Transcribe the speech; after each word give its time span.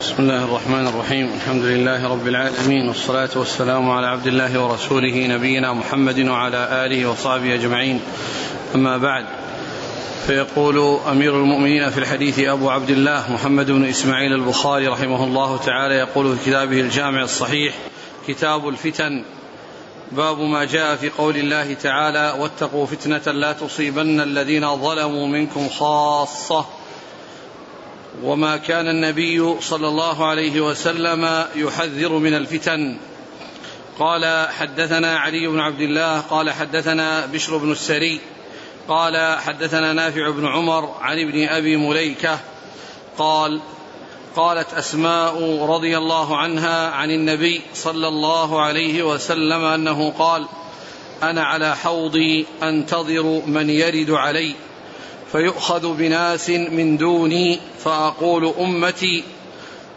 بسم 0.00 0.14
الله 0.18 0.44
الرحمن 0.44 0.86
الرحيم. 0.86 1.32
الحمد 1.34 1.62
لله 1.62 2.08
رب 2.08 2.28
العالمين 2.28 2.88
والصلاة 2.88 3.28
والسلام 3.36 3.90
على 3.90 4.06
عبد 4.06 4.26
الله 4.26 4.64
ورسوله 4.64 5.26
نبينا 5.26 5.72
محمد 5.72 6.18
وعلى 6.20 6.86
آله 6.86 7.10
وصحبه 7.10 7.54
أجمعين. 7.54 8.00
أما 8.74 8.96
بعد 8.96 9.24
فيقول 10.26 10.98
أمير 11.10 11.36
المؤمنين 11.36 11.90
في 11.90 11.98
الحديث 11.98 12.38
أبو 12.38 12.70
عبد 12.70 12.90
الله 12.90 13.32
محمد 13.32 13.70
بن 13.70 13.84
إسماعيل 13.84 14.32
البخاري 14.32 14.88
رحمه 14.88 15.24
الله 15.24 15.56
تعالى 15.56 15.94
يقول 15.94 16.36
في 16.36 16.50
كتابه 16.50 16.80
الجامع 16.80 17.22
الصحيح 17.22 17.74
كتاب 18.28 18.68
الفتن 18.68 19.24
باب 20.12 20.38
ما 20.38 20.64
جاء 20.64 20.96
في 20.96 21.08
قول 21.08 21.36
الله 21.36 21.74
تعالى 21.74 22.34
واتقوا 22.38 22.86
فتنة 22.86 23.32
لا 23.32 23.52
تصيبن 23.52 24.20
الذين 24.20 24.76
ظلموا 24.76 25.28
منكم 25.28 25.68
خاصة. 25.68 26.64
وما 28.22 28.56
كان 28.56 28.88
النبي 28.88 29.60
صلى 29.60 29.88
الله 29.88 30.26
عليه 30.26 30.60
وسلم 30.60 31.44
يحذر 31.54 32.12
من 32.12 32.34
الفتن. 32.34 32.96
قال 33.98 34.48
حدثنا 34.48 35.18
علي 35.18 35.46
بن 35.46 35.60
عبد 35.60 35.80
الله 35.80 36.20
قال 36.20 36.50
حدثنا 36.50 37.26
بشر 37.26 37.56
بن 37.56 37.72
السري 37.72 38.20
قال 38.88 39.38
حدثنا 39.38 39.92
نافع 39.92 40.30
بن 40.30 40.46
عمر 40.46 40.94
عن 41.00 41.18
ابن 41.18 41.48
أبي 41.48 41.76
مليكة 41.76 42.38
قال 43.18 43.60
قالت 44.36 44.74
أسماء 44.74 45.64
رضي 45.64 45.98
الله 45.98 46.36
عنها 46.36 46.90
عن 46.90 47.10
النبي 47.10 47.60
صلى 47.74 48.08
الله 48.08 48.60
عليه 48.62 49.02
وسلم 49.02 49.64
أنه 49.64 50.10
قال 50.10 50.46
أنا 51.22 51.44
على 51.44 51.76
حوضي 51.76 52.46
أنتظر 52.62 53.42
من 53.46 53.70
يرد 53.70 54.10
علي. 54.10 54.54
فيؤخذ 55.32 55.96
بناس 55.96 56.50
من 56.50 56.96
دوني 56.96 57.60
فأقول 57.84 58.54
أمتي 58.60 59.24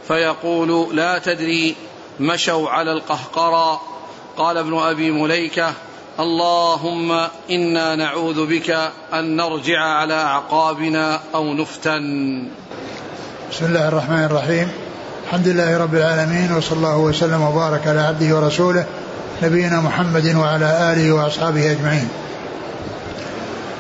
فيقول 0.08 0.96
لا 0.96 1.20
تدري 1.20 1.76
مشوا 2.20 2.70
على 2.70 2.92
القهقرى. 2.92 3.80
قال 4.38 4.58
ابن 4.58 4.78
أبي 4.78 5.12
مليكة 5.12 5.74
اللهم 6.20 7.28
إنا 7.50 7.96
نعوذ 7.96 8.46
بك 8.46 8.70
أن 9.14 9.36
نرجع 9.36 9.80
على 9.80 10.14
أعقابنا 10.14 11.20
أو 11.36 11.54
نفتن. 11.54 12.48
بسم 13.52 13.66
الله 13.66 13.88
الرحمن 13.88 14.24
الرحيم. 14.24 14.72
الحمد 15.26 15.48
لله 15.48 15.78
رب 15.78 15.96
العالمين 15.96 16.52
وصلى 16.58 16.78
الله 16.78 16.98
وسلم 16.98 17.42
وبارك 17.42 17.88
على 17.88 18.00
عبده 18.00 18.36
ورسوله 18.36 18.86
نبينا 19.44 19.82
محمد 19.82 20.36
وعلى 20.36 20.94
آله 20.94 21.12
وأصحابه 21.12 21.72
أجمعين. 21.72 22.10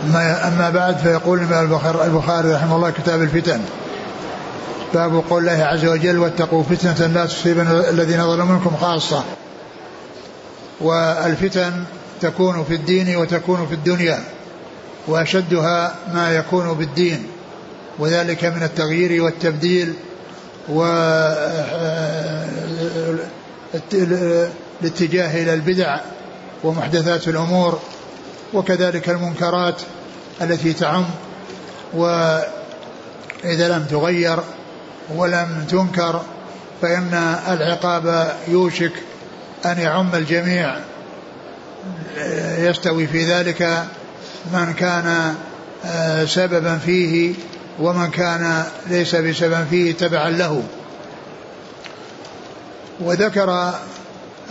أما 0.04 0.70
بعد 0.70 0.98
فيقول 0.98 1.40
البخاري 2.06 2.52
رحمه 2.54 2.76
الله 2.76 2.90
كتاب 2.90 3.22
الفتن 3.22 3.62
باب 4.94 5.24
قول 5.30 5.50
الله 5.50 5.64
عز 5.66 5.86
وجل 5.86 6.18
واتقوا 6.18 6.64
فتنة 6.64 7.08
لا 7.08 7.26
تصيبن 7.26 7.68
الذين 7.90 8.28
ظلموا 8.28 8.56
منكم 8.56 8.76
خاصة 8.82 9.24
والفتن 10.82 11.84
تكون 12.22 12.64
في 12.64 12.74
الدين 12.74 13.16
وتكون 13.16 13.68
في 13.68 13.74
الدنيا 13.74 14.20
وأشدها 15.08 15.96
ما 16.14 16.36
يكون 16.36 16.74
بالدين 16.74 17.28
وذلك 18.00 18.46
من 18.46 18.64
التغيير 18.64 19.24
والتبديل 19.24 19.94
والاتجاه 24.84 25.44
إلى 25.44 25.54
البدع 25.54 26.00
ومحدثات 26.64 27.28
الأمور 27.28 27.80
وكذلك 28.54 29.10
المنكرات 29.10 29.82
التي 30.42 30.74
تعم 30.74 31.06
وإذا 31.94 32.48
لم 33.44 33.86
تغير 33.90 34.40
ولم 35.16 35.66
تنكر 35.70 36.22
فإن 36.82 37.38
العقاب 37.48 38.36
يوشك 38.48 38.92
أن 39.66 39.80
يعم 39.80 40.16
الجميع. 40.16 40.76
يستوي 42.58 43.08
في 43.08 43.26
ذلك 43.26 43.84
من 44.54 44.74
كان 44.74 45.36
سببا 46.26 46.78
فيه 46.78 47.34
ومن 47.80 48.10
كان 48.12 48.64
ليس 48.88 49.16
بسبب 49.16 49.66
فيه 49.70 49.94
تبعا 49.94 50.30
له. 50.30 50.64
وذكر 53.00 53.74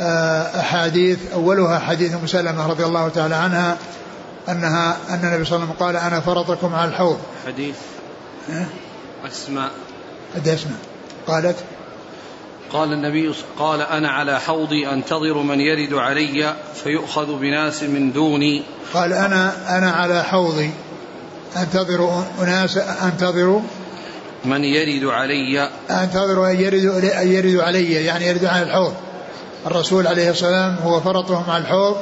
أحاديث 0.00 1.18
أولها 1.32 1.78
حديث 1.78 2.14
مسلمة 2.14 2.66
رضي 2.66 2.84
الله 2.84 3.08
تعالى 3.08 3.34
عنها 3.34 3.76
أنها 4.48 4.96
أن 5.10 5.20
النبي 5.24 5.44
صلى 5.44 5.56
الله 5.56 5.66
عليه 5.66 5.74
وسلم 5.74 5.86
قال 5.86 5.96
أنا 5.96 6.20
فرطكم 6.20 6.74
على 6.74 6.90
الحوض. 6.90 7.18
حديث. 7.46 7.74
أسماء. 9.26 9.70
قد 10.34 10.48
أسماء 10.48 10.78
قالت 11.26 11.56
قال 12.72 12.92
النبي 12.92 13.34
قال 13.58 13.80
أنا 13.80 14.08
على 14.08 14.40
حوضي 14.40 14.88
أنتظر 14.88 15.42
من 15.42 15.60
يرد 15.60 15.94
علي 15.94 16.54
فيؤخذ 16.84 17.38
بناس 17.38 17.82
من 17.82 18.12
دوني. 18.12 18.62
قال 18.94 19.12
أنا 19.12 19.78
أنا 19.78 19.90
على 19.90 20.24
حوضي 20.24 20.70
أنتظر 21.56 22.24
أناس 22.40 22.76
أنتظر 22.76 23.60
من 24.44 24.64
يرد 24.64 25.04
علي. 25.04 25.70
أنتظر 25.90 26.50
أن 26.50 26.60
يرد 26.60 27.04
أن 27.04 27.28
يرد 27.32 27.60
علي 27.60 27.92
يعني 27.92 28.26
يرد 28.26 28.44
على 28.44 28.62
الحوض. 28.62 28.94
الرسول 29.70 30.06
عليه 30.06 30.30
السلام 30.30 30.76
هو 30.82 31.00
فرطهم 31.00 31.50
على 31.50 31.62
الحوض 31.62 31.96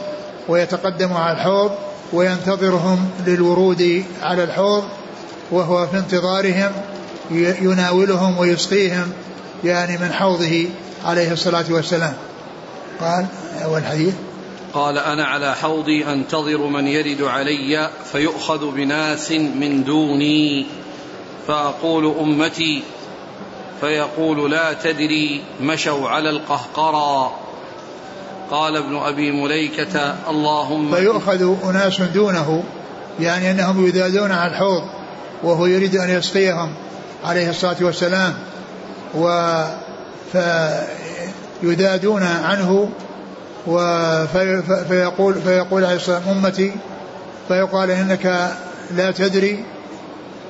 ويتقدم 0.48 1.12
على 1.12 1.36
الحوض 1.36 1.70
وينتظرهم 2.12 3.10
للورود 3.26 4.04
على 4.22 4.44
الحوض 4.44 4.84
وهو 5.50 5.86
في 5.86 5.98
انتظارهم 5.98 6.72
يناولهم 7.60 8.38
ويسقيهم 8.38 9.12
يعني 9.64 9.98
من 9.98 10.12
حوضه 10.12 10.66
عليه 11.04 11.32
الصلاة 11.32 11.64
والسلام. 11.70 12.14
قال 13.00 13.26
أول 13.64 13.84
حديث 13.84 14.14
قال 14.74 14.98
أنا 14.98 15.24
على 15.24 15.54
حوضي 15.54 16.06
أنتظر 16.06 16.66
من 16.66 16.86
يرد 16.86 17.22
علي 17.22 17.90
فيؤخذ 18.12 18.70
بناس 18.70 19.32
من 19.32 19.84
دوني 19.84 20.66
فأقول 21.48 22.14
أمتي 22.20 22.82
فيقول 23.80 24.50
لا 24.50 24.72
تدري 24.72 25.42
مشوا 25.60 26.08
على 26.08 26.30
القهقرى. 26.30 27.45
قال 28.50 28.76
ابن 28.76 28.96
أبي 28.96 29.42
مليكة 29.42 30.14
اللهم 30.30 30.94
فيؤخذ 30.94 31.68
أناس 31.70 32.00
دونه 32.00 32.62
يعني 33.20 33.50
أنهم 33.50 33.86
يذادون 33.86 34.32
على 34.32 34.50
الحوض 34.50 34.82
وهو 35.42 35.66
يريد 35.66 35.96
أن 35.96 36.10
يسقيهم 36.10 36.72
عليه 37.24 37.50
الصلاة 37.50 37.76
والسلام 37.80 38.34
و 39.14 39.54
فيذادون 40.32 42.22
عنه 42.22 42.88
فيقول 44.88 45.34
فيقول 45.34 45.84
عليه 45.84 45.96
الصلاة 45.96 46.16
والسلام 46.16 46.44
أمتي 46.44 46.72
فيقال 47.48 47.90
إنك 47.90 48.56
لا 48.90 49.10
تدري 49.10 49.64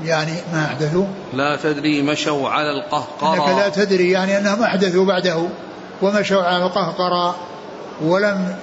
يعني 0.05 0.33
ما 0.53 0.65
أحدثوا. 0.65 1.05
لا 1.35 1.57
تدري 1.57 2.03
مشوا 2.03 2.49
على 2.49 2.71
القهقرى 2.71 3.39
إنك 3.39 3.59
لا 3.59 3.69
تدري 3.69 4.11
يعني 4.11 4.39
أنهم 4.39 4.63
أحدثوا 4.63 5.05
بعده 5.05 5.49
ومشوا 6.03 6.43
على 6.43 6.65
القهقرى 6.65 7.35
ولم 8.01 8.57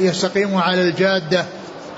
يستقيموا 0.00 0.60
على 0.60 0.82
الجادة 0.82 1.44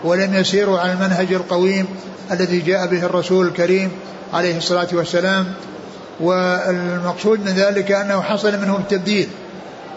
ولم 0.05 0.35
يسيروا 0.35 0.81
على 0.81 0.93
المنهج 0.93 1.33
القويم 1.33 1.87
الذي 2.33 2.59
جاء 2.59 2.87
به 2.87 3.07
الرسول 3.07 3.47
الكريم 3.47 3.91
عليه 4.33 4.57
الصلاة 4.57 4.89
والسلام. 4.93 5.53
والمقصود 6.21 7.41
من 7.41 7.53
ذلك 7.53 7.93
أنه 7.93 8.23
حصل 8.23 8.61
منهم 8.61 8.81
التبديل 8.81 9.29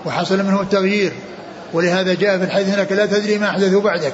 وحصل 0.06 0.38
منهم 0.38 0.62
التغيير. 0.62 1.12
ولهذا 1.74 2.14
جاء 2.14 2.38
في 2.38 2.44
الحديث 2.44 2.78
أنك 2.80 2.92
لا 2.92 3.06
تدري 3.06 3.38
ما 3.38 3.50
احدثوا 3.50 3.82
بعدك. 3.82 4.14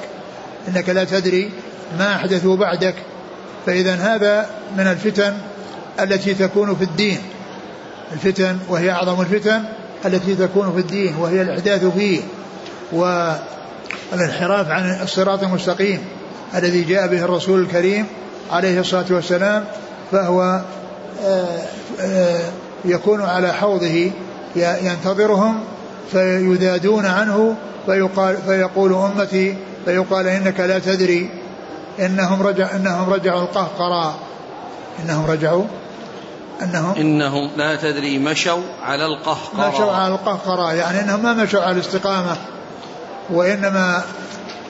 إنك 0.68 0.88
لا 0.88 1.04
تدري 1.04 1.50
ما 1.98 2.14
احدثوا 2.14 2.56
بعدك. 2.56 2.94
فإذا 3.66 3.94
هذا 3.94 4.46
من 4.76 4.86
الفتن 4.86 5.34
التي 6.00 6.34
تكون 6.34 6.76
في 6.76 6.84
الدين. 6.84 7.18
الفتن 8.12 8.58
وهي 8.68 8.90
أعظم 8.90 9.20
الفتن 9.20 9.62
التي 10.04 10.34
تكون 10.34 10.72
في 10.72 10.78
الدين 10.78 11.16
وهي 11.16 11.42
الإحداث 11.42 11.84
فيه. 11.84 12.20
والانحراف 12.92 14.70
عن 14.70 15.00
الصراط 15.02 15.42
المستقيم 15.42 16.04
الذي 16.54 16.82
جاء 16.82 17.06
به 17.06 17.24
الرسول 17.24 17.60
الكريم 17.60 18.06
عليه 18.50 18.80
الصلاة 18.80 19.04
والسلام 19.10 19.64
فهو 20.12 20.60
يكون 22.84 23.22
على 23.22 23.52
حوضه 23.52 24.10
ينتظرهم 24.56 25.60
فيذادون 26.12 27.06
عنه 27.06 27.56
فيقال 27.86 28.36
فيقول 28.46 28.92
أمتي 28.92 29.56
فيقال 29.84 30.26
إنك 30.26 30.60
لا 30.60 30.78
تدري 30.78 31.30
إنهم 32.00 32.42
رجع 32.42 32.76
إنهم 32.76 33.10
رجعوا 33.10 33.42
القهقرى. 33.42 34.14
إنهم 35.04 35.26
رجعوا 35.30 35.64
إنهم 36.62 36.94
إنهم 36.96 37.50
لا 37.56 37.76
تدري 37.76 38.18
مشوا 38.18 38.62
على 38.82 39.06
القهقرى. 39.06 39.68
مشوا 39.68 39.92
على 39.92 40.14
القهقرى 40.14 40.76
يعني 40.76 41.00
إنهم 41.00 41.22
ما 41.22 41.32
مشوا 41.32 41.62
على 41.62 41.72
الاستقامة. 41.72 42.36
وإنما 43.30 44.02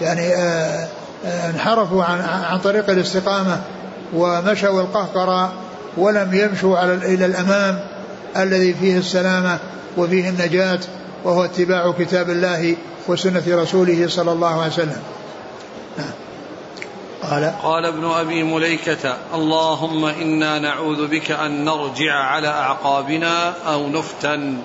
يعني 0.01 0.35
آآ 0.35 0.89
آآ 1.25 1.51
انحرفوا 1.51 2.05
عن 2.05 2.21
عن 2.21 2.59
طريق 2.59 2.91
الاستقامة 2.91 3.61
ومشوا 4.15 4.81
القهقرى 4.81 5.53
ولم 5.97 6.35
يمشوا 6.35 6.79
على 6.79 6.95
إلى 6.95 7.27
الأمام 7.27 7.81
الذي 8.37 8.75
فيه 8.75 8.99
السلامة 8.99 9.59
وفيه 9.97 10.29
النجاة 10.29 10.81
وهو 11.25 11.45
اتباع 11.45 11.93
كتاب 11.99 12.31
الله 12.31 12.77
وسنة 13.09 13.43
رسوله 13.49 14.09
صلى 14.09 14.33
الله 14.33 14.61
عليه 14.63 14.73
وسلم. 14.73 15.03
نعم. 15.99 16.13
قال. 17.23 17.53
قال 17.63 17.87
ابن 17.87 18.05
أبي 18.05 18.43
مليكة 18.43 19.17
اللهم 19.35 20.05
إنا 20.05 20.59
نعوذ 20.59 21.07
بك 21.07 21.31
أن 21.31 21.65
نرجع 21.65 22.15
على 22.15 22.49
أعقابنا 22.49 23.53
أو 23.67 23.89
نفتن. 23.89 24.57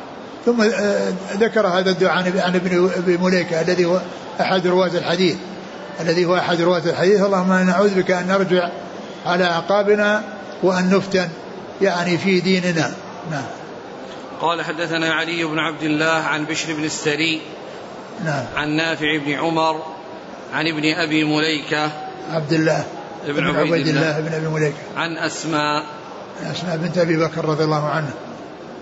ثم 0.48 0.62
آه، 0.62 1.14
ذكر 1.34 1.68
هذا 1.68 1.92
الدعاء 1.92 2.18
عن 2.18 2.56
ابن 2.56 2.92
أبي 2.98 3.18
مليكة 3.18 3.62
الذي 3.62 3.86
هو 3.86 4.02
أحد 4.42 4.68
رواة 4.68 4.88
الحديث. 4.88 5.36
الذي 6.00 6.26
هو 6.26 6.38
أحد 6.38 6.62
رواة 6.62 6.82
الحديث. 6.86 7.22
اللهم 7.22 7.52
إنا 7.52 7.64
نعوذ 7.64 8.02
بك 8.02 8.12
أن 8.12 8.28
نرجع 8.28 8.70
على 9.26 9.44
أعقابنا 9.44 10.24
وأن 10.64 10.90
نفتن 10.90 11.30
يعني 11.82 12.18
في 12.18 12.40
ديننا. 12.40 12.94
نعم. 13.32 13.44
قال 14.42 14.64
حدثنا 14.64 15.14
علي 15.14 15.44
بن 15.44 15.60
عبد 15.60 15.84
الله 15.84 16.06
عن 16.06 16.46
بشر 16.46 16.74
بن 16.74 16.84
السري 16.84 17.42
نعم. 18.26 18.46
عن 18.56 18.70
نافع 18.70 19.18
بن 19.18 19.32
عمر 19.32 19.84
عن 20.54 20.68
ابن 20.68 20.94
أبي 20.94 21.24
مليكة 21.24 21.92
عبد 22.32 22.54
الله 22.54 22.86
ابن 23.28 23.48
عبيد, 23.48 23.72
عبيد 23.72 23.88
الله, 23.88 24.20
الله 24.20 24.30
بن 24.30 24.36
أبي 24.36 24.48
مليكة. 24.48 24.78
عن 24.98 25.18
أسماء. 25.18 25.84
أسماء 26.52 26.78
بنت 26.78 26.98
أبي 26.98 27.18
بكر 27.18 27.46
رضي 27.46 27.64
الله 27.64 27.90
عنه 27.90 28.14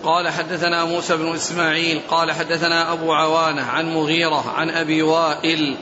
قال 0.05 0.29
حدثنا 0.29 0.85
موسى 0.85 1.17
بن 1.17 1.33
إسماعيل 1.33 2.01
قال 2.09 2.31
حدثنا 2.31 2.93
أبو 2.93 3.13
عوانة 3.13 3.61
عن 3.61 3.93
مغيرة 3.93 4.53
عن 4.55 4.69
أبي 4.69 5.01
وائل 5.01 5.75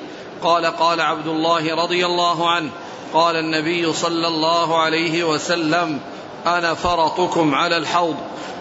قال 0.43 0.65
قال 0.65 1.01
عبد 1.01 1.27
الله 1.27 1.75
رضي 1.75 2.05
الله 2.05 2.49
عنه 2.49 2.69
قال 3.13 3.35
النبي 3.35 3.93
صلى 3.93 4.27
الله 4.27 4.81
عليه 4.81 5.23
وسلم 5.23 5.99
أنا 6.45 6.73
فرطكم 6.73 7.55
على 7.55 7.77
الحوض 7.77 8.15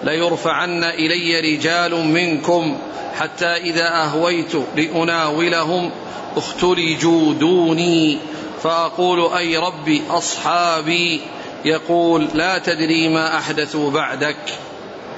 ليرفعن 0.04 0.84
إلي 0.84 1.40
رجال 1.40 1.94
منكم 2.06 2.78
حتى 3.18 3.56
إذا 3.56 3.88
أهويت 3.88 4.52
لأناولهم 4.76 5.90
اختلجوا 6.36 7.32
دوني 7.32 8.18
فأقول 8.62 9.32
أي 9.36 9.56
ربي 9.56 10.02
أصحابي 10.10 11.20
يقول 11.64 12.28
لا 12.34 12.58
تدري 12.58 13.08
ما 13.08 13.38
احدثوا 13.38 13.90
بعدك. 13.90 14.36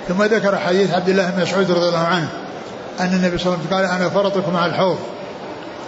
ثم 0.09 0.23
ذكر 0.23 0.59
حديث 0.59 0.95
عبد 0.95 1.09
الله 1.09 1.31
بن 1.31 1.43
مسعود 1.43 1.71
رضي 1.71 1.89
الله 1.89 1.99
عنه 1.99 2.29
أن 3.01 3.15
النبي 3.15 3.39
صلى 3.39 3.47
الله 3.47 3.59
عليه 3.59 3.67
وسلم 3.67 3.77
قال 3.77 3.85
أنا 3.85 4.09
فرطكم 4.09 4.57
على 4.57 4.73
الحوض. 4.73 4.99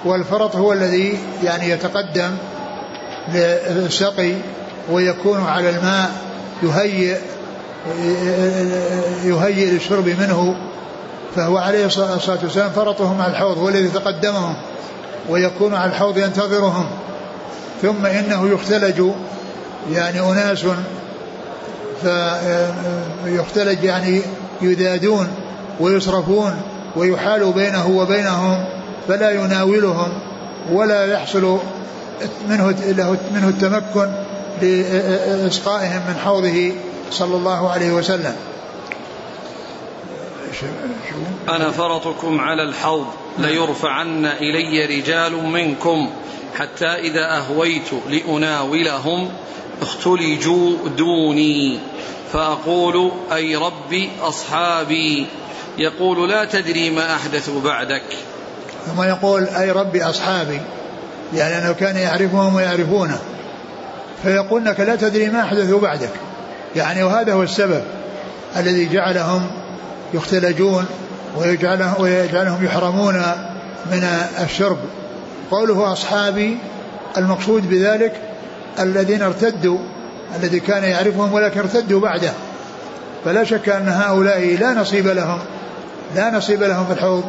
والفرط 0.04 0.56
هو 0.56 0.72
الذي 0.72 1.18
يعني 1.42 1.70
يتقدم 1.70 2.30
للسقي 3.34 4.32
ويكون 4.90 5.44
على 5.44 5.70
الماء 5.70 6.10
يهيئ 6.62 7.18
يهيئ 9.24 9.70
للشرب 9.70 10.06
منه. 10.06 10.56
فهو 11.36 11.58
عليه 11.58 11.86
الصلاة 11.86 12.18
والسلام 12.42 12.70
فرطهم 12.70 13.20
على 13.20 13.32
الحوض 13.32 13.58
هو 13.58 13.68
الذي 13.68 13.88
تقدمهم 13.88 14.54
ويكون 15.28 15.74
على 15.74 15.90
الحوض 15.90 16.18
ينتظرهم. 16.18 16.86
ثم 17.82 18.06
إنه 18.06 18.48
يختلج 18.48 19.02
يعني 19.92 20.20
أناس 20.20 20.64
فيختلج 22.02 23.84
يعني 23.84 24.22
يذادون 24.62 25.28
ويصرفون 25.80 26.62
ويحال 26.96 27.52
بينه 27.52 27.88
وبينهم 27.88 28.64
فلا 29.08 29.30
يناولهم 29.30 30.08
ولا 30.72 31.12
يحصل 31.12 31.58
منه 32.48 32.70
له 32.70 33.16
منه 33.34 33.48
التمكن 33.48 34.12
لإسقائهم 34.62 36.02
من 36.08 36.14
حوضه 36.24 36.72
صلى 37.10 37.36
الله 37.36 37.70
عليه 37.70 37.92
وسلم. 37.92 38.36
أنا 41.48 41.70
فرطكم 41.70 42.40
على 42.40 42.62
الحوض 42.62 43.06
ليرفعن 43.38 44.26
إلي 44.26 44.86
رجال 44.98 45.44
منكم 45.46 46.10
حتى 46.54 46.86
إذا 46.86 47.36
أهويت 47.36 47.90
لأناولهم 48.08 49.28
اختلجوا 49.82 50.76
دوني 50.96 51.78
فأقول 52.32 53.10
أي 53.32 53.56
ربي 53.56 54.10
أصحابي. 54.22 55.26
يقول 55.78 56.30
لا 56.30 56.44
تدري 56.44 56.90
ما 56.90 57.14
أحدثوا 57.14 57.60
بعدك. 57.60 58.02
ثم 58.86 59.02
يقول 59.02 59.44
أي 59.44 59.70
ربي 59.70 60.04
أصحابي 60.04 60.60
يعني 61.34 61.58
أنه 61.58 61.72
كان 61.72 61.96
يعرفهم 61.96 62.54
ويعرفونه. 62.54 63.18
فيقول 64.22 64.64
لك 64.64 64.80
لا 64.80 64.96
تدري 64.96 65.28
ما 65.28 65.40
أحدثوا 65.40 65.80
بعدك. 65.80 66.10
يعني 66.76 67.02
وهذا 67.02 67.32
هو 67.32 67.42
السبب 67.42 67.82
الذي 68.56 68.88
جعلهم 68.88 69.50
يختلجون 70.14 70.86
ويجعلهم, 71.36 72.02
ويجعلهم 72.02 72.64
يحرمون 72.64 73.22
من 73.90 74.08
الشرب. 74.44 74.78
قوله 75.50 75.92
أصحابي 75.92 76.58
المقصود 77.16 77.70
بذلك 77.70 78.20
الذين 78.80 79.22
ارتدوا 79.22 79.78
الذي 80.36 80.60
كان 80.60 80.84
يعرفهم 80.84 81.32
ولكن 81.32 81.60
ارتدوا 81.60 82.00
بعده. 82.00 82.32
فلا 83.24 83.44
شك 83.44 83.68
أن 83.68 83.88
هؤلاء 83.88 84.56
لا 84.60 84.74
نصيب 84.74 85.06
لهم 85.06 85.38
لا 86.16 86.30
نصيب 86.30 86.62
لهم 86.62 86.86
في 86.86 86.92
الحوض 86.92 87.24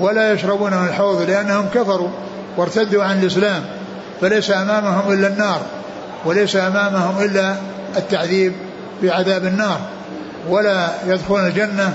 ولا 0.00 0.32
يشربون 0.32 0.74
من 0.74 0.86
الحوض 0.88 1.22
لأنهم 1.22 1.66
كفروا 1.74 2.08
وارتدوا 2.56 3.04
عن 3.04 3.22
الإسلام. 3.22 3.62
فليس 4.20 4.50
أمامهم 4.50 5.12
إلا 5.12 5.28
النار 5.28 5.60
وليس 6.24 6.56
أمامهم 6.56 7.22
إلا 7.22 7.56
التعذيب 7.96 8.52
بعذاب 9.02 9.44
النار. 9.44 9.80
ولا 10.48 10.88
يدخلون 11.06 11.46
الجنة 11.46 11.92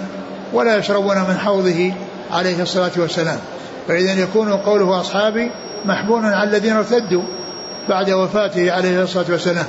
ولا 0.53 0.77
يشربون 0.77 1.17
من 1.17 1.37
حوضه 1.37 1.93
عليه 2.31 2.61
الصلاة 2.61 2.91
والسلام. 2.97 3.39
فإذا 3.87 4.13
يكون 4.13 4.53
قوله 4.53 5.01
أصحابي 5.01 5.51
محبون 5.85 6.25
على 6.25 6.49
الذين 6.49 6.75
ارتدوا. 6.75 7.23
بعد 7.89 8.11
وفاته 8.11 8.71
عليه 8.71 9.03
الصلاة 9.03 9.25
والسلام. 9.29 9.65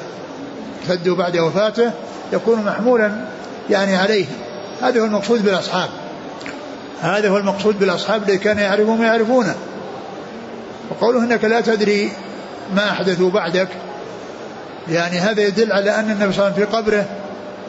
ارتدوا 0.91 1.17
بعد 1.17 1.37
وفاته 1.37 1.91
يكون 2.33 2.65
محمولا 2.65 3.13
يعني 3.71 3.97
عليه. 3.97 4.27
هذا 4.83 5.01
هو 5.01 5.05
المقصود 5.05 5.45
بالأصحاب. 5.45 5.89
هذا 7.03 7.29
هو 7.29 7.37
المقصود 7.37 7.79
بالأصحاب 7.79 8.23
الذي 8.23 8.39
كان 8.39 8.59
يعرفهم 8.59 9.03
يعرفونه. 9.03 9.55
وقوله 10.91 11.21
إنك 11.21 11.45
لا 11.45 11.61
تدري 11.61 12.13
ما 12.75 12.91
احدثوا 12.91 13.31
بعدك 13.31 13.69
يعني 14.91 15.19
هذا 15.19 15.43
يدل 15.43 15.73
على 15.73 15.91
أن 15.91 16.11
النبي 16.11 16.33
صلى 16.33 16.47
الله 16.47 16.55
عليه 16.55 16.55
وسلم 16.55 16.67
في 16.67 16.77
قبره 16.77 17.05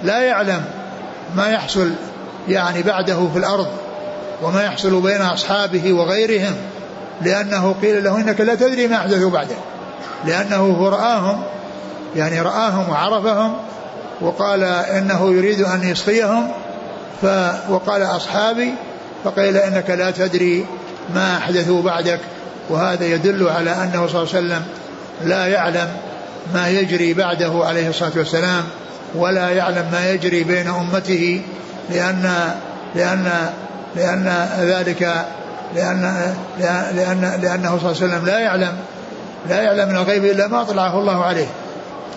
لا 0.03 0.21
يعلم 0.21 0.65
ما 1.35 1.49
يحصل 1.49 1.91
يعني 2.47 2.81
بعده 2.81 3.27
في 3.33 3.39
الأرض 3.39 3.67
وما 4.43 4.63
يحصل 4.63 5.01
بين 5.01 5.21
أصحابه 5.21 5.93
وغيرهم 5.93 6.55
لأنه 7.21 7.75
قيل 7.81 8.03
له 8.03 8.17
إنك 8.17 8.41
لا 8.41 8.55
تدري 8.55 8.87
ما 8.87 8.95
احدثوا 8.95 9.29
بعدك 9.29 9.57
لأنه 10.25 10.55
هو 10.55 10.87
راهم 10.87 11.43
يعني 12.15 12.41
رآهم 12.41 12.89
وعرفهم 12.89 13.53
وقال 14.21 14.63
إنه 14.63 15.31
يريد 15.31 15.61
أن 15.61 15.83
يسقيهم 15.83 16.51
ف 17.21 17.25
وقال 17.69 18.03
أصحابي 18.03 18.73
فقيل 19.23 19.57
إنك 19.57 19.89
لا 19.89 20.11
تدري 20.11 20.65
ما 21.13 21.37
أحدثوا 21.37 21.81
بعدك 21.81 22.19
وهذا 22.69 23.05
يدل 23.05 23.49
على 23.49 23.71
أنه 23.71 24.07
صلى 24.07 24.21
الله 24.21 24.35
عليه 24.35 24.47
وسلم 24.47 24.61
لا 25.23 25.47
يعلم 25.47 25.89
ما 26.53 26.69
يجري 26.69 27.13
بعده 27.13 27.51
عليه 27.65 27.89
الصلاة 27.89 28.11
والسلام 28.15 28.63
ولا 29.15 29.49
يعلم 29.49 29.85
ما 29.91 30.09
يجري 30.09 30.43
بين 30.43 30.67
أمته 30.67 31.41
لأن 31.89 32.53
لأن 32.95 33.49
لأن 33.95 34.47
ذلك 34.59 35.25
لأن 35.75 36.33
لأن 36.59 37.39
لأنه 37.41 37.77
صلى 37.77 37.91
الله 37.91 38.01
عليه 38.01 38.13
وسلم 38.13 38.25
لا 38.25 38.39
يعلم 38.39 38.77
لا 39.49 39.61
يعلم 39.61 39.89
من 39.89 39.95
الغيب 39.95 40.25
إلا 40.25 40.47
ما 40.47 40.61
اطلعه 40.61 40.99
الله 40.99 41.23
عليه 41.23 41.47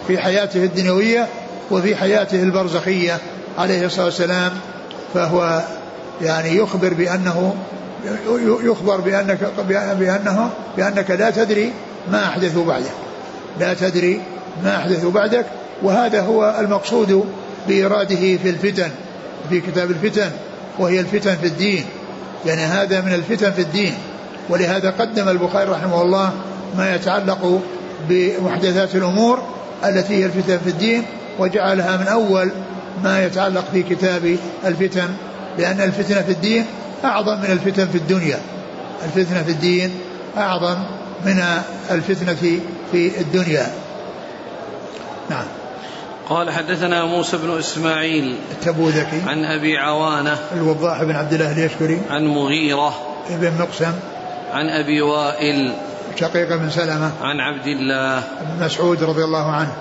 في 0.07 0.19
حياته 0.19 0.65
الدنيوية 0.65 1.27
وفي 1.71 1.97
حياته 1.97 2.43
البرزخية 2.43 3.19
عليه 3.59 3.87
الصلاة 3.87 4.05
والسلام. 4.05 4.53
فهو 5.15 5.63
يعني 6.23 6.57
يخبر 6.57 6.95
بأنه 6.95 7.55
يخبر 8.63 9.01
بأنك 9.01 9.39
بأنه 9.99 10.51
بأنك 10.77 11.11
لا 11.11 11.31
تدري 11.31 11.73
ما 12.13 12.27
احدثوا 12.27 12.65
بعدك. 12.65 12.93
لا 13.61 13.75
تدري 13.75 14.21
ما 14.65 14.77
احدثوا 14.77 15.11
بعدك. 15.11 15.47
وهذا 15.83 16.21
هو 16.21 16.57
المقصود 16.61 17.25
بإراده 17.69 18.37
في 18.37 18.51
الفتن 18.51 18.91
في 19.51 19.61
كتاب 19.61 19.91
الفتن 19.91 20.31
وهي 20.79 21.01
الفتن 21.01 21.37
في 21.37 21.47
الدين. 21.47 21.85
يعني 22.47 22.63
هذا 22.63 23.01
من 23.01 23.15
الفتن 23.15 23.53
في 23.53 23.63
الدين. 23.63 23.95
ولهذا 24.49 24.91
قدم 24.91 25.29
البخاري 25.29 25.71
رحمه 25.71 26.03
الله 26.03 26.33
ما 26.77 26.95
يتعلق 26.95 27.61
بمحدثات 28.09 28.95
الأمور 28.95 29.43
التي 29.85 30.15
هي 30.15 30.27
الفتن 30.27 30.59
في 30.59 30.71
الدين 30.71 31.05
وجعلها 31.39 31.97
من 31.97 32.07
أول 32.07 32.51
ما 33.05 33.25
يتعلق 33.25 33.65
في 33.73 33.83
كتاب 33.83 34.37
الفتن 34.65 35.09
لأن 35.59 35.81
الفتنة 35.81 36.23
في 36.23 36.33
الدين 36.33 36.67
أعظم 37.05 37.39
من 37.39 37.51
الفتن 37.51 37.89
في 37.89 37.99
الدنيا. 37.99 38.41
الفتنة 39.05 39.43
في 39.43 39.51
الدين 39.51 39.91
أعظم 40.37 40.77
من 41.25 41.45
الفتنة 41.91 42.35
في 42.93 43.21
الدنيا. 43.21 43.67
نعم. 45.31 45.45
قال 46.29 46.51
حدثنا 46.51 47.05
موسى 47.05 47.37
بن 47.37 47.59
إسماعيل 47.59 48.37
التبوذكي. 48.51 49.23
عن 49.27 49.45
أبي 49.45 49.79
عوانة 49.79 50.39
الوضاح 50.57 51.03
بن 51.03 51.17
عبد 51.17 51.33
الله 51.33 51.53
اليشكري. 51.53 52.01
عن 52.11 52.27
مغيرة 52.27 52.95
ابن 53.31 53.53
مقسم. 53.61 53.93
عن 54.53 54.69
أبي 54.69 55.03
وائل 55.03 55.73
شقيق 56.17 56.49
بن 56.49 56.71
سلمة 56.71 57.13
عن 57.23 57.41
عبد 57.41 57.67
الله. 57.67 58.21
بن 58.21 58.65
مسعود 58.65 59.03
رضي 59.03 59.25
الله 59.25 59.53
عنه. 59.53 59.73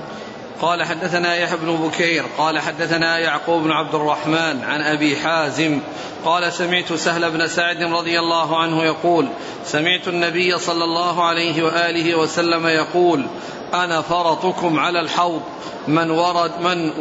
قال 0.62 0.84
حدثنا 0.84 1.36
يحيى 1.36 1.58
بن 1.58 1.76
بكير 1.76 2.24
قال 2.38 2.60
حدثنا 2.60 3.20
يعقوب 3.20 3.64
بن 3.64 3.72
عبد 3.72 3.96
الرحمن 3.96 4.64
عن 4.64 4.82
أبي 4.82 5.16
حازم 5.16 5.80
قال 6.26 6.54
سمعت 6.54 6.94
سهل 6.94 7.32
بن 7.32 7.48
سعد 7.48 7.84
رضي 7.84 8.20
الله 8.20 8.62
عنه 8.62 8.84
يقول 8.84 9.28
سمعت 9.66 10.08
النبي 10.08 10.58
صلى 10.58 10.84
الله 10.84 11.24
عليه 11.24 11.64
وآله 11.64 12.16
وسلم 12.16 12.68
يقول 12.68 13.26
أنا 13.74 14.02
فرطكم 14.02 14.80
على 14.80 15.00
الحوض 15.00 15.42
من 15.88 16.12
ورد 16.12 16.52
من 16.62 16.92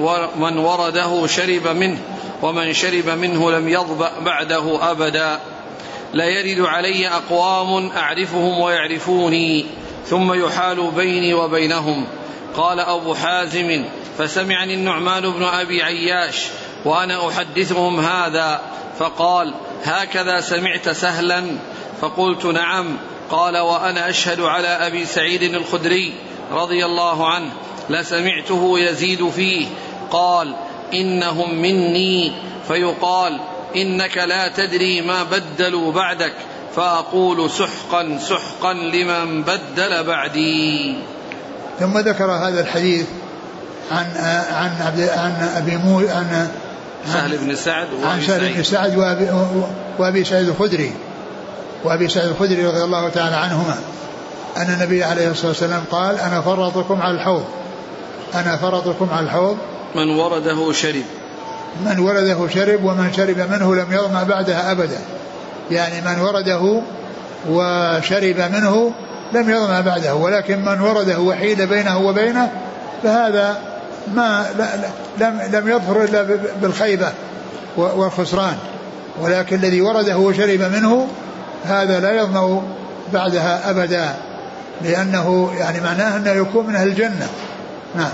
من 0.41 0.59
ورده 0.59 1.27
شرب 1.27 1.69
منه 1.69 1.99
ومن 2.43 2.73
شرب 2.73 3.09
منه 3.09 3.51
لم 3.51 3.69
يظبأ 3.69 4.11
بعده 4.21 4.91
أبدا. 4.91 5.41
لا 6.13 6.25
يرد 6.25 6.67
علي 6.67 7.09
أقوام 7.09 7.91
أعرفهم 7.91 8.61
ويعرفوني 8.61 9.67
ثم 10.07 10.45
يحال 10.45 10.91
بيني 10.91 11.35
وبينهم. 11.35 12.07
قال 12.57 12.81
أبو 12.81 13.15
حازم 13.15 13.85
فسمعني 14.19 14.75
النعمان 14.75 15.31
بن 15.31 15.43
أبي 15.43 15.83
عياش 15.83 16.47
وأنا 16.85 17.29
أحدثهم 17.29 18.01
هذا. 18.01 18.61
فقال 18.99 19.55
هكذا 19.85 20.41
سمعت 20.41 20.89
سهلا. 20.89 21.45
فقلت 22.01 22.47
نعم. 22.47 22.97
قال 23.31 23.59
وأنا 23.59 24.09
أشهد 24.09 24.41
على 24.41 24.69
أبي 24.69 25.07
سعيد 25.07 25.43
الخدري 25.43 26.13
رضي 26.53 26.85
الله 26.85 27.27
عنه 27.27 27.53
لسمعته 27.91 28.79
يزيد 28.79 29.29
فيه. 29.29 29.67
قال 30.11 30.55
إنهم 30.95 31.55
مني. 31.55 32.33
فيقال 32.69 33.41
إنك 33.77 34.17
لا 34.17 34.49
تدري 34.49 35.01
ما 35.01 35.23
بدلوا 35.23 35.93
بعدك 35.93 36.33
فأقول 36.77 37.51
سحقا 37.51 38.19
سحقا 38.19 38.73
لمن 38.73 39.43
بدل 39.43 40.05
بعدي. 40.05 40.97
ثم 41.81 41.99
ذكر 41.99 42.31
هذا 42.31 42.61
الحديث 42.61 43.07
عن 43.91 44.07
عن 44.53 44.87
عبد 44.87 45.01
عن 45.01 45.51
أبي 45.57 45.77
مو 45.77 45.99
عن 45.99 46.49
سهل 47.07 47.39
بن 47.39 47.55
سعد 47.55 47.89
عن 48.05 48.23
سهل 48.23 48.53
بن 48.55 48.63
سعد 48.63 48.97
وأبي, 48.97 49.31
وأبي 49.99 50.25
سعيد 50.25 50.49
الخدري 50.49 50.93
وأبي 51.85 52.09
سعيد 52.09 52.29
الخدري 52.29 52.67
رضي 52.67 52.85
الله 52.85 53.09
تعالى 53.09 53.37
عنهما 53.37 53.79
أن 54.57 54.75
النبي 54.75 55.05
عليه 55.05 55.31
الصلاة 55.31 55.49
والسلام 55.49 55.85
قال 55.91 56.19
أنا 56.19 56.41
فرطكم 56.41 57.03
على 57.03 57.15
الحوض 57.15 57.45
أنا 58.35 58.57
فرطكم 58.57 59.09
على 59.13 59.27
الحوض. 59.27 59.57
من 59.95 60.11
ورده 60.11 60.73
شرب. 60.73 61.05
من 61.85 61.99
ورده 61.99 62.49
شرب 62.49 62.85
ومن 62.85 63.13
شرب 63.13 63.39
منه 63.39 63.75
لم 63.75 63.93
يظمأ 63.93 64.23
بعدها 64.23 64.73
أبدا. 64.73 64.99
يعني 65.71 66.01
من 66.01 66.21
ورده 66.21 66.83
وشرب 67.49 68.37
منه 68.53 68.93
لم 69.33 69.51
يظمأ 69.51 69.81
بعده 69.81 70.15
ولكن 70.15 70.65
من 70.65 70.81
ورده 70.81 71.21
وحيل 71.21 71.67
بينه 71.67 71.99
وبينه 71.99 72.51
فهذا 73.03 73.59
ما 74.15 74.47
لم 75.21 75.41
لم 75.53 75.69
يظفر 75.69 76.05
إلا 76.05 76.39
بالخيبة 76.63 77.13
والخسران. 77.77 78.57
ولكن 79.21 79.57
الذي 79.57 79.81
ورده 79.81 80.19
وشرب 80.19 80.61
منه 80.61 81.09
هذا 81.65 82.01
لا 82.01 82.13
يظمأ 82.13 82.63
بعدها 83.13 83.71
أبدا 83.71 84.15
لأنه 84.83 85.51
يعني 85.59 85.81
معناه 85.81 86.17
أنه 86.17 86.31
يكون 86.31 86.67
من 86.67 86.77
أهل 86.77 86.89
الجنة. 86.89 87.29
نعم. 87.97 88.11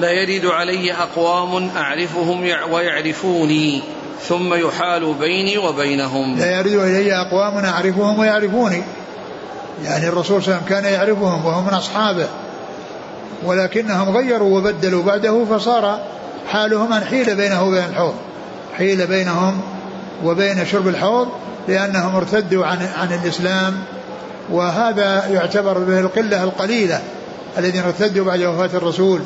لا 0.00 0.10
يرد 0.10 0.46
علي 0.46 0.92
أقوام 0.92 1.70
أعرفهم 1.76 2.40
ويعرفوني 2.72 3.82
ثم 4.28 4.54
يحال 4.54 5.14
بيني 5.14 5.58
وبينهم. 5.58 6.38
لا 6.38 6.58
يرد 6.58 6.74
إلي 6.74 7.12
أقوام 7.20 7.64
أعرفهم 7.64 8.18
ويعرفوني. 8.18 8.82
يعني 9.84 10.08
الرسول 10.08 10.42
صلى 10.42 10.54
الله 10.54 10.62
عليه 10.66 10.66
وسلم 10.66 10.68
كان 10.68 10.92
يعرفهم 10.92 11.46
وهم 11.46 11.66
من 11.66 11.74
أصحابه. 11.74 12.26
ولكنهم 13.44 14.16
غيروا 14.16 14.58
وبدلوا 14.58 15.02
بعده 15.02 15.44
فصار 15.44 16.00
حالهم 16.48 16.92
أن 16.92 17.04
حيل 17.04 17.36
بينه 17.36 17.64
وبين 17.64 17.84
الحوض. 17.84 18.14
حيل 18.78 19.06
بينهم 19.06 19.60
وبين 20.24 20.66
شرب 20.66 20.88
الحوض 20.88 21.28
لأنهم 21.68 22.16
ارتدوا 22.16 22.66
عن 22.66 22.78
عن 22.98 23.12
الإسلام. 23.12 23.82
وهذا 24.50 25.26
يعتبر 25.26 25.78
به 25.78 26.00
القلة 26.00 26.44
القليلة 26.44 27.00
الذين 27.58 27.82
ارتدوا 27.82 28.24
بعد 28.24 28.42
وفاة 28.42 28.78
الرسول. 28.78 29.20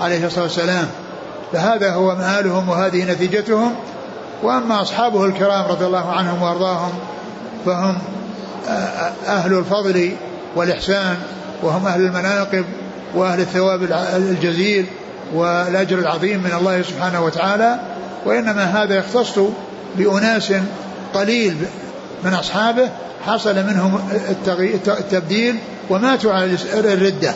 عليه 0.00 0.26
الصلاة 0.26 0.44
والسلام. 0.44 0.86
فهذا 1.52 1.92
هو 1.92 2.14
مآلهم 2.14 2.68
وهذه 2.68 3.04
نتيجتهم. 3.04 3.74
وأما 4.42 4.82
أصحابه 4.82 5.24
الكرام 5.24 5.64
رضي 5.64 5.86
الله 5.86 6.12
عنهم 6.12 6.42
وأرضاهم 6.42 6.92
فهم 7.66 7.98
أهل 9.26 9.58
الفضل 9.58 10.12
والإحسان 10.56 11.16
وهم 11.62 11.86
أهل 11.86 12.00
المناقب 12.00 12.64
وأهل 13.14 13.40
الثواب 13.40 13.82
الجزيل 14.16 14.86
والأجر 15.34 15.98
العظيم 15.98 16.42
من 16.42 16.52
الله 16.58 16.82
سبحانه 16.82 17.24
وتعالى. 17.24 17.78
وإنما 18.26 18.64
هذا 18.64 18.94
يختص 18.94 19.38
بأناس 19.96 20.52
قليل 21.14 21.56
من 22.24 22.34
أصحابه 22.34 22.88
حصل 23.26 23.54
منهم 23.54 24.00
التبديل 24.88 25.58
وماتوا 25.90 26.32
على 26.32 26.56
الردة 26.74 27.34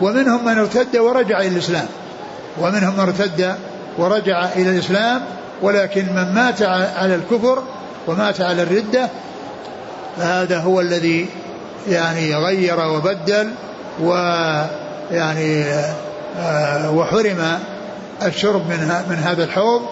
ومنهم 0.00 0.44
من 0.44 0.58
ارتد 0.58 0.96
ورجع 0.96 1.40
إلى 1.40 1.48
الإسلام. 1.48 1.86
ومنهم 2.60 2.94
من 2.94 3.00
ارتد 3.00 3.56
ورجع 3.98 4.44
إلى 4.56 4.70
الإسلام 4.70 5.22
ولكن 5.62 6.06
من 6.14 6.34
مات 6.34 6.62
على 6.96 7.14
الكفر 7.14 7.62
ومات 8.06 8.40
على 8.40 8.62
الردة 8.62 9.08
فهذا 10.16 10.58
هو 10.58 10.80
الذي 10.80 11.28
يعني 11.88 12.34
غير 12.34 12.80
وبدل 12.80 13.50
ويعني 14.00 15.64
آه، 16.38 16.90
وحرم 16.90 17.58
الشرب 18.22 18.68
من 18.68 19.04
من 19.08 19.16
هذا 19.16 19.44
الحوض 19.44 19.82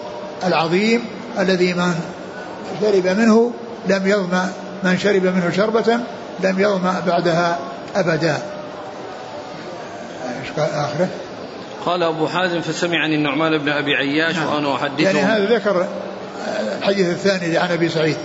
العظيم 0.45 1.01
الذي 1.39 1.73
من 1.73 1.93
شرب 2.81 3.07
منه 3.07 3.51
لم 3.87 4.07
يظمأ 4.07 4.51
من 4.83 4.97
شرب 4.97 5.23
منه 5.23 5.51
شربة 5.55 5.99
لم 6.43 6.59
يظمأ 6.59 7.03
بعدها 7.07 7.59
أبدا. 7.95 8.37
إيش 10.43 10.51
قال 10.51 10.69
آخرة؟ 10.69 11.07
قال 11.85 12.03
أبو 12.03 12.27
حازم 12.27 12.61
فسمعني 12.61 13.15
النعمان 13.15 13.57
بن 13.57 13.69
أبي 13.69 13.95
عياش 13.95 14.35
نعم. 14.35 14.53
وأنا 14.53 14.75
أحدثه 14.75 15.03
يعني 15.03 15.19
هذا 15.19 15.55
ذكر 15.55 15.87
الحديث 16.79 17.09
الثاني 17.09 17.57
عن 17.57 17.71
أبي 17.71 17.89
سعيد 17.89 18.17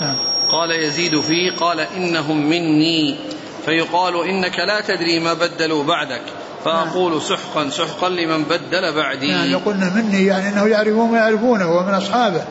نعم. 0.00 0.16
قال 0.52 0.70
يزيد 0.70 1.20
فيه 1.20 1.56
قال 1.60 1.80
إنهم 1.80 2.46
مني 2.50 3.16
فيقال 3.64 4.14
إنك 4.14 4.58
لا 4.58 4.80
تدري 4.80 5.20
ما 5.20 5.34
بدلوا 5.34 5.84
بعدك 5.84 6.22
فأقول 6.64 7.12
نعم. 7.12 7.20
سحقا 7.20 7.70
سحقا 7.70 8.08
لمن 8.08 8.44
بدل 8.44 8.94
بعدي 8.94 9.32
نعم 9.32 9.50
يقولنا 9.50 9.94
مني 9.94 10.26
يعني 10.26 10.48
أنه 10.48 10.66
يعرفون 10.66 11.10
ويعرفونه 11.10 11.72
ومن 11.72 11.94
أصحابه 11.94 12.42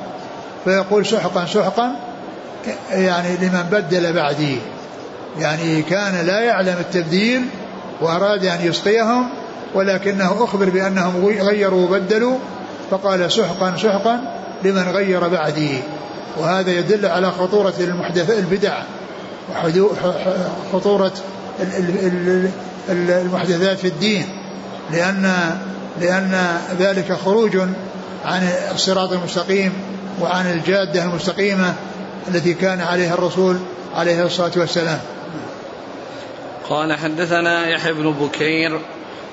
فيقول 0.63 1.05
سحقا 1.05 1.45
سحقا 1.45 1.95
يعني 2.91 3.38
لمن 3.38 3.63
بدل 3.71 4.13
بعدي 4.13 4.57
يعني 5.39 5.81
كان 5.81 6.25
لا 6.25 6.39
يعلم 6.39 6.75
التبديل 6.79 7.41
وأراد 8.01 8.45
أن 8.45 8.67
يسقيهم 8.67 9.29
ولكنه 9.73 10.43
أخبر 10.43 10.69
بأنهم 10.69 11.25
غيروا 11.25 11.85
وبدلوا 11.85 12.37
فقال 12.91 13.31
سحقا 13.31 13.77
سحقا 13.77 14.19
لمن 14.63 14.83
غير 14.83 15.27
بعدي. 15.27 15.79
وهذا 16.37 16.71
يدل 16.71 17.05
على 17.05 17.31
خطورة 17.31 17.73
المحدث 17.79 18.29
البدع 18.29 18.77
وخطورة 20.73 21.11
المحدثات 22.89 23.77
في 23.77 23.87
الدين. 23.87 24.25
لأن 24.91 25.57
لأن 26.01 26.57
ذلك 26.79 27.13
خروج 27.25 27.57
عن 28.25 28.49
الصراط 28.73 29.11
المستقيم 29.11 29.73
وعن 30.21 30.51
الجادة 30.51 31.03
المستقيمة 31.03 31.73
التي 32.27 32.53
كان 32.53 32.81
عليها 32.81 33.13
الرسول 33.13 33.57
عليه 33.95 34.25
الصلاة 34.25 34.51
والسلام. 34.55 34.99
قال 36.69 36.93
حدثنا 36.93 37.67
يحيى 37.67 37.93
بن 37.93 38.12
بكير 38.12 38.79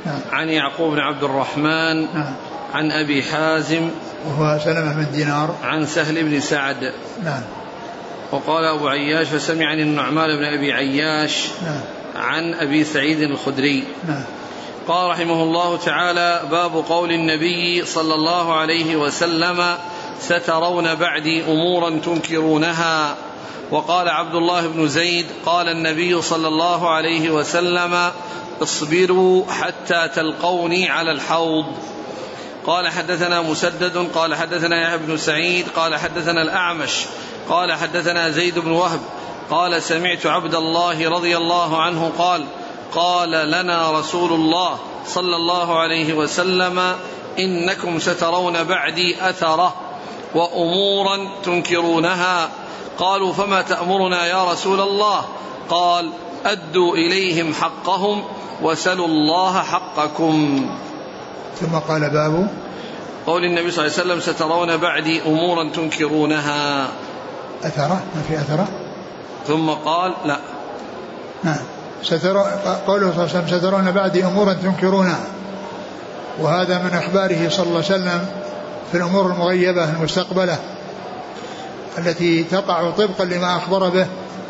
نعم. 0.07 0.21
عن 0.33 0.49
يعقوب 0.49 0.93
بن 0.93 0.99
عبد 0.99 1.25
الرحمن 1.25 2.01
نعم. 2.15 2.35
عن 2.75 2.93
أبي 2.93 3.23
حازم 3.23 3.91
وهو 4.27 4.59
سلمة 4.65 4.93
بن 4.93 5.07
دينار. 5.13 5.55
عن 5.63 5.87
سهل 5.87 6.23
بن 6.25 6.41
سعد. 6.41 6.93
نعم. 7.25 7.43
وقال 8.33 8.65
أبو 8.65 8.89
عياش 8.89 9.27
فسمعني 9.27 9.83
النعمان 9.83 10.37
بن 10.37 10.45
أبي 10.45 10.73
عياش 10.73 11.49
نعم. 11.63 11.81
عن 12.17 12.55
أبي 12.55 12.85
سعيد 12.85 13.21
الخدري. 13.21 13.85
نعم. 14.09 14.23
قال 14.89 15.11
رحمه 15.11 15.43
الله 15.43 15.77
تعالى 15.77 16.43
باب 16.51 16.73
قول 16.89 17.13
النبي 17.13 17.85
صلى 17.85 18.15
الله 18.15 18.55
عليه 18.55 18.97
وسلم 18.97 19.77
سترون 20.21 20.95
بعدي 20.95 21.45
أمورا 21.45 21.91
تنكرونها. 21.91 23.17
وقال 23.71 24.09
عبد 24.09 24.35
الله 24.35 24.67
بن 24.67 24.89
زيد 24.89 25.27
قال 25.47 25.69
النبي 25.69 26.23
صلى 26.23 26.49
الله 26.49 26.91
عليه 26.91 27.31
وسلم 27.31 28.11
اصبروا 28.63 29.45
حتى 29.53 30.09
تلقوني 30.09 30.91
على 30.91 31.11
الحوض. 31.11 31.65
قال 32.67 32.89
حدثنا 32.89 33.43
مسدد 33.43 34.09
قال 34.15 34.35
حدثنا 34.35 34.83
يحيى 34.83 34.99
بن 34.99 35.17
سعيد 35.17 35.69
قال 35.77 35.97
حدثنا 35.97 36.43
الأعمش 36.43 37.05
قال 37.49 37.73
حدثنا 37.73 38.31
زيد 38.31 38.59
بن 38.59 38.71
وهب 38.71 39.01
قال 39.51 39.83
سمعت 39.83 40.27
عبد 40.27 40.55
الله 40.55 41.09
رضي 41.09 41.37
الله 41.37 41.83
عنه 41.83 42.13
قال 42.19 42.47
قال 42.95 43.31
لنا 43.31 43.93
رسول 43.99 44.33
الله 44.33 44.79
صلى 45.07 45.37
الله 45.37 45.79
عليه 45.79 46.15
وسلم 46.15 46.97
إنكم 47.39 47.99
سترون 47.99 48.65
بعدي 48.65 49.17
أثرة 49.21 49.75
وأمورا 50.35 51.29
تنكرونها. 51.45 52.49
قالوا 52.99 53.33
فما 53.33 53.63
تأمرنا 53.63 54.27
يا 54.27 54.53
رسول 54.53 54.81
الله؟ 54.81 55.25
قال 55.69 56.11
أدوا 56.47 56.95
إليهم 56.95 57.55
حقهم 57.55 58.25
وسلوا 58.63 59.07
الله 59.07 59.63
حقكم. 59.63 60.67
ثم 61.61 61.79
قال 61.89 62.11
باب 62.11 62.49
قول 63.27 63.45
النبي 63.45 63.71
صلى 63.71 63.87
الله 63.87 63.99
عليه 63.99 64.03
وسلم 64.03 64.35
سترون 64.35 64.77
بعدي 64.77 65.23
أمورا 65.23 65.71
تنكرونها. 65.71 66.89
أثرة؟ 67.65 68.03
ما 68.15 68.23
في 68.29 68.35
أثرة؟ 68.37 68.69
ثم 69.47 69.71
قال 69.71 70.15
لا. 70.25 70.39
نعم. 71.45 71.61
سترى 72.03 72.45
قوله 72.87 73.13
صلى 73.13 73.25
الله 73.25 73.29
عليه 73.35 73.45
وسلم 73.45 73.59
سترون 73.59 73.91
بعدي 73.91 74.25
أمورا 74.25 74.53
تنكرونها. 74.53 75.21
وهذا 76.41 76.79
من 76.79 76.91
أخباره 76.95 77.49
صلى 77.49 77.67
الله 77.67 77.83
عليه 77.85 77.95
وسلم 77.95 78.27
في 78.93 78.99
الأمور 78.99 79.27
المغيبة 79.27 79.85
المستقبلة. 79.85 80.59
التي 81.99 82.45
تقع 82.45 82.91
طبقا 82.91 83.25
لما 83.25 83.57
أخبر 83.57 83.89
به 83.89 84.07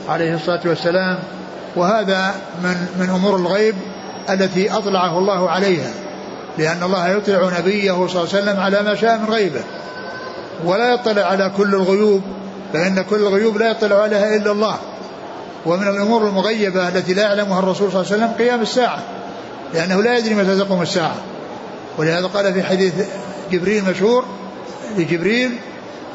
عليه 0.09 0.35
الصلاة 0.35 0.61
والسلام 0.65 1.19
وهذا 1.77 2.35
من 2.63 2.87
من 2.99 3.11
أمور 3.11 3.37
الغيب 3.37 3.75
التي 4.31 4.71
أطلعه 4.71 5.19
الله 5.19 5.51
عليها 5.51 5.91
لأن 6.59 6.83
الله 6.83 7.09
يطلع 7.09 7.59
نبيه 7.59 7.93
صلى 7.93 8.23
الله 8.23 8.35
عليه 8.35 8.43
وسلم 8.43 8.61
على 8.61 8.83
ما 8.83 8.95
شاء 8.95 9.19
من 9.19 9.35
غيبه 9.35 9.61
ولا 10.65 10.95
يطلع 10.95 11.23
على 11.23 11.53
كل 11.57 11.75
الغيوب 11.75 12.23
فإن 12.73 13.03
كل 13.03 13.17
الغيوب 13.17 13.57
لا 13.57 13.71
يطلع 13.71 14.03
عليها 14.03 14.37
إلا 14.37 14.53
الله 14.53 14.77
ومن 15.67 15.89
الأمور 15.89 16.29
المغيبة 16.29 16.89
التي 16.89 17.15
لا 17.15 17.23
يعلمها 17.23 17.59
الرسول 17.59 17.93
صلى 17.93 18.01
الله 18.01 18.13
عليه 18.13 18.25
وسلم 18.25 18.39
قيام 18.39 18.61
الساعة 18.61 18.99
لأنه 19.75 20.03
لا 20.03 20.19
يدري 20.19 20.35
متى 20.35 20.57
تقوم 20.57 20.83
الساعة. 20.83 21.15
ولهذا 21.99 22.27
قال 22.27 22.55
في 22.55 22.63
حديث 22.63 22.95
جبريل 23.53 23.85
مشهور 23.85 24.25
لجبريل 24.97 25.59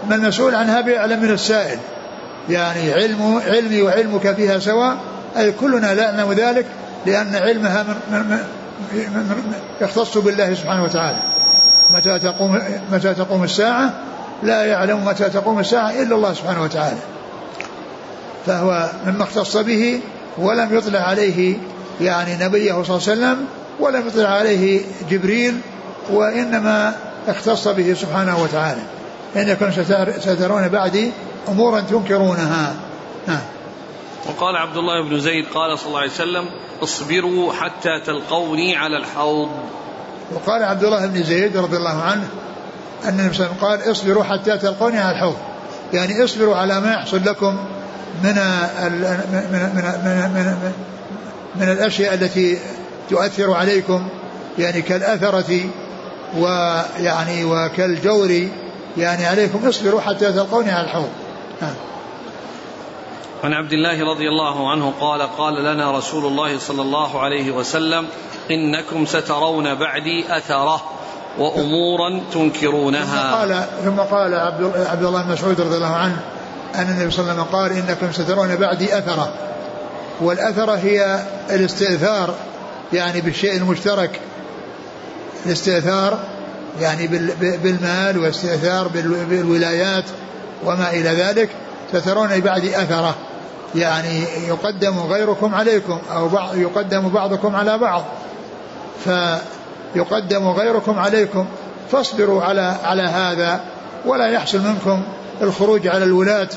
ما 0.10 0.16
المسؤول 0.16 0.56
عنها 0.56 0.82
بأعلم 0.82 1.22
من 1.22 1.30
السائل. 1.30 1.80
يعني 2.50 2.94
علم 2.94 3.42
علمي 3.48 3.82
وعلمك 3.82 4.36
فيها 4.36 4.60
سواء 4.60 4.98
أي 5.38 5.52
كلنا 5.52 5.94
لا 5.94 6.12
نعلم 6.12 6.34
ذلك 6.34 6.66
لأن 7.06 7.36
علمها 7.36 7.84
من, 7.84 7.96
من, 8.12 8.40
من, 8.94 9.10
من 9.14 9.54
يختص 9.82 10.18
بالله 10.18 10.54
سبحانه 10.54 10.84
وتعالى. 10.84 11.20
متى 11.90 12.20
تقوم 12.20 12.62
متى 12.92 13.14
تقوم 13.14 13.44
الساعة؟ 13.44 13.94
لا 14.44 14.66
يعلم 14.66 15.06
متى 15.06 15.30
تقوم 15.30 15.60
الساعة 15.60 15.90
إلا 15.92 16.16
الله 16.16 16.34
سبحانه 16.34 16.64
وتعالى. 16.64 16.98
فهو 18.46 18.90
مما 19.08 19.24
اختص 19.24 19.58
به 19.58 20.00
ولم 20.38 20.78
يطلع 20.78 21.00
عليه 21.00 21.58
يعني 22.02 22.46
نبيه 22.46 22.72
صلى 22.72 22.82
الله 22.82 22.86
عليه 22.86 22.96
وسلم 22.96 23.46
ولم 23.80 24.08
يطلع 24.08 24.30
عليه 24.30 24.82
جبريل 25.10 25.62
وإنما 26.10 26.96
اختص 27.28 27.68
به 27.68 27.94
سبحانه 27.94 28.44
وتعالى. 28.44 28.82
إنكم 29.36 29.72
سترون 30.20 30.68
بعدي 30.68 31.12
أمورا 31.48 31.80
تنكرونها. 31.80 32.76
نعم 33.28 33.42
وقال 34.26 34.58
عبد 34.58 34.78
الله 34.78 35.10
بن 35.10 35.20
زيد 35.20 35.46
قال 35.54 35.80
صلى 35.80 35.88
الله 35.88 36.00
عليه 36.00 36.12
وسلم 36.12 36.46
اصبروا 36.84 37.54
حتى 37.54 38.02
تلقوني 38.06 38.78
على 38.78 38.98
الحوض. 38.98 39.50
وقال 40.34 40.64
عبد 40.64 40.84
الله 40.84 41.06
بن 41.06 41.24
زيد 41.24 41.58
رضي 41.58 41.78
الله 41.78 42.02
عنه 42.02 42.28
أن 43.06 43.20
النبي 43.20 43.34
صلى 43.34 43.46
الله 43.46 43.58
عليه 43.62 43.68
وسلم 43.68 43.86
قال 43.86 43.92
اصبروا 43.92 44.24
حتى 44.24 44.58
تلقوني 44.58 45.00
على 45.00 45.16
الحوض. 45.16 45.38
يعني 45.94 46.24
اصبروا 46.24 46.56
على 46.56 46.80
ما 46.80 46.94
يحصل 46.94 47.22
لكم 47.26 47.58
من 48.24 48.36
من 48.36 48.92
من 49.52 50.32
من, 50.34 50.56
من, 50.56 50.74
من 51.56 51.72
الأشياء 51.72 52.14
التي 52.14 52.60
تؤثر 53.10 53.54
عليكم 53.54 54.08
يعني 54.58 54.82
كالأثرة 54.82 55.62
ويعني 56.38 57.44
وكالجور 57.44 58.48
يعني 58.98 59.26
عليكم 59.26 59.68
اصبروا 59.68 60.02
حتى 60.02 60.32
تلقوني 60.32 60.72
على 60.72 60.86
الحوض. 60.86 61.10
نعم. 61.62 61.74
عن 63.44 63.54
عبد 63.54 63.74
الله 63.74 64.12
رضي 64.14 64.30
الله 64.30 64.72
عنه 64.72 64.94
قال 65.00 65.22
قال 65.22 65.64
لنا 65.64 65.98
رسول 65.98 66.26
الله 66.26 66.60
صلى 66.60 66.82
الله 66.82 67.22
عليه 67.22 67.52
وسلم 67.52 68.08
إنكم 68.52 69.06
سترون 69.06 69.76
بعدي 69.76 70.38
أثرة 70.38 70.82
وأمورا 71.38 72.22
تنكرونها. 72.34 73.06
ثم 73.06 73.38
قال 73.38 73.66
ثم 73.84 74.16
قال 74.16 74.34
عبد 74.88 75.04
الله 75.04 75.22
بن 75.22 75.32
مسعود 75.32 75.62
رضي 75.62 75.76
الله 75.76 75.96
عنه 75.96 76.22
أن 76.76 76.90
النبي 76.90 77.12
صلى 77.12 77.22
الله 77.22 77.32
عليه 77.32 77.42
وسلم 77.42 77.56
قال 77.60 77.72
إنكم 77.72 78.12
سترون 78.12 78.56
بعدي 78.56 78.98
أثرة. 78.98 79.34
والأثرة 80.22 80.76
هي 80.76 81.20
الاستئثار 81.50 82.36
يعني 82.94 83.22
بالشيء 83.22 83.58
المشترك. 83.58 84.22
الاستئثار 85.46 86.20
يعني 86.82 87.08
بالمال 87.64 88.18
واستئثار 88.18 88.88
بالولايات 89.30 90.04
وما 90.66 90.90
إلى 90.90 91.10
ذلك 91.10 91.50
سترون 91.94 92.40
بعد 92.40 92.66
أثرة. 92.66 93.16
يعني 93.76 94.24
يقدم 94.48 95.00
غيركم 95.00 95.56
عليكم 95.56 96.00
أو 96.12 96.28
بعض 96.28 96.58
يقدم 96.58 97.10
بعضكم 97.10 97.56
على 97.56 97.78
بعض. 97.78 98.04
فيقدم 99.06 100.48
غيركم 100.48 101.00
عليكم 101.00 101.46
فاصبروا 101.92 102.44
على 102.44 102.76
على 102.84 103.04
هذا 103.04 103.62
ولا 104.06 104.28
يحصل 104.28 104.60
منكم 104.60 105.04
الخروج 105.42 105.88
على 105.88 106.04
الولاة 106.04 106.50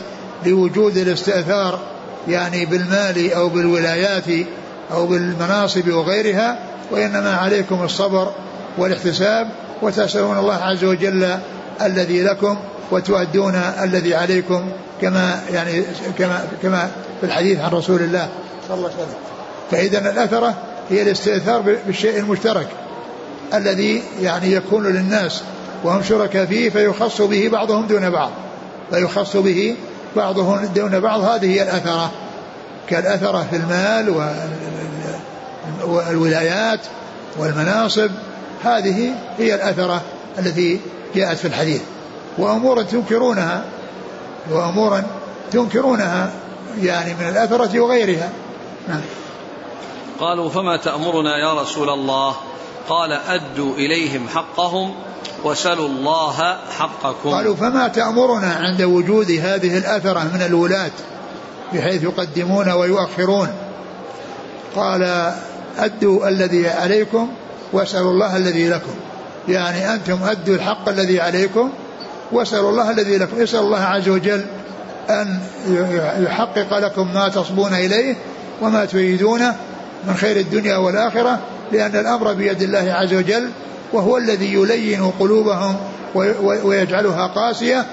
لوجود 0.46 0.96
الاستئثار 0.96 1.78
يعني 2.28 2.66
بالمال 2.66 3.32
أو 3.32 3.48
بالولايات 3.48 4.46
أو 4.92 5.06
بالمناصب 5.06 5.88
وغيرها 5.88 6.58
وإنما 6.90 7.34
عليكم 7.34 7.84
الصبر 7.84 8.32
والاحتساب 8.78 9.48
وتسألون 9.82 10.38
الله 10.38 10.54
عز 10.54 10.84
وجل 10.84 11.38
الذي 11.82 12.22
لكم 12.22 12.56
وتؤدون 12.90 13.54
الذي 13.82 14.14
عليكم 14.14 14.70
كما 15.00 15.40
يعني 15.52 15.82
كما 16.18 16.44
كما 16.62 16.90
في 17.20 17.26
الحديث 17.26 17.60
عن 17.60 17.70
رسول 17.70 18.02
الله. 18.02 18.28
صلى 18.68 18.76
الله 18.76 18.90
عليه 18.90 19.02
وسلم. 19.02 19.18
فإذا 19.70 20.10
الأثرة 20.10 20.54
هي 20.90 21.02
الاستئثار 21.02 21.60
بالشيء 21.86 22.18
المشترك 22.18 22.66
الذي 23.54 24.02
يعني 24.20 24.52
يكون 24.52 24.86
للناس 24.86 25.42
وهم 25.84 26.02
شركاء 26.02 26.46
فيه 26.46 26.70
فيخص 26.70 27.22
به 27.22 27.48
بعضهم 27.52 27.86
دون 27.86 28.10
بعض. 28.10 28.30
فيخص 28.90 29.36
به 29.36 29.76
بعضهم 30.16 30.66
دون 30.74 31.00
بعض. 31.00 31.20
هذه 31.20 31.46
هي 31.46 31.62
الأثرة. 31.62 32.10
كالأثرة 32.88 33.46
في 33.50 33.56
المال 33.56 34.32
والولايات 35.84 36.80
والمناصب 37.38 38.10
هذه 38.64 39.14
هي 39.38 39.54
الأثرة 39.54 40.02
التي 40.38 40.80
جاءت 41.14 41.38
في 41.38 41.44
الحديث. 41.44 41.80
وأمورا 42.38 42.82
تنكرونها 42.82 43.64
وأمورا 44.50 45.04
تنكرونها 45.52 46.30
يعني 46.82 47.14
من 47.14 47.28
الأثرة 47.28 47.80
وغيرها. 47.80 48.30
نعم. 48.88 49.00
قالوا 50.20 50.50
فما 50.50 50.76
تأمرنا 50.76 51.36
يا 51.38 51.62
رسول 51.62 51.90
الله؟ 51.90 52.34
قال 52.88 53.12
أدوا 53.12 53.74
إليهم 53.74 54.28
حقهم 54.28 54.94
وسلوا 55.44 55.88
الله 55.88 56.58
حقكم. 56.78 57.30
قالوا 57.30 57.56
فما 57.56 57.88
تأمرنا 57.88 58.54
عند 58.54 58.82
وجود 58.82 59.30
هذه 59.30 59.78
الأثرة 59.78 60.20
من 60.34 60.42
الولاة 60.46 60.90
بحيث 61.72 62.02
يقدمون 62.02 62.68
ويؤخرون؟ 62.70 63.48
قال 64.76 65.32
أدوا 65.78 66.28
الذي 66.28 66.68
عليكم 66.68 67.28
واسألوا 67.72 68.10
الله 68.12 68.36
الذي 68.36 68.68
لكم. 68.68 68.94
يعني 69.48 69.94
أنتم 69.94 70.18
أدوا 70.22 70.54
الحق 70.54 70.88
الذي 70.88 71.20
عليكم 71.20 71.70
واسألوا 72.32 72.70
الله 72.70 72.90
الذي 72.90 73.18
لكم. 73.18 73.42
اسأل 73.42 73.60
الله 73.60 73.80
عز 73.80 74.08
وجل 74.08 74.44
أن 75.10 75.38
يحقق 76.18 76.78
لكم 76.78 77.14
ما 77.14 77.28
تصبون 77.28 77.74
إليه 77.74 78.16
وما 78.62 78.84
تريدونه 78.84 79.56
من 80.06 80.14
خير 80.14 80.36
الدنيا 80.36 80.76
والآخرة 80.76 81.38
لأن 81.72 81.96
الأمر 81.96 82.32
بيد 82.32 82.62
الله 82.62 82.92
عز 82.92 83.14
وجل 83.14 83.50
وهو 83.92 84.18
الذي 84.18 84.54
يلين 84.54 85.10
قلوبهم 85.20 85.76
ويجعلها 86.64 87.26
قاسية. 87.26 87.86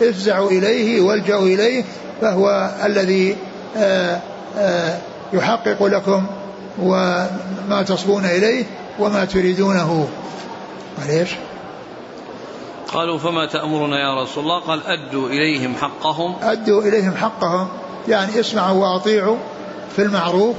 فافزعوا 0.00 0.50
إليه 0.50 1.00
والجأوا 1.00 1.46
إليه 1.46 1.84
فهو 2.20 2.70
الذي 2.84 3.36
يحقق 5.32 5.82
لكم 5.82 6.26
وما 6.82 7.84
تصبون 7.88 8.24
إليه 8.24 8.64
وما 8.98 9.24
تريدونه. 9.24 10.08
معليش. 10.98 11.30
قالوا 12.88 13.18
فما 13.18 13.46
تأمرنا 13.46 13.96
يا 14.00 14.22
رسول 14.22 14.44
الله؟ 14.44 14.60
قال 14.60 14.80
أدوا 14.86 15.28
إليهم 15.28 15.74
حقهم. 15.74 16.34
أدوا 16.42 16.82
إليهم 16.82 17.14
حقهم 17.14 17.68
يعني 18.08 18.40
اسمعوا 18.40 18.82
وأطيعوا 18.82 19.36
في 19.96 20.02
المعروف 20.02 20.56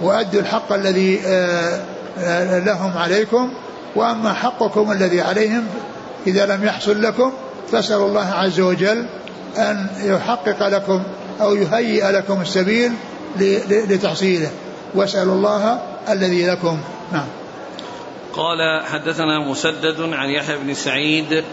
وأدوا 0.00 0.40
الحق 0.40 0.72
الذي 0.72 1.20
آه، 1.26 1.82
آه، 2.18 2.58
لهم 2.58 2.98
عليكم 2.98 3.52
وأما 3.96 4.32
حقكم 4.32 4.92
الذي 4.92 5.20
عليهم 5.20 5.66
إذا 6.26 6.46
لم 6.46 6.64
يحصل 6.64 7.02
لكم 7.02 7.32
فاسألوا 7.72 8.08
الله 8.08 8.26
عز 8.34 8.60
وجل 8.60 9.06
أن 9.56 9.86
يحقق 10.02 10.68
لكم 10.68 11.02
أو 11.40 11.54
يهيئ 11.54 12.10
لكم 12.10 12.40
السبيل 12.40 12.92
لتحصيله. 13.68 14.50
واسألوا 14.94 15.34
الله 15.34 15.80
الذي 16.08 16.46
لكم. 16.46 16.80
نعم. 17.12 17.26
قال 18.32 18.82
حدثنا 18.86 19.38
مسدد 19.38 20.00
عن 20.00 20.28
يحيى 20.28 20.56
بن 20.56 20.74
سعيد. 20.74 21.44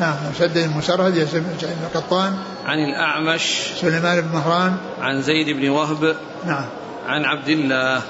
نعم 0.00 0.14
مسدد 0.34 0.56
المسرهد 0.56 1.16
يحيى 1.16 1.40
بن 1.40 1.56
القطان. 1.84 2.38
عن 2.66 2.78
الأعمش. 2.78 3.66
سليمان 3.80 4.20
بن 4.20 4.28
مهران. 4.28 4.76
عن 5.00 5.22
زيد 5.22 5.56
بن 5.56 5.68
وهب. 5.68 6.16
نعم. 6.46 6.64
عن 7.06 7.24
عبد 7.24 7.48
الله. 7.48 8.02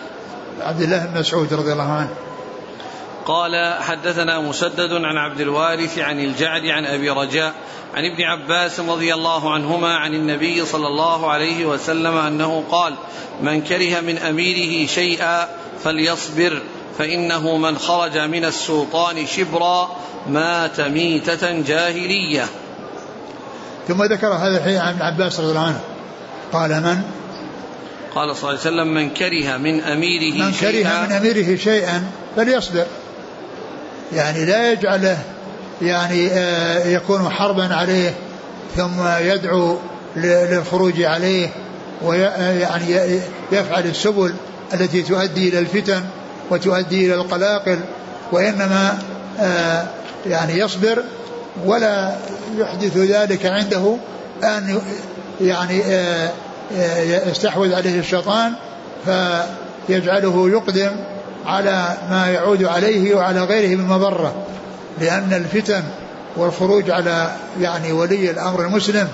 عبد 0.60 0.82
الله 0.82 1.06
بن 1.06 1.20
مسعود 1.20 1.54
رضي 1.54 1.72
الله 1.72 1.92
عنه. 1.92 2.25
قال 3.26 3.74
حدثنا 3.82 4.40
مسدد 4.40 4.92
عن 4.92 5.16
عبد 5.16 5.40
الوارث 5.40 5.98
عن 5.98 6.20
الجعد 6.20 6.66
عن 6.66 6.84
أبي 6.84 7.10
رجاء 7.10 7.54
عن 7.94 8.04
ابن 8.04 8.22
عباس 8.22 8.80
رضي 8.80 9.14
الله 9.14 9.52
عنهما 9.52 9.96
عن 9.96 10.14
النبي 10.14 10.64
صلى 10.64 10.86
الله 10.86 11.30
عليه 11.30 11.66
وسلم 11.66 12.16
أنه 12.16 12.64
قال 12.70 12.94
من 13.42 13.62
كره 13.62 14.00
من 14.00 14.18
أميره 14.18 14.86
شيئا 14.86 15.48
فليصبر 15.84 16.62
فإنه 16.98 17.56
من 17.56 17.78
خرج 17.78 18.18
من 18.18 18.44
السلطان 18.44 19.26
شبرا 19.26 19.96
مات 20.28 20.80
ميتة 20.80 21.60
جاهلية. 21.60 22.44
ثم 23.88 24.02
ذكر 24.02 24.26
هذا 24.26 24.56
الحديث 24.56 24.80
عن 24.80 24.94
ابن 24.94 25.02
عباس 25.02 25.40
رضي 25.40 25.50
الله 25.50 25.66
عنه. 25.66 25.80
قال 26.52 26.70
من؟ 26.70 27.02
قال 28.14 28.36
صلى 28.36 28.50
الله 28.50 28.60
عليه 28.60 28.70
وسلم 28.70 28.94
من 28.94 29.10
كره 29.10 29.56
من 29.56 29.80
أميره 29.80 30.44
من 30.44 30.52
كره 30.52 31.06
من 31.06 31.12
أميره 31.12 31.56
شيئا 31.56 32.10
فليصبر. 32.36 32.86
يعني 34.12 34.44
لا 34.44 34.72
يجعله 34.72 35.18
يعني 35.82 36.28
آه، 36.30 36.86
يكون 36.86 37.30
حربا 37.30 37.74
عليه 37.74 38.14
ثم 38.76 39.06
يدعو 39.18 39.78
للخروج 40.16 41.02
عليه 41.02 41.48
ويعني 42.02 42.98
آه، 42.98 43.20
يفعل 43.52 43.86
السبل 43.86 44.34
التي 44.74 45.02
تؤدي 45.02 45.48
إلى 45.48 45.58
الفتن 45.58 46.02
وتؤدي 46.50 47.06
إلى 47.06 47.14
القلاقل 47.14 47.78
وإنما 48.32 48.98
آه، 49.40 49.86
يعني 50.26 50.58
يصبر 50.58 51.02
ولا 51.64 52.16
يحدث 52.58 52.96
ذلك 52.96 53.46
عنده 53.46 53.96
أن 54.44 54.80
يعني 55.40 55.82
يستحوذ 57.30 57.74
عليه 57.74 57.98
الشيطان 57.98 58.52
فيجعله 59.04 60.50
يقدم 60.50 60.90
على 61.46 61.96
ما 62.10 62.28
يعود 62.28 62.64
عليه 62.64 63.14
وعلى 63.14 63.44
غيره 63.44 63.76
من 63.76 63.86
مضرة 63.86 64.34
لأن 65.00 65.32
الفتن 65.32 65.82
والخروج 66.36 66.90
على 66.90 67.32
يعني 67.60 67.92
ولي 67.92 68.30
الأمر 68.30 68.62
المسلم 68.62 69.08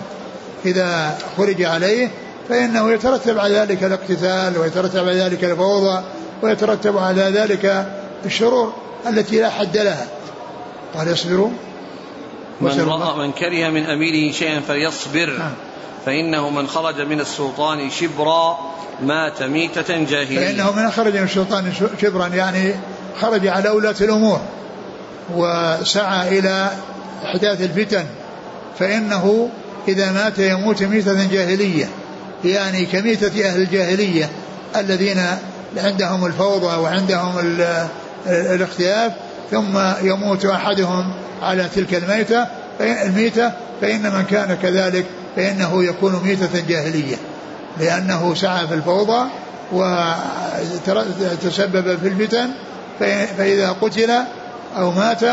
إذا 0.64 1.18
خرج 1.36 1.62
عليه 1.62 2.10
فإنه 2.48 2.92
يترتب 2.92 3.38
على 3.38 3.54
ذلك 3.54 3.84
الاقتتال 3.84 4.58
ويترتب 4.58 5.08
على 5.08 5.20
ذلك 5.20 5.44
الفوضى 5.44 6.02
ويترتب 6.42 6.98
على 6.98 7.22
ذلك 7.22 7.86
الشرور 8.24 8.72
التي 9.06 9.40
لا 9.40 9.50
حد 9.50 9.76
لها. 9.76 10.06
قال 10.94 11.08
يصبروا 11.08 11.50
من 12.60 12.80
رأى 12.80 13.18
من 13.18 13.32
كره 13.32 13.68
من 13.68 13.86
أميره 13.86 14.32
شيئا 14.32 14.60
فليصبر. 14.60 15.38
نعم. 15.38 15.52
فإنه 16.06 16.50
من 16.50 16.66
خرج 16.66 17.00
من 17.00 17.20
السلطان 17.20 17.90
شبرا 17.90 18.58
مات 19.02 19.42
ميتة 19.42 20.04
جاهلية. 20.04 20.38
فإنه 20.38 20.72
من 20.72 20.90
خرج 20.90 21.16
من 21.16 21.24
السلطان 21.24 21.72
شبرا 22.02 22.26
يعني 22.26 22.74
خرج 23.20 23.46
على 23.46 23.68
ولاة 23.68 23.94
الأمور 24.00 24.40
وسعى 25.34 26.38
إلى 26.38 26.70
إحداث 27.24 27.60
الفتن. 27.60 28.04
فإنه 28.78 29.50
إذا 29.88 30.12
مات 30.12 30.38
يموت 30.38 30.82
ميتة 30.82 31.24
جاهلية 31.32 31.88
يعني 32.44 32.84
كميتة 32.84 33.48
أهل 33.48 33.62
الجاهلية 33.62 34.30
الذين 34.76 35.24
عندهم 35.76 36.26
الفوضى 36.26 36.76
وعندهم 36.76 37.38
الاختلاف 38.26 39.12
ثم 39.50 39.78
يموت 40.02 40.44
أحدهم 40.44 41.12
على 41.42 41.68
تلك 41.74 41.94
الميتة 41.94 42.46
الميتة 42.80 43.52
فإن 43.80 44.02
من 44.02 44.24
كان 44.30 44.58
كذلك 44.62 45.06
فإنه 45.36 45.84
يكون 45.84 46.20
ميتة 46.24 46.66
جاهلية 46.68 47.16
لأنه 47.80 48.34
سعى 48.34 48.68
في 48.68 48.74
الفوضى 48.74 49.28
وتسبب 50.92 51.98
في 51.98 52.08
الفتن 52.08 52.50
فإذا 53.38 53.76
قتل 53.80 54.10
أو 54.76 54.90
مات 54.90 55.24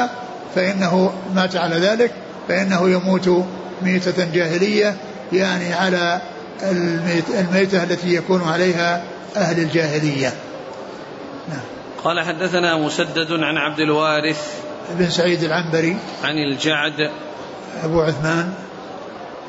فإنه 0.55 1.13
مات 1.35 1.55
على 1.55 1.75
ذلك 1.75 2.11
فإنه 2.47 2.89
يموت 2.89 3.45
ميتة 3.81 4.31
جاهلية 4.33 4.95
يعني 5.33 5.73
على 5.73 6.21
الميتة 7.39 7.83
التي 7.83 8.15
يكون 8.15 8.43
عليها 8.43 9.03
أهل 9.35 9.59
الجاهلية 9.59 10.33
نعم. 11.49 11.59
قال 12.03 12.19
حدثنا 12.19 12.77
مسدد 12.77 13.31
عن 13.31 13.57
عبد 13.57 13.79
الوارث 13.79 14.53
بن 14.97 15.09
سعيد 15.09 15.43
العنبري 15.43 15.97
عن 16.23 16.35
الجعد 16.37 17.11
أبو 17.83 18.01
عثمان 18.01 18.53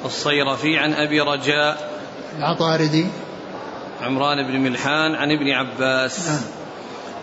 الصيرفي 0.04 0.78
عن 0.78 0.92
أبي 0.92 1.20
رجاء 1.20 1.90
العطاردي 2.38 3.06
عمران 4.02 4.46
بن 4.46 4.60
ملحان 4.60 5.14
عن 5.14 5.32
ابن 5.32 5.50
عباس 5.50 6.28
نعم. 6.28 6.40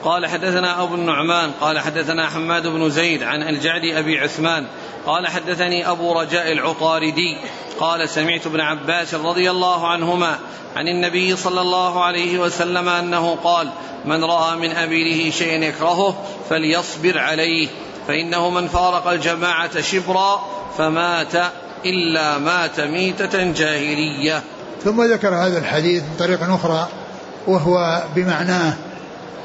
قال 0.04 0.26
حدثنا 0.26 0.84
أبو 0.84 0.96
النعمان 0.96 1.52
قال 1.62 1.80
حدثنا 1.80 2.30
حماد 2.30 2.68
بن 2.68 2.90
زيد 2.90 3.24
عن 3.24 3.42
الجعد 3.42 3.86
أبي 3.86 4.20
عثمان 4.20 4.68
قال 5.06 5.28
حدثني 5.28 5.90
أبو 5.90 6.20
رجاء 6.20 6.52
العطاردي 6.52 7.38
قال 7.80 8.10
سمعت 8.10 8.46
ابن 8.48 8.62
عباس 8.62 9.14
رضي 9.14 9.52
الله 9.52 9.88
عنهما 9.88 10.40
عن 10.76 10.88
النبي 10.88 11.36
صلى 11.36 11.62
الله 11.62 12.04
عليه 12.04 12.40
وسلم 12.40 12.90
أنه 12.90 13.36
قال 13.44 13.70
من 14.06 14.24
رأى 14.24 14.56
من 14.56 14.72
أبيه 14.72 15.32
شيئا 15.32 15.66
يكرهه 15.66 16.24
فليصبر 16.50 17.20
عليه 17.20 17.68
فإنه 18.08 18.50
من 18.50 18.68
فارق 18.68 19.08
الجماعة 19.08 19.82
شبرا 19.82 20.46
فمات 20.78 21.34
إلا 21.86 22.38
مات 22.38 22.80
ميتة 22.80 23.52
جاهلية. 23.52 24.44
ثم 24.84 25.04
ذكر 25.04 25.36
هذا 25.36 25.58
الحديث 25.60 26.04
من 26.04 26.16
طريق 26.20 26.44
أخرى 26.44 26.88
وهو 27.48 28.04
بمعناه 28.16 28.74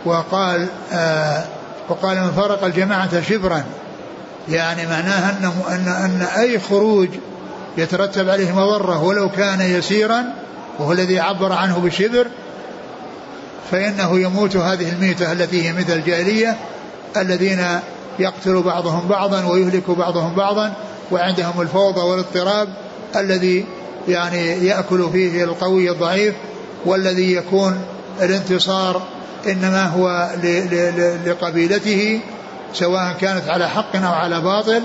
وقال 0.04 0.66
آه 0.92 1.44
وقال 1.88 2.20
من 2.20 2.32
فرق 2.32 2.64
الجماعة 2.64 3.22
شبرا. 3.22 3.64
يعني 4.48 4.86
معناه 4.86 5.38
أنه 5.38 5.54
أن 5.68 5.88
أن 5.88 6.22
أي 6.40 6.58
خروج 6.58 7.08
يترتب 7.78 8.28
عليه 8.28 8.52
مضرة 8.52 9.02
ولو 9.02 9.28
كان 9.28 9.60
يسيرا 9.60 10.24
وهو 10.78 10.92
الذي 10.92 11.18
عبر 11.20 11.52
عنه 11.52 11.78
بالشبر 11.78 12.26
فإنه 13.70 14.20
يموت 14.20 14.56
هذه 14.56 14.92
الميتة 14.92 15.32
التي 15.32 15.68
هي 15.68 15.72
مثل 15.72 15.92
الجاهلية 15.92 16.56
الذين 17.16 17.66
يقتل 18.18 18.62
بعضهم 18.62 19.08
بعضا 19.08 19.44
ويهلك 19.44 19.90
بعضهم 19.90 20.34
بعضا. 20.34 20.72
وعندهم 21.10 21.60
الفوضى 21.60 22.00
والاضطراب 22.00 22.68
الذي 23.16 23.64
يعني 24.08 24.66
يأكل 24.66 25.10
فيه 25.12 25.44
القوي 25.44 25.90
الضعيف 25.90 26.34
والذي 26.84 27.32
يكون 27.32 27.84
الانتصار 28.22 29.02
إنما 29.46 29.86
هو 29.86 30.30
لقبيلته 31.26 32.20
سواء 32.74 33.16
كانت 33.20 33.48
على 33.48 33.68
حق 33.68 33.96
أو 33.96 34.12
على 34.12 34.40
باطل. 34.40 34.82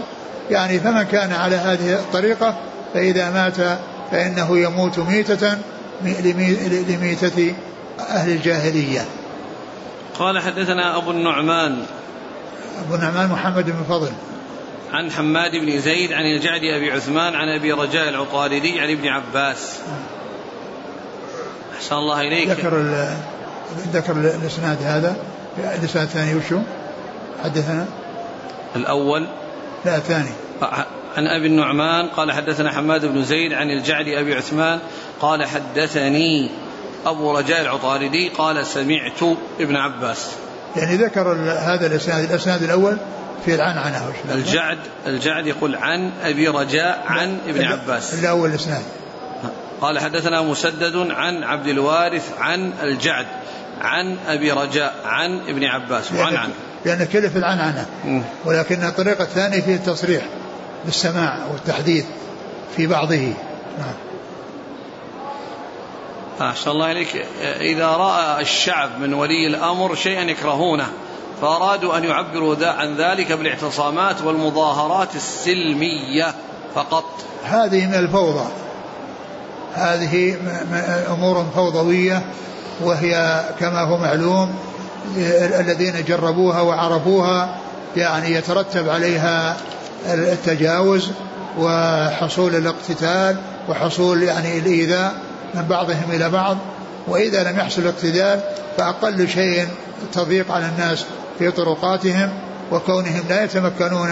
يعني 0.52 0.80
فمن 0.80 1.04
كان 1.04 1.34
على 1.34 1.56
هذه 1.56 1.94
الطريقة 1.94 2.58
فإذا 2.94 3.30
مات 3.30 3.80
فإنه 4.12 4.58
يموت 4.58 5.00
ميتة 5.00 5.58
لميتة 6.90 7.54
أهل 8.00 8.32
الجاهلية. 8.32 9.06
قال 10.20 10.40
حدثنا 10.40 10.98
أبو 10.98 11.12
النعمان. 11.12 11.84
أبو 12.86 12.96
النعمان 12.96 13.30
محمد 13.30 13.66
بن 13.66 13.84
فضل. 13.90 14.12
عن 14.92 15.12
حماد 15.12 15.52
بن 15.56 15.80
زيد 15.80 16.14
عن 16.14 16.26
الجعد 16.26 16.64
أبي 16.64 16.92
عثمان 16.92 17.36
عن 17.36 17.50
أبي 17.50 17.72
رجاء 17.72 18.10
العطاردي 18.10 18.80
عن 18.80 18.92
ابن 18.92 19.08
عباس. 19.08 19.80
أحسن 21.78 21.96
الله 21.96 22.22
إليك. 22.22 22.50
ذكر 22.50 22.78
ذكر 23.94 24.12
الإسناد 24.12 24.78
هذا. 24.82 25.16
الإسناد 25.58 26.06
الثاني 26.06 26.36
وشو 26.36 26.60
حدثنا. 27.44 27.86
الأول. 28.76 29.28
لا 29.86 29.98
الثاني. 29.98 30.32
عن 31.18 31.28
أبي 31.28 31.48
النعمان 31.48 32.08
قال 32.08 32.32
حدثنا 32.32 32.72
حماد 32.72 33.06
بن 33.06 33.24
زيد 33.24 33.54
عن 33.54 33.70
الجعد 33.70 34.08
أبي 34.08 34.36
عثمان 34.36 34.80
قال 35.22 35.46
حدثني 35.46 36.50
أبو 37.06 37.38
رجاء 37.38 37.62
العطاردي 37.62 38.30
قال 38.30 38.66
سمعت 38.66 39.24
ابن 39.60 39.76
عباس. 39.76 40.36
يعني 40.76 40.96
ذكر 40.96 41.32
هذا 41.60 41.88
الإسناد 41.88 42.32
الإسناد 42.32 42.64
الأول 42.64 42.98
في 43.46 43.56
العنعنة 43.56 44.12
الجعد 44.32 44.78
الجعد 45.08 45.48
يقول 45.48 45.76
عن 45.76 46.12
أبي 46.24 46.48
رجاء 46.48 47.04
عن 47.08 47.38
ابن 47.48 47.64
عباس. 47.64 48.14
الأول 48.14 48.50
الإسناد 48.50 48.82
قال 49.82 50.00
حدثنا 50.00 50.42
مسدد 50.42 50.96
عن 51.12 51.44
عبد 51.44 51.68
الوارث 51.68 52.30
عن 52.40 52.74
الجعد 52.84 53.26
عن 53.82 54.18
أبي 54.28 54.52
رجاء 54.52 54.96
عن 55.06 55.40
ابن 55.48 55.64
عباس 55.64 56.12
وعن 56.12 56.36
عن 56.36 56.50
لأن 56.86 57.06
كله 57.06 57.30
في 57.30 57.38
العنعنة 57.38 57.86
ولكن 58.46 58.84
الطريقة 58.84 59.24
الثانية 59.24 59.62
فيه 59.62 59.76
التصريح 59.76 60.24
بالسماع 60.86 61.46
والتحديث 61.52 62.06
في 62.76 62.88
بعضه. 62.88 63.34
نعم. 63.80 63.94
أحسن 66.42 66.72
الله 66.72 66.92
إليك. 66.92 67.26
إذا 67.42 67.88
رأى 67.88 68.42
الشعب 68.42 69.00
من 69.00 69.14
ولي 69.14 69.48
الأمر 69.48 69.96
شيئا 69.96 70.22
يكرهونه 70.22 70.88
فأرادوا 71.42 71.98
أن 71.98 72.04
يعبروا 72.04 72.56
عن 72.62 72.98
ذلك 72.98 73.32
بالاعتصامات 73.32 74.22
والمظاهرات 74.22 75.16
السلمية 75.16 76.36
فقط. 76.76 77.06
هذه 77.44 77.88
من 77.88 77.94
الفوضى. 77.94 78.46
هذه 79.74 80.38
أمور 81.14 81.46
فوضوية 81.56 82.26
وهي 82.82 83.44
كما 83.60 83.82
هو 83.82 83.98
معلوم 83.98 84.56
الذين 85.60 86.04
جربوها 86.08 86.62
وعرفوها 86.62 87.56
يعني 87.96 88.32
يترتب 88.32 88.90
عليها 88.90 89.58
التجاوز 90.06 91.12
وحصول 91.60 92.56
الاقتتال 92.56 93.38
وحصول 93.70 94.24
يعني 94.24 94.58
الإيذاء. 94.58 95.27
من 95.54 95.62
بعضهم 95.62 96.12
إلى 96.12 96.30
بعض 96.30 96.58
وإذا 97.08 97.52
لم 97.52 97.60
يحصل 97.60 97.82
الاقتتال 97.82 98.40
فأقل 98.78 99.30
شيء 99.30 99.68
تضييق 100.14 100.52
على 100.52 100.66
الناس 100.66 101.06
في 101.40 101.52
طرقاتهم 101.52 102.30
وكونهم 102.72 103.24
لا 103.30 103.44
يتمكنون 103.44 104.10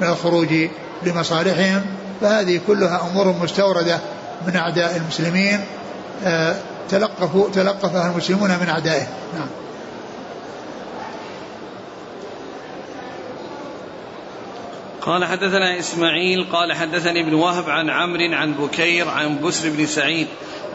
من 0.00 0.06
الخروج 0.06 0.68
لمصالحهم. 1.02 1.82
فهذه 2.20 2.60
كلها 2.66 3.10
أمور 3.12 3.34
مستوردة 3.42 3.98
من 4.46 4.56
أعداء 4.56 4.96
المسلمين 4.96 5.60
آه، 6.24 6.56
تلقفوا 6.88 7.50
تلقفها 7.50 8.10
المسلمون 8.10 8.50
من 8.50 8.68
أعدائهم. 8.68 9.08
نعم. 9.34 9.48
قال 15.00 15.24
حدثنا 15.24 15.78
إسماعيل 15.78 16.46
قال 16.52 16.72
حدثني 16.72 17.20
ابن 17.20 17.34
وهب 17.34 17.70
عن 17.70 17.90
عمرو 17.90 18.34
عن 18.34 18.52
بكير 18.52 19.08
عن 19.08 19.40
بسر 19.40 19.70
بن 19.70 19.86
سعيد 19.86 20.26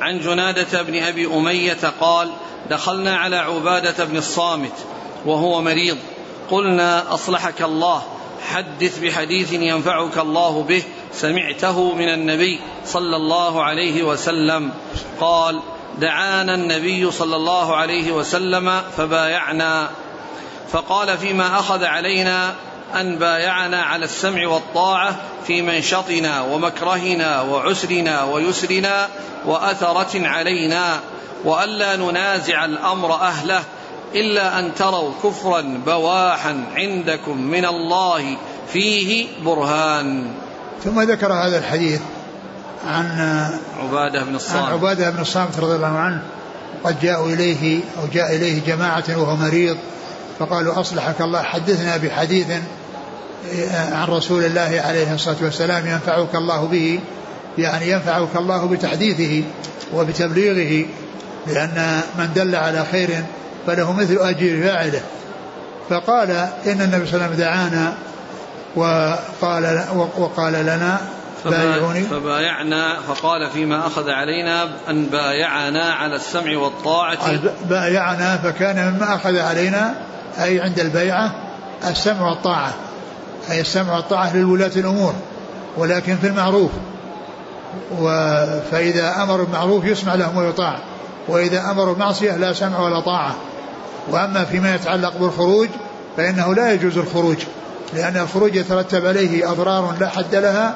عن 0.02 0.20
جنادة 0.20 0.82
بن 0.82 1.04
أبي 1.04 1.28
أمية 1.28 1.94
قال 2.00 2.30
دخلنا 2.70 3.18
على 3.18 3.36
عبادة 3.36 4.06
بن 4.06 4.18
الصامت 4.18 4.74
وهو 5.26 5.62
مريض. 5.62 5.98
قلنا 6.52 7.14
أصلحك 7.14 7.62
الله. 7.62 8.04
حدث 8.52 9.00
بحديث 9.00 9.54
ينفعك 9.54 10.18
الله 10.18 10.64
به. 10.64 10.84
سمعته 11.14 11.96
من 11.96 12.10
النبي 12.10 12.60
صلى 12.86 13.16
الله 13.16 13.64
عليه 13.64 14.04
وسلم. 14.04 14.72
قال 15.20 15.60
دعانا 16.00 16.56
النبي 16.56 17.12
صلى 17.12 17.36
الله 17.36 17.76
عليه 17.76 18.12
وسلم 18.12 18.82
فبايعنا. 18.98 19.90
فقال 20.72 21.18
فيما 21.18 21.60
أخذ 21.60 21.84
علينا 21.84 22.56
أن 22.96 23.18
بايعنا 23.18 23.82
على 23.82 24.06
السمع 24.06 24.48
والطاعة 24.48 25.16
في 25.48 25.62
منشطنا 25.62 26.42
ومكرهنا 26.42 27.42
وعسرنا 27.42 28.24
ويسرنا 28.24 29.08
وأثرة 29.46 30.28
علينا 30.28 31.00
والا 31.46 31.96
ننازع 31.96 32.66
الأمر 32.66 33.14
أهله 33.14 33.64
إلا 34.16 34.60
أن 34.60 34.76
تروا 34.76 35.12
كفرا 35.24 35.62
بواحا 35.86 36.64
عندكم 36.76 37.42
من 37.42 37.66
الله 37.66 38.38
فيه 38.74 39.28
برهان. 39.46 40.32
ثم 40.84 41.02
ذكر 41.02 41.34
هذا 41.34 41.58
الحديث 41.58 42.02
عن 42.88 43.50
عبادة 43.80 44.24
بن 44.24 44.36
الصامت. 44.36 44.64
عن 44.64 44.74
عبادة 44.74 45.10
بن 45.10 45.22
الصامت 45.22 45.60
رضي 45.60 45.76
الله 45.76 45.98
عنه 45.98 46.22
قد 46.84 47.00
جاءوا 47.02 47.28
إليه 47.28 47.82
أو 48.02 48.08
جاء 48.14 48.36
إليه 48.36 48.62
جماعة 48.68 49.04
وهو 49.10 49.36
مريض 49.36 49.78
فقالوا 50.40 50.80
أصلحك 50.80 51.22
الله 51.22 51.42
حدثنا 51.42 51.98
بحديث 51.98 52.48
عن 53.92 54.08
رسول 54.08 54.44
الله 54.46 54.82
عليه 54.86 55.14
الصلاة 55.14 55.36
والسلام 55.42 55.88
ينفعك 55.88 56.36
الله 56.36 56.66
به 56.66 57.00
يعني 57.58 57.92
ينفعك 57.92 58.36
الله 58.36 58.68
بتحديثه 58.68 59.44
وبتبليغه 59.94 60.86
لأن 61.48 62.02
من 62.18 62.34
دل 62.36 62.56
على 62.56 62.86
خير 62.92 63.10
فله 63.68 63.94
مثل 63.94 64.18
أجر 64.22 64.64
فاعله. 64.64 65.02
فقال 65.90 66.32
إن 66.66 66.82
النبي 66.82 67.06
صلى 67.06 67.16
الله 67.16 67.26
عليه 67.26 67.26
وسلم 67.26 67.34
دعانا 67.34 67.94
وقال 68.76 69.86
وقال 70.18 70.54
لنا 70.54 70.98
بايعوني. 71.46 72.02
فبايعنا 72.02 73.00
فقال 73.08 73.50
فيما 73.54 73.88
أخذ 73.88 74.10
علينا 74.10 74.70
أن 74.90 75.06
بايعنا 75.06 75.94
على 75.94 76.16
السمع 76.16 76.58
والطاعة. 76.58 77.18
بايعنا 77.70 78.38
فكان 78.38 78.94
مما 78.94 79.16
أخذ 79.16 79.40
علينا 79.40 79.96
أي 80.44 80.62
عند 80.62 80.80
البيعة 80.80 81.36
السمع 81.88 82.30
والطاعة. 82.30 82.74
أي 83.52 83.62
السمع 83.62 83.96
والطاعة 83.96 84.36
للولاة 84.36 84.72
الأمور 84.76 85.14
ولكن 85.78 86.16
في 86.16 86.28
المعروف. 86.28 86.72
فإذا 88.72 89.24
أمر 89.24 89.44
بالمعروف 89.44 89.86
يسمع 89.86 90.16
لهم 90.16 90.38
ويطاع 90.38 90.80
وإذا 91.28 91.72
أمروا 91.72 91.94
بالمعصية 91.94 92.36
لا 92.36 92.54
سمع 92.54 92.80
ولا 92.80 93.00
طاعة. 93.00 93.36
وأما 94.12 94.46
فيما 94.46 94.76
يتعلق 94.76 95.18
بالخروج 95.18 95.70
فإنه 96.18 96.54
لا 96.54 96.74
يجوز 96.74 96.98
الخروج 96.98 97.38
لأن 97.94 98.18
الخروج 98.18 98.56
يترتب 98.56 99.06
عليه 99.06 99.52
أضرار 99.52 99.96
لا 100.00 100.10
حد 100.10 100.36
لها 100.36 100.76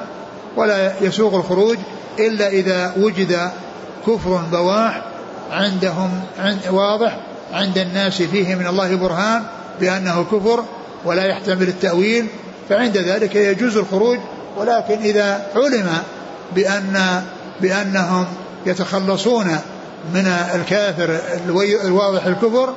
ولا 0.56 0.92
يسوق 1.02 1.36
الخروج 1.36 1.78
إلا 2.20 2.48
إذا 2.48 2.94
وجد 2.98 3.52
كفر 4.08 4.42
بواح 4.52 5.02
عندهم 5.52 6.22
عند 6.40 6.60
واضح 6.70 7.18
عند 7.54 7.78
الناس 7.78 8.22
فيه 8.22 8.56
من 8.56 8.68
الله 8.68 8.96
برهان 8.96 9.44
بأنه 9.80 10.26
كفر 10.32 10.64
ولا 11.06 11.26
يحتمل 11.26 11.68
التأويل 11.68 12.28
فعند 12.70 12.98
ذلك 12.98 13.36
يجوز 13.36 13.78
الخروج 13.78 14.20
ولكن 14.58 15.00
إذا 15.02 15.48
علم 15.56 15.90
بأن 16.56 17.24
بأنهم 17.62 18.26
يتخلصون 18.66 19.48
من 20.14 20.28
الكافر 20.56 21.20
الواضح 21.86 22.26
الكفر 22.26 22.74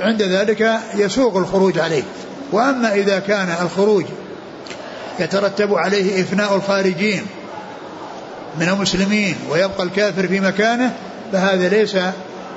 عند 0.00 0.22
ذلك 0.22 0.80
يسوق 0.94 1.36
الخروج 1.36 1.78
عليه. 1.78 2.02
وأما 2.52 2.94
إذا 2.94 3.18
كان 3.18 3.54
الخروج 3.62 4.04
يترتب 5.20 5.74
عليه 5.74 6.22
إفناء 6.22 6.56
الخارجين 6.56 7.26
من 8.60 8.68
المسلمين 8.68 9.36
ويبقى 9.50 9.82
الكافر 9.82 10.28
في 10.28 10.40
مكانه 10.40 10.92
فهذا 11.32 11.68
ليس 11.68 11.96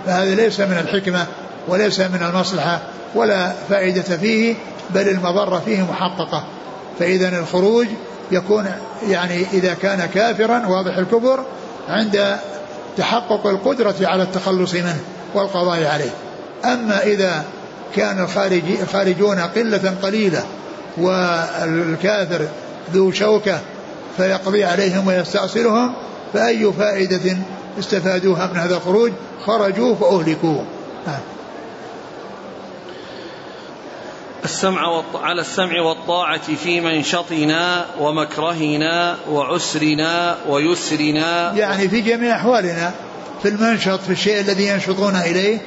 فهذا 0.06 0.36
ليس 0.36 0.60
من 0.60 0.78
الحكمة 0.78 1.26
وليس 1.68 2.00
من 2.00 2.30
المصلحة 2.34 2.82
ولا 3.16 3.54
فائدة 3.70 4.18
فيه. 4.18 4.56
بل 4.90 5.10
المضرة 5.10 5.62
فيه 5.66 5.82
محققة. 5.82 6.44
فإذا 7.00 7.40
الخروج 7.40 7.88
يكون 8.32 8.66
يعني 9.10 9.46
إذا 9.54 9.74
كان 9.74 10.06
كافرا 10.14 10.68
واضح 10.68 10.98
الكفر 10.98 11.46
عند 11.90 12.38
تحقق 12.98 13.48
القدرة 13.48 13.96
على 14.02 14.24
التخلص 14.24 14.74
منه 14.74 15.00
والقضاء 15.34 15.86
عليه. 15.86 16.12
أما 16.66 17.04
إذا 17.04 17.44
كان 17.96 18.24
الخارجي 18.24 18.82
الخارجون 18.82 19.40
قلة 19.40 19.94
قليلة 20.04 20.44
والكافر 20.98 22.48
ذو 22.94 23.12
شوكة 23.12 23.60
فيقضي 24.18 24.64
عليهم 24.64 25.08
ويستأصلهم 25.08 25.94
فأي 26.34 26.74
فائدة 26.74 27.38
استفادوها 27.80 28.50
من 28.54 28.60
هذا 28.60 28.76
الخروج؟ 28.76 29.12
خرجوا 29.46 29.96
فأهلكوا 29.96 30.62
السمع 34.48 35.04
على 35.14 35.42
السمع 35.42 35.82
والطاعة 35.82 36.56
في 36.56 36.82
منشطنا 36.82 37.86
ومكرهنا 38.00 39.18
وعسرنا 39.30 40.38
ويسرنا. 40.50 41.54
يعني 41.56 41.90
في 41.90 42.02
جميع 42.02 42.36
أحوالنا 42.36 42.92
في 43.42 43.48
المنشط 43.48 44.00
في 44.00 44.10
الشيء 44.10 44.40
الذي 44.40 44.68
ينشطون 44.68 45.16
إليه 45.16 45.58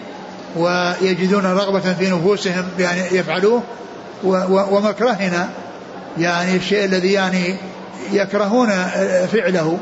ويجدون 0.56 1.46
رغبة 1.46 1.94
في 1.94 2.10
نفوسهم 2.10 2.64
يعني 2.78 3.00
يفعلوه 3.00 3.62
ومكرهنا 4.48 5.48
يعني 6.18 6.56
الشيء 6.56 6.84
الذي 6.84 7.12
يعني 7.12 7.56
يكرهون 8.12 8.68
فعله. 9.32 9.78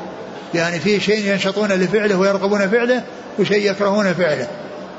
يعني 0.55 0.81
في 0.81 1.01
شيء 1.01 1.33
ينشطون 1.33 1.73
لفعله 1.73 2.17
ويرغبون 2.17 2.69
فعله 2.69 3.03
وشيء 3.39 3.71
يكرهون 3.71 4.15
فعله. 4.15 4.49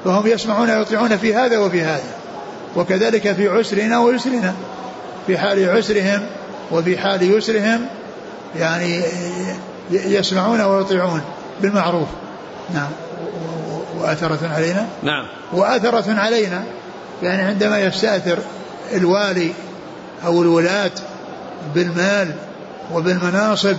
فهم 0.06 0.28
يسمعون 0.28 0.70
ويطيعون 0.70 1.18
في 1.18 1.36
هذا 1.36 1.58
وفي 1.58 1.82
هذا. 1.82 2.19
وكذلك 2.80 3.34
في 3.34 3.48
عسرنا 3.48 4.00
ويسرنا. 4.00 4.54
في 5.28 5.38
حال 5.38 5.70
عسرهم 5.70 6.26
وفي 6.72 6.98
حال 6.98 7.38
يسرهم 7.38 7.86
يعني 8.60 9.04
يسمعون 9.92 10.62
ويطيعون 10.62 11.22
بالمعروف. 11.62 12.08
نعم. 12.74 12.89
وأثرة 14.00 14.48
علينا؟ 14.48 14.86
نعم. 15.04 15.26
وأثرة 15.54 16.20
علينا 16.20 16.63
يعني 17.24 17.42
عندما 17.42 17.80
يستأثر 17.80 18.38
الوالي 18.94 19.52
أو 20.26 20.42
الولاة 20.42 20.92
بالمال 21.76 22.32
وبالمناصب 22.94 23.76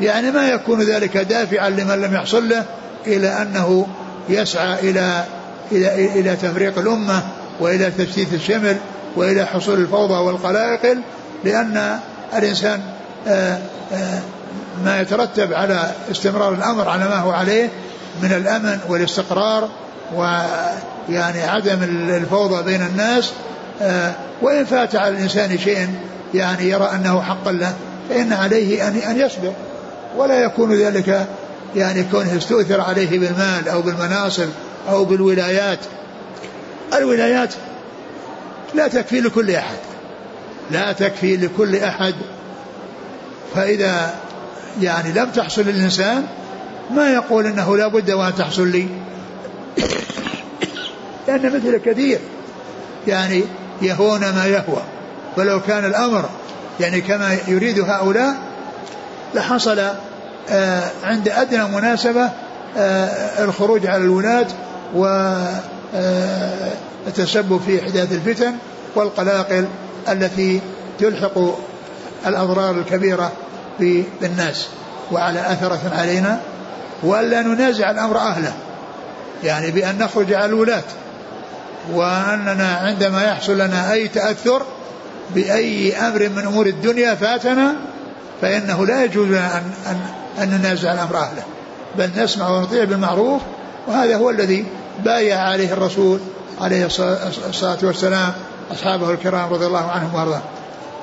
يعني 0.00 0.30
ما 0.30 0.48
يكون 0.48 0.82
ذلك 0.82 1.16
دافعا 1.16 1.70
لمن 1.70 2.00
لم 2.00 2.14
يحصل 2.14 2.48
له 2.48 2.64
إلى 3.06 3.28
أنه 3.28 3.86
يسعى 4.28 4.90
إلى 4.90 5.24
إلى 5.72 6.20
إلى 6.20 6.36
تفريق 6.36 6.78
الأمة 6.78 7.22
وإلى 7.60 7.90
تشتيت 7.90 8.32
الشمل 8.32 8.76
وإلى 9.16 9.44
حصول 9.44 9.78
الفوضى 9.78 10.14
والقلاقل 10.14 11.00
لأن 11.44 11.98
الإنسان 12.36 12.80
آه، 13.28 13.58
آه، 13.92 14.20
ما 14.84 15.00
يترتب 15.00 15.52
على 15.52 15.90
استمرار 16.10 16.54
الأمر 16.54 16.88
على 16.88 17.04
ما 17.04 17.18
هو 17.18 17.30
عليه 17.30 17.70
من 18.22 18.32
الأمن 18.32 18.78
والاستقرار 18.88 19.68
ويعني 20.14 21.42
عدم 21.42 21.82
الفوضى 22.08 22.62
بين 22.62 22.82
الناس 22.82 23.32
آه، 23.82 24.12
وإن 24.42 24.64
فات 24.64 24.96
على 24.96 25.08
الإنسان 25.08 25.58
شيء 25.58 25.88
يعني 26.34 26.70
يرى 26.70 26.90
أنه 26.94 27.22
حقا 27.22 27.52
له 27.52 27.74
فإن 28.08 28.32
عليه 28.32 28.88
أن 28.88 28.96
أن 28.96 29.20
يصبر. 29.20 29.52
ولا 30.16 30.44
يكون 30.44 30.74
ذلك 30.74 31.26
يعني 31.76 32.04
كونه 32.04 32.36
استؤثر 32.36 32.80
عليه 32.80 33.18
بالمال 33.18 33.68
أو 33.68 33.82
بالمناصب 33.82 34.48
أو 34.88 35.04
بالولايات 35.04 35.78
الولايات 36.92 37.54
لا 38.74 38.88
تكفي 38.88 39.20
لكل 39.20 39.50
أحد. 39.50 39.76
لا 40.70 40.92
تكفي 40.92 41.36
لكل 41.36 41.76
أحد. 41.76 42.14
فإذا 43.54 44.14
يعني 44.80 45.12
لم 45.12 45.30
تحصل 45.30 45.62
للإنسان 45.62 46.26
ما 46.90 47.12
يقول 47.12 47.46
إنه 47.46 47.76
لا 47.76 47.88
بد 47.88 48.10
وأن 48.10 48.34
تحصل 48.34 48.68
لي. 48.68 48.88
لأن 51.28 51.56
مثل 51.56 51.76
كثير. 51.76 52.18
يعني 53.06 53.44
يهون 53.82 54.20
ما 54.20 54.46
يهوى. 54.46 54.82
ولو 55.36 55.60
كان 55.60 55.84
الأمر 55.84 56.28
يعني 56.80 57.00
كما 57.00 57.36
يريد 57.48 57.80
هؤلاء 57.80 58.34
لحصل 59.34 59.78
آه 60.50 60.90
عند 61.04 61.28
أدنى 61.28 61.64
مناسبة 61.64 62.30
آه 62.76 63.44
الخروج 63.44 63.86
على 63.86 64.04
الولاة 64.04 64.46
والتسبب 64.94 65.73
آه 65.94 66.72
في 67.66 67.82
إحداث 67.82 68.12
الفتن 68.12 68.54
والقلاقل 68.94 69.66
التي 70.08 70.60
تلحق 70.98 71.38
الأضرار 72.26 72.70
الكبيرة 72.70 73.32
بالناس 74.20 74.66
وعلى 75.12 75.52
اثره 75.52 75.92
علينا 75.92 76.40
وألا 77.02 77.42
ننازع 77.42 77.90
الأمر 77.90 78.18
أهله 78.18 78.52
يعني 79.44 79.70
بأن 79.70 79.98
نخرج 79.98 80.32
على 80.32 80.46
الولاة 80.46 80.82
وأننا 81.92 82.78
عندما 82.82 83.24
يحصل 83.24 83.54
لنا 83.54 83.92
أي 83.92 84.08
تأثر 84.08 84.62
بأي 85.34 85.96
أمر 85.96 86.28
من 86.28 86.46
أمور 86.46 86.66
الدنيا 86.66 87.14
فاتنا 87.14 87.74
فإنه 88.42 88.86
لا 88.86 89.04
يجوز 89.04 89.28
لنا 89.28 89.58
أن, 89.58 89.72
أن, 89.86 90.00
أن 90.42 90.58
ننازع 90.58 90.92
الأمر 90.92 91.16
أهله 91.16 91.42
بل 91.98 92.10
نسمع 92.16 92.48
ونطيع 92.48 92.84
بالمعروف 92.84 93.42
وهذا 93.86 94.16
هو 94.16 94.30
الذي 94.30 94.66
بايع 95.04 95.38
عليه 95.38 95.72
الرسول 95.72 96.20
عليه 96.60 96.86
الصلاة 97.48 97.78
والسلام 97.82 98.32
أصحابه 98.72 99.10
الكرام 99.10 99.52
رضي 99.52 99.66
الله 99.66 99.90
عنهم 99.90 100.14
وأرضاهم 100.14 100.42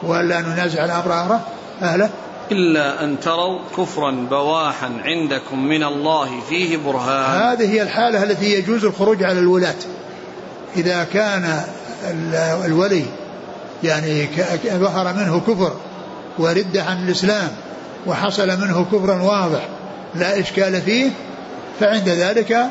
وألا 0.03 0.41
ننازع 0.41 0.85
الأمر 0.85 1.39
أهله. 1.81 2.09
إلا 2.51 3.03
أن 3.03 3.19
تروا 3.19 3.59
كفرا 3.77 4.11
بواحا 4.11 4.89
عندكم 5.03 5.65
من 5.65 5.83
الله 5.83 6.41
فيه 6.49 6.77
برهان. 6.77 7.41
هذه 7.41 7.73
هي 7.73 7.81
الحالة 7.81 8.23
التي 8.23 8.53
يجوز 8.53 8.85
الخروج 8.85 9.23
على 9.23 9.39
الولاة. 9.39 9.75
إذا 10.75 11.03
كان 11.03 11.63
الولي 12.65 13.05
يعني 13.83 14.27
ظهر 14.65 15.13
منه 15.13 15.41
كفر 15.47 15.73
ورد 16.39 16.77
عن 16.77 17.05
الإسلام 17.05 17.49
وحصل 18.07 18.47
منه 18.47 18.85
كفر 18.91 19.11
واضح 19.11 19.67
لا 20.15 20.39
إشكال 20.39 20.81
فيه 20.81 21.09
فعند 21.79 22.09
ذلك 22.09 22.65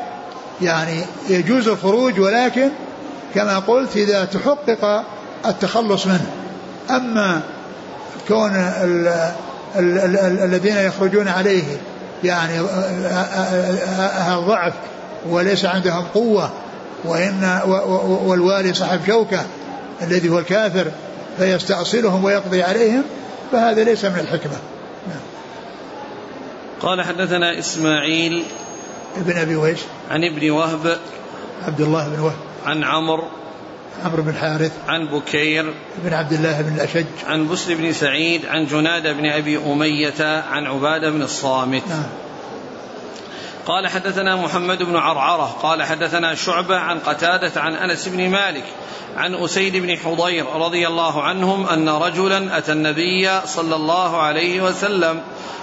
يعني 0.61 1.01
يجوز 1.29 1.67
الخروج 1.67 2.19
ولكن 2.19 2.69
كما 3.35 3.59
قلت 3.59 3.97
إذا 3.97 4.25
تحقق 4.25 5.03
التخلص 5.45 6.07
منه. 6.07 6.31
أما 6.89 7.41
كون 8.27 8.51
الذين 10.43 10.77
يخرجون 10.77 11.27
عليه 11.27 11.63
يعني 12.23 12.59
ضعف 14.47 14.73
وليس 15.29 15.65
عندهم 15.65 16.05
قوة 16.13 16.51
وإن 17.03 17.59
والوالي 18.25 18.73
صاحب 18.73 18.99
شوكة 19.07 19.45
الذي 20.01 20.29
هو 20.29 20.39
الكافر 20.39 20.91
فيستأصلهم 21.37 22.23
ويقضي 22.23 22.63
عليهم 22.63 23.03
فهذا 23.51 23.83
ليس 23.83 24.05
من 24.05 24.19
الحكمة. 24.19 24.55
نعم. 25.07 25.19
قال 26.81 27.01
حدثنا 27.01 27.59
إسماعيل 27.59 28.43
ابن 29.17 29.37
أبي 29.37 29.55
ويش؟ 29.55 29.79
عن 30.11 30.23
ابن 30.23 30.51
وهب 30.51 30.99
عبد 31.63 31.81
الله 31.81 32.07
بن 32.07 32.19
وهب. 32.19 32.35
عن 32.65 32.83
عمرو 32.83 33.23
عمرو 34.05 34.23
بن 34.23 34.29
الحارث 34.29 34.71
عن 34.87 35.05
بكير 35.05 35.73
بن 35.97 36.13
عبد 36.13 36.33
الله 36.33 36.61
بن 36.61 36.75
الأشج. 36.75 37.05
عن 37.27 37.47
بسر 37.47 37.75
بن 37.75 37.93
سعيد 37.93 38.45
عن 38.45 38.65
جناد 38.65 39.07
بن 39.07 39.25
أبي 39.25 39.57
أمية 39.57 40.43
عن 40.51 40.65
عبادة 40.65 41.09
بن 41.09 41.21
الصامت. 41.21 41.87
نعم. 41.89 42.03
قال 43.65 43.87
حدثنا 43.87 44.35
محمد 44.35 44.83
بن 44.83 44.95
عرعرة 44.95 45.55
قال 45.61 45.83
حدثنا 45.83 46.35
شعبة 46.35 46.77
عن 46.77 46.99
قتادة 46.99 47.61
عن 47.61 47.73
أنس 47.73 48.07
بن 48.07 48.29
مالك 48.29 48.63
عن 49.17 49.35
أسيد 49.35 49.77
بن 49.77 49.97
حضير 49.97 50.45
رضي 50.55 50.87
الله 50.87 51.23
عنهم 51.23 51.67
أن 51.67 51.89
رجلا 51.89 52.57
أتى 52.57 52.71
النبي 52.71 53.41
صلى 53.45 53.75
الله 53.75 54.17
عليه 54.17 54.61
وسلم 54.61 55.21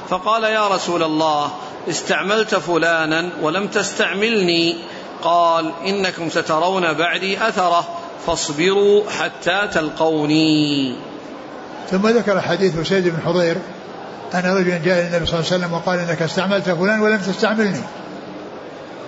فقال 0.08 0.44
يا 0.44 0.68
رسول 0.68 1.02
الله 1.02 1.52
استعملت 1.90 2.54
فلانا 2.54 3.28
ولم 3.42 3.66
تستعملني. 3.66 4.76
قال 5.22 5.72
إنكم 5.86 6.30
سترون 6.30 6.92
بعدي 6.92 7.48
أثره 7.48 7.88
فاصبروا 8.26 9.10
حتى 9.10 9.68
تلقوني. 9.72 10.94
ثم 11.90 12.08
ذكر 12.08 12.40
حديث 12.40 12.88
سيد 12.88 13.08
بن 13.08 13.22
حضير 13.26 13.56
أن 14.34 14.56
رجلا 14.56 14.78
جاء 14.84 15.06
النبي 15.06 15.26
صلى 15.26 15.38
الله 15.38 15.52
عليه 15.52 15.64
وسلم 15.64 15.72
وقال 15.72 15.98
إنك 15.98 16.22
استعملت 16.22 16.70
فلان 16.70 17.00
ولم 17.00 17.18
تستعملني. 17.18 17.82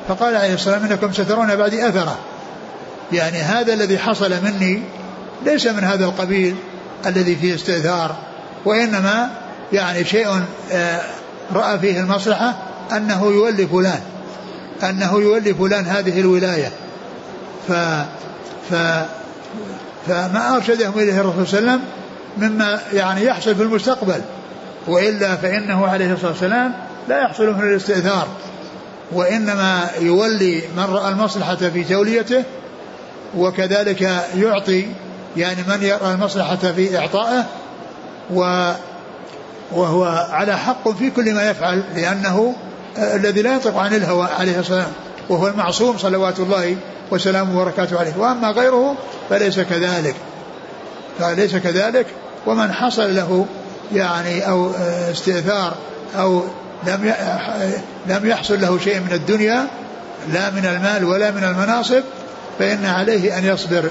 فقال 0.09 0.37
عليه 0.37 0.51
والسلام 0.51 0.85
إنكم 0.85 1.13
سترون 1.13 1.57
بعدي 1.57 1.89
أثره. 1.89 2.19
يعني 3.13 3.39
هذا 3.39 3.73
الذي 3.73 3.99
حصل 3.99 4.33
مني 4.45 4.83
ليس 5.45 5.67
من 5.67 5.85
هذا 5.85 6.05
القبيل 6.05 6.57
الذي 7.07 7.37
فيه 7.37 7.55
استئثار 7.55 8.17
وإنما 8.65 9.31
يعني 9.73 10.05
شيء 10.05 10.43
آه، 10.73 11.01
رأى 11.55 11.79
فيه 11.79 12.01
المصلحة 12.01 12.70
أنه 12.97 13.27
يولي 13.27 13.67
فلان. 13.67 14.01
أنه 14.83 15.21
يولي 15.21 15.55
فلان 15.55 15.87
هذه 15.87 16.21
الولاية. 16.21 16.73
ف 17.69 17.73
ف 18.71 18.75
فما 20.07 20.57
أرشدهم 20.57 20.99
إليه 20.99 21.21
الرسول 21.21 21.47
صلى 21.47 21.59
الله 21.59 21.71
عليه 21.71 21.81
وسلم 21.81 21.85
مما 22.37 22.81
يعني 22.93 23.25
يحصل 23.25 23.55
في 23.55 23.63
المستقبل. 23.63 24.21
وإلا 24.89 25.37
فإنه 25.37 25.87
عليه 25.87 26.13
الصلاة 26.13 26.31
والسلام 26.31 26.75
لا 27.09 27.23
يحصل 27.23 27.55
من 27.55 27.63
الاستئثار. 27.63 28.29
وإنما 29.13 29.91
يولي 30.01 30.63
من 30.77 30.85
رأى 30.85 31.13
المصلحة 31.13 31.57
في 31.57 31.85
توليته 31.85 32.45
وكذلك 33.37 34.03
يعطي 34.37 34.87
يعني 35.37 35.63
من 35.69 35.83
يرى 35.83 36.13
المصلحة 36.13 36.57
في 36.57 36.99
إعطائه 36.99 37.45
و 38.35 38.73
وهو 39.73 40.05
على 40.31 40.59
حق 40.59 40.89
في 40.89 41.11
كل 41.11 41.35
ما 41.35 41.51
يفعل 41.51 41.85
لأنه 41.95 42.55
الذي 42.99 43.43
لا 43.43 43.53
ينطق 43.53 43.77
عن 43.77 43.95
الهوى 43.95 44.29
عليه 44.39 44.57
والسلام 44.57 44.93
وهو 45.29 45.47
المعصوم 45.47 45.99
صلوات 45.99 46.41
الله 46.41 46.77
وسلامه 47.11 47.61
وبركاته 47.61 47.99
عليه. 47.99 48.13
وأما 48.19 48.51
غيره 48.51 48.97
فليس 49.31 49.61
كذلك. 49.61 50.15
فليس 51.19 51.57
كذلك. 51.57 52.07
ومن 52.47 52.73
حصل 52.73 53.17
له 53.17 53.47
يعني 53.95 54.49
أو 54.49 54.71
استئثار 55.11 55.75
أو 56.17 56.45
لم 56.87 57.15
لم 58.07 58.27
يحصل 58.27 58.61
له 58.61 58.79
شيء 58.79 59.01
من 59.01 59.13
الدنيا 59.13 59.67
لا 60.33 60.51
من 60.51 60.67
المال 60.67 61.05
ولا 61.05 61.31
من 61.31 61.45
المناصب 61.45 62.03
فإن 62.59 62.87
عليه 62.87 63.39
أن 63.39 63.45
يصبر. 63.45 63.91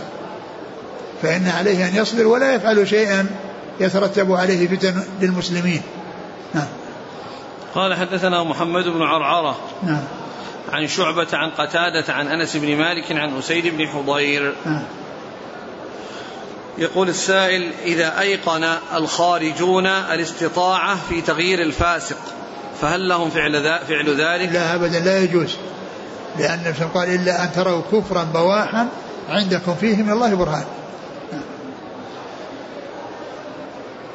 فإن 1.22 1.48
عليه 1.48 1.88
أن 1.88 1.96
يصبر 1.96 2.28
ولا 2.28 2.56
يفعل 2.56 2.88
شيئا 2.88 3.26
يترتب 3.80 4.32
عليه 4.32 4.68
فتن 4.68 5.04
للمسلمين. 5.22 5.82
نعم. 6.54 6.68
قال 7.76 7.94
حدثنا 7.94 8.44
محمد 8.44 8.84
بن 8.88 9.02
عرعرة 9.02 9.60
نعم. 9.84 10.04
عن 10.72 10.88
شعبة 10.88 11.28
عن 11.34 11.50
قتادة 11.50 12.14
عن 12.14 12.28
أنس 12.28 12.58
بن 12.58 12.76
مالك 12.76 13.12
عن 13.12 13.38
أسيد 13.38 13.78
بن 13.78 13.88
حضير. 13.88 14.56
نعم. 14.66 14.84
يقول 16.78 17.10
السائل 17.10 17.72
إذا 17.86 18.20
أيقن 18.20 18.64
الخارجون 18.94 19.88
الاستطاعة 19.88 20.98
في 21.10 21.22
تغيير 21.22 21.62
الفاسق 21.62 22.18
فهل 22.82 23.10
لهم 23.10 23.30
فعل, 23.30 23.80
فعل 23.88 24.10
ذلك؟ 24.10 24.50
لا 24.54 24.76
أبدا 24.76 25.00
لا 25.00 25.24
يجوز 25.24 25.56
لأن 26.38 26.60
النبي 26.60 26.94
قال 26.94 27.10
إلا 27.10 27.44
أن 27.44 27.52
تروا 27.52 27.82
كفرا 27.92 28.24
بواحا 28.24 28.88
عندكم 29.30 29.76
فيه 29.76 29.96
من 29.96 30.12
الله 30.12 30.36
برهان. 30.36 30.66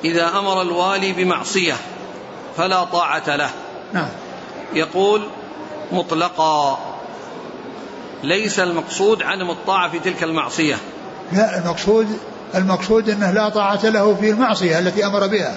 إذا 0.05 0.39
أمر 0.39 0.63
الوالي 0.63 1.13
بمعصية 1.13 1.75
فلا 2.57 2.85
طاعة 2.85 3.37
له. 3.37 3.51
نعم. 3.93 4.09
يقول 4.75 5.29
مطلقا. 5.93 6.79
ليس 8.23 8.61
المقصود 8.61 9.23
عدم 9.23 9.51
الطاعة 9.51 9.91
في 9.91 9.99
تلك 9.99 10.23
المعصية. 10.23 10.77
لا 11.33 11.59
المقصود 11.59 12.19
المقصود 12.55 13.09
أنه 13.09 13.31
لا 13.31 13.49
طاعة 13.49 13.87
له 13.87 14.15
في 14.21 14.31
المعصية 14.31 14.79
التي 14.79 15.07
أمر 15.07 15.27
بها. 15.27 15.57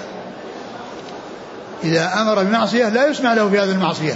إذا 1.84 2.12
أمر 2.20 2.42
بمعصية 2.42 2.88
لا 2.88 3.06
يسمع 3.06 3.34
له 3.34 3.50
في 3.50 3.58
هذه 3.58 3.70
المعصية. 3.70 4.14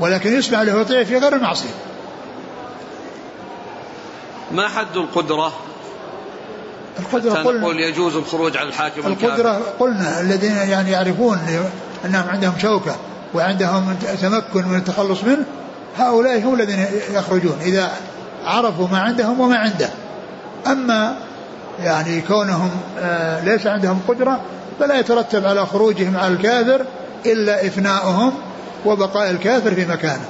ولكن 0.00 0.38
يسمع 0.38 0.62
له 0.62 0.80
يطيع 0.80 1.04
في 1.04 1.18
غير 1.18 1.36
المعصية. 1.36 1.74
ما 4.52 4.68
حد 4.68 4.96
القدرة؟ 4.96 5.52
القدرة 6.98 7.42
قلنا. 7.42 7.60
نقول 7.60 7.80
يجوز 7.80 8.16
الخروج 8.16 8.56
على 8.56 8.68
الحاكم 8.68 9.06
القدرة 9.06 9.26
الكافر. 9.26 9.62
قلنا 9.78 10.20
الذين 10.20 10.56
يعني 10.56 10.90
يعرفون 10.90 11.38
أنهم 12.04 12.28
عندهم 12.28 12.58
شوكة 12.58 12.96
وعندهم 13.34 13.96
تمكن 14.22 14.68
من 14.68 14.76
التخلص 14.76 15.24
منه 15.24 15.44
هؤلاء 15.98 16.42
هم 16.42 16.54
الذين 16.54 16.86
يخرجون 17.12 17.58
إذا 17.62 17.92
عرفوا 18.44 18.88
ما 18.88 18.98
عندهم 18.98 19.40
وما 19.40 19.56
عنده. 19.56 19.90
أما 20.66 21.16
يعني 21.80 22.20
كونهم 22.20 22.70
آه، 22.98 23.44
ليس 23.44 23.66
عندهم 23.66 24.00
قدرة 24.08 24.40
فلا 24.80 24.98
يترتب 24.98 25.46
على 25.46 25.66
خروجهم 25.66 26.16
على 26.16 26.34
الكافر 26.34 26.84
إلا 27.26 27.66
إفناؤهم 27.66 28.32
وبقاء 28.86 29.30
الكافر 29.30 29.74
في 29.74 29.86
مكانه. 29.86 30.26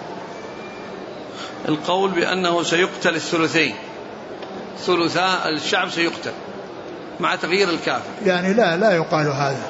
القول 1.68 2.10
بأنه 2.10 2.62
سيقتل 2.62 3.14
الثلثين. 3.14 3.74
ثلثاء 4.86 5.48
الشعب 5.48 5.90
سيقتل. 5.90 6.32
مع 7.20 7.36
تغيير 7.36 7.68
الكافر. 7.70 8.10
يعني 8.26 8.54
لا 8.54 8.76
لا 8.76 8.92
يقال 8.92 9.26
هذا. 9.26 9.62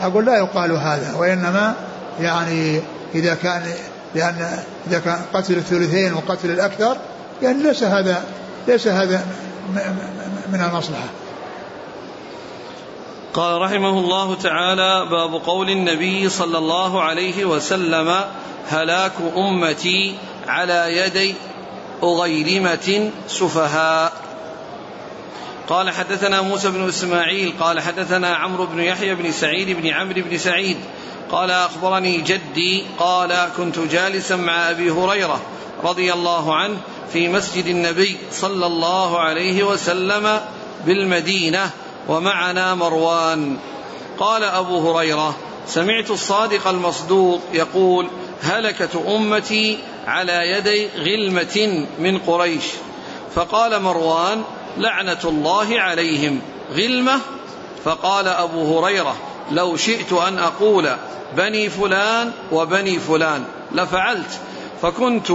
أقول 0.00 0.26
لا 0.26 0.36
يقال 0.36 0.72
هذا 0.72 1.14
وإنما 1.16 1.74
يعني 2.20 2.80
إذا 3.14 3.34
كان 3.34 3.62
لأن 4.14 4.58
إذا 4.86 4.98
كان 4.98 5.22
قتل 5.34 5.54
الثلثين 5.54 6.14
وقتل 6.14 6.50
الأكثر 6.50 6.96
يعني 7.42 7.62
ليس 7.62 7.82
هذا 7.82 8.24
ليس 8.68 8.88
هذا 8.88 9.26
من 10.52 10.60
المصلحة. 10.70 11.08
قال 13.34 13.62
رحمه 13.62 13.98
الله 13.98 14.34
تعالى 14.34 15.06
باب 15.10 15.34
قول 15.34 15.70
النبي 15.70 16.28
صلى 16.28 16.58
الله 16.58 17.02
عليه 17.02 17.44
وسلم 17.44 18.14
هلاك 18.68 19.12
أمتي 19.36 20.14
على 20.48 20.96
يدي 20.96 21.34
أغيلمة 22.02 23.10
سفهاء. 23.28 24.12
قال 25.68 25.90
حدثنا 25.90 26.40
موسى 26.40 26.70
بن 26.70 26.88
إسماعيل 26.88 27.52
قال 27.60 27.80
حدثنا 27.80 28.34
عمرو 28.34 28.66
بن 28.66 28.80
يحيى 28.80 29.14
بن 29.14 29.32
سعيد 29.32 29.80
بن 29.80 29.88
عمرو 29.88 30.22
بن 30.22 30.38
سعيد 30.38 30.76
قال 31.30 31.50
أخبرني 31.50 32.20
جدي 32.20 32.84
قال 32.98 33.48
كنت 33.56 33.78
جالسا 33.78 34.36
مع 34.36 34.70
أبي 34.70 34.90
هريرة 34.90 35.40
رضي 35.84 36.12
الله 36.12 36.54
عنه 36.54 36.76
في 37.12 37.28
مسجد 37.28 37.66
النبي 37.66 38.16
صلى 38.32 38.66
الله 38.66 39.20
عليه 39.20 39.64
وسلم 39.64 40.40
بالمدينة 40.86 41.70
ومعنا 42.08 42.74
مروان. 42.74 43.56
قال 44.18 44.44
أبو 44.44 44.90
هريرة 44.90 45.36
سمعت 45.66 46.10
الصادق 46.10 46.68
المصدوق 46.68 47.40
يقول 47.52 48.08
هلكت 48.42 48.96
أمتي 49.08 49.78
على 50.06 50.50
يدي 50.50 50.88
غلمة 50.96 51.86
من 51.98 52.18
قريش. 52.18 52.64
فقال 53.34 53.82
مروان 53.82 54.42
لعنة 54.76 55.18
الله 55.24 55.80
عليهم. 55.80 56.40
غلمة؟ 56.74 57.20
فقال 57.84 58.28
أبو 58.28 58.78
هريرة 58.78 59.16
لو 59.50 59.76
شئت 59.76 60.12
أن 60.12 60.38
أقول 60.38 60.90
بني 61.36 61.70
فلان 61.70 62.32
وبني 62.52 62.98
فلان 62.98 63.44
لفعلت. 63.72 64.40
فكنت 64.82 65.32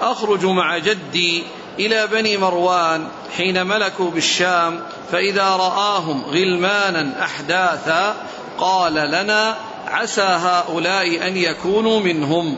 أخرج 0.00 0.44
مع 0.44 0.78
جدي 0.78 1.44
إلى 1.78 2.06
بني 2.06 2.36
مروان 2.36 3.06
حين 3.36 3.66
ملكوا 3.66 4.10
بالشام 4.10 4.80
فإذا 5.12 5.48
رآهم 5.48 6.22
غلمانا 6.22 7.24
أحداثا 7.24 8.14
قال 8.58 8.94
لنا 8.94 9.56
عسى 9.88 10.22
هؤلاء 10.22 11.26
أن 11.28 11.36
يكونوا 11.36 12.00
منهم. 12.00 12.56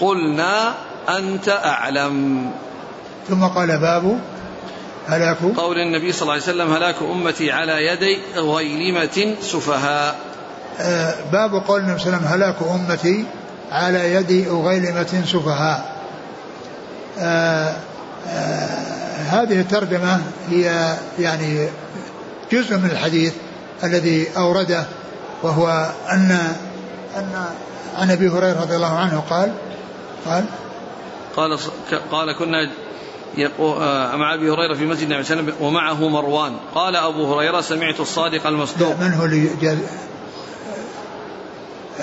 قلنا 0.00 0.74
أنت 1.08 1.48
أعلم. 1.48 2.50
ثم 3.28 3.44
قال 3.44 3.68
باب 3.80 4.20
هلاك؟ 5.08 5.36
قول 5.56 5.78
النبي 5.78 6.12
صلى 6.12 6.22
الله 6.22 6.32
عليه 6.32 6.42
وسلم 6.42 6.72
هلاك 6.72 6.96
أمتي 7.02 7.52
على 7.52 7.86
يدي 7.86 8.18
غيلمة 8.36 9.36
سفهاء. 9.40 10.16
آه، 10.80 11.14
باب 11.32 11.54
قول 11.54 11.80
النبي 11.80 11.98
صلى 11.98 12.06
الله 12.06 12.18
عليه 12.18 12.26
وسلم 12.26 12.42
هلاك 12.42 12.56
أمتي 12.70 13.24
على 13.72 14.14
يد 14.14 14.48
أغيلمة 14.48 15.22
سفهاء. 15.26 15.96
آه 17.18 17.74
آه 18.28 18.98
هذه 19.18 19.60
الترجمة 19.60 20.20
هي 20.50 20.96
يعني 21.18 21.68
جزء 22.52 22.76
من 22.76 22.90
الحديث 22.90 23.34
الذي 23.84 24.28
أورده 24.36 24.84
وهو 25.42 25.90
أن 26.10 26.38
أن 27.16 27.44
عن 27.96 28.10
أبي 28.10 28.28
هريرة 28.28 28.60
رضي 28.60 28.76
الله 28.76 28.98
عنه 28.98 29.22
قال 29.30 29.52
قال 30.26 30.44
قال 31.36 31.58
قال 32.12 32.38
كنا 32.38 32.70
مع 34.14 34.34
أبي 34.34 34.50
هريرة 34.50 34.74
في 34.74 34.86
مسجد 34.86 35.02
النبي 35.02 35.24
صلى 35.24 35.40
الله 35.40 35.42
عليه 35.42 35.52
وسلم 35.52 35.66
ومعه 35.66 36.08
مروان. 36.08 36.52
قال 36.74 36.96
أبو 36.96 37.34
هريرة 37.34 37.60
سمعت 37.60 38.00
الصادق 38.00 38.46
المصدوق. 38.46 39.00
من 39.00 39.12
هو 39.12 39.24
اللي 39.24 39.78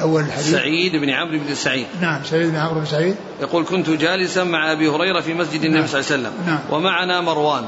أول 0.02 0.22
الحديث 0.22 0.52
سعيد 0.52 0.96
بن 0.96 1.10
عمرو 1.10 1.38
بن 1.40 1.56
سعيد. 1.56 1.88
نعم 2.02 2.24
سعيد 2.24 2.50
بن 2.50 2.56
عمرو 2.56 2.80
بن 2.80 2.86
سعيد. 2.86 3.16
يقول 3.42 3.66
كنت 3.66 3.90
جالسا 3.90 4.44
مع 4.44 4.72
أبي 4.72 4.90
هريرة 4.90 5.22
في 5.22 5.34
مسجد 5.34 5.64
النبي 5.64 5.80
نعم. 5.80 5.88
صلى 5.88 6.00
الله 6.00 6.12
عليه 6.12 6.22
وسلم. 6.22 6.34
نعم. 6.48 6.60
ومعنا 6.72 7.22
مروان. 7.22 7.66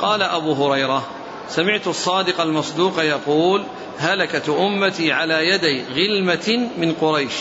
قال 0.00 0.22
أبو 0.22 0.52
هريرة 0.52 1.02
سمعت 1.48 1.86
الصادق 1.86 2.40
المصدوق 2.40 3.00
يقول 3.00 3.64
هلكت 3.98 4.48
أمتي 4.48 5.12
على 5.12 5.48
يدي 5.48 5.84
غلمة 5.94 6.68
من 6.78 6.92
قريش. 6.92 7.34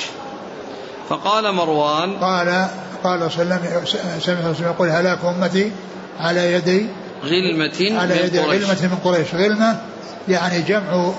فقال 1.10 1.52
مروان 1.52 2.18
قال 2.18 2.68
قال 3.06 3.32
صلى 3.32 3.44
الله 3.44 3.56
عليه 3.56 4.18
وسلم 4.18 4.56
يقول 4.66 4.90
هلاك 4.90 5.20
أمتي 5.26 5.72
على 6.20 6.54
يدي 6.54 6.86
غلمة 7.24 8.00
على 8.02 8.24
يدي 8.24 8.40
من 8.40 8.46
قريش. 8.46 8.64
غلمة 8.64 8.82
من 8.82 8.98
قريش. 9.04 9.36
غلمة 9.36 9.80
يعني 10.28 10.62
جمع 10.62 11.12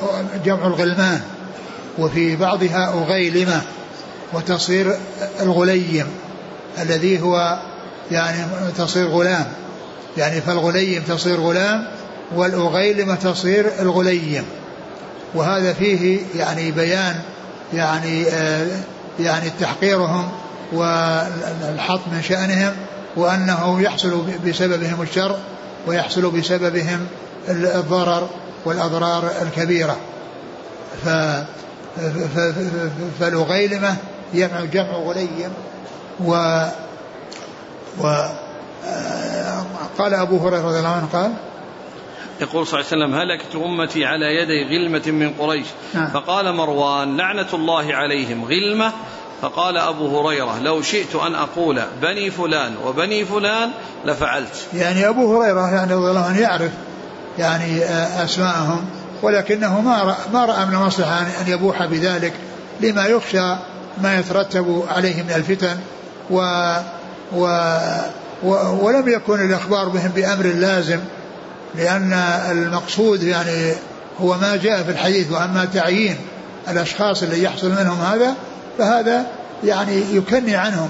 جمع 0.45 0.67
الغلمان 0.67 1.21
وفي 1.99 2.37
بعضها 2.37 2.89
أغيلمة 2.89 3.63
وتصير 4.33 4.97
الغليم 5.41 6.07
الذي 6.83 7.21
هو 7.21 7.59
يعني 8.11 8.39
تصير 8.79 9.07
غلام. 9.07 9.47
يعني 10.17 10.41
فالغليم 10.41 11.03
تصير 11.03 11.41
غلام 11.41 11.87
والأغيلمة 12.35 13.15
تصير 13.15 13.73
الغليم. 13.81 14.45
وهذا 15.35 15.73
فيه 15.73 16.21
يعني 16.37 16.71
بيان 16.71 17.17
يعني 17.75 18.27
آه 18.29 18.67
يعني 19.21 19.51
تحقيرهم 19.61 20.29
والحط 20.73 22.01
من 22.13 22.23
شأنهم 22.23 22.73
وأنه 23.17 23.83
يحصل 23.83 24.25
بسببهم 24.47 25.03
الشر 25.03 25.37
ويحصل 25.87 26.31
بسببهم 26.31 27.07
الضرر 27.49 28.29
والأضرار 28.65 29.31
الكبيرة 29.43 29.97
ف 31.05 31.09
فالغيلمة 33.21 33.97
جمع 34.35 34.65
جمع 34.65 34.97
غليم 34.97 35.53
و 36.25 36.63
و 37.99 38.07
قال 39.99 40.15
أبو 40.15 40.39
هريرة 40.39 40.69
رضي 40.69 40.79
الله 40.79 40.89
عنه 40.89 41.09
قال 41.13 41.33
يقول 42.41 42.67
صلى 42.67 42.81
الله 42.81 42.93
عليه 42.93 43.05
وسلم 43.05 43.15
هلكت 43.15 43.57
أمتي 43.57 44.05
على 44.05 44.27
يدي 44.27 44.65
غلمة 44.65 45.11
من 45.11 45.33
قريش 45.39 45.67
نعم. 45.95 46.09
فقال 46.09 46.55
مروان 46.55 47.17
لعنة 47.17 47.47
الله 47.55 47.95
عليهم 47.95 48.45
غلمة 48.45 48.93
فقال 49.43 49.77
أبو 49.77 50.21
هريرة 50.21 50.59
لو 50.59 50.83
شئت 50.83 51.15
أن 51.15 51.35
أقول 51.35 51.83
بني 52.03 52.31
فلان 52.31 52.75
وبني 52.87 53.25
فلان 53.25 53.71
لفعلت. 54.05 54.67
يعني 54.75 55.09
أبو 55.09 55.43
هريرة 55.43 55.75
يعني 55.75 55.95
رضي 55.95 56.11
الله 56.11 56.25
عنه 56.25 56.41
يعرف 56.41 56.71
يعني 57.39 57.85
أسماءهم 58.25 58.85
ولكنه 59.23 59.81
ما 59.81 60.03
رأى, 60.03 60.17
ما 60.33 60.45
رأى 60.45 60.67
من 60.67 60.75
المصلحة 60.75 61.21
أن 61.21 61.49
يبوح 61.49 61.85
بذلك 61.85 62.33
لما 62.81 63.07
يخشى 63.07 63.57
ما 64.03 64.19
يترتب 64.19 64.85
عليه 64.89 65.23
من 65.23 65.31
الفتن 65.31 65.77
و, 66.31 66.39
و, 67.33 67.47
و 68.43 68.85
ولم 68.87 69.09
يكن 69.09 69.45
الإخبار 69.45 69.89
بهم 69.89 70.09
بأمر 70.09 70.47
لازم 70.47 71.01
لأن 71.75 72.13
المقصود 72.51 73.23
يعني 73.23 73.73
هو 74.21 74.37
ما 74.39 74.57
جاء 74.57 74.83
في 74.83 74.91
الحديث 74.91 75.33
وأما 75.33 75.65
تعيين 75.65 76.17
الأشخاص 76.69 77.23
اللي 77.23 77.43
يحصل 77.43 77.71
منهم 77.71 78.01
هذا 78.01 78.35
فهذا 78.79 79.27
يعني 79.65 80.03
يكني 80.13 80.57
عنهم. 80.57 80.89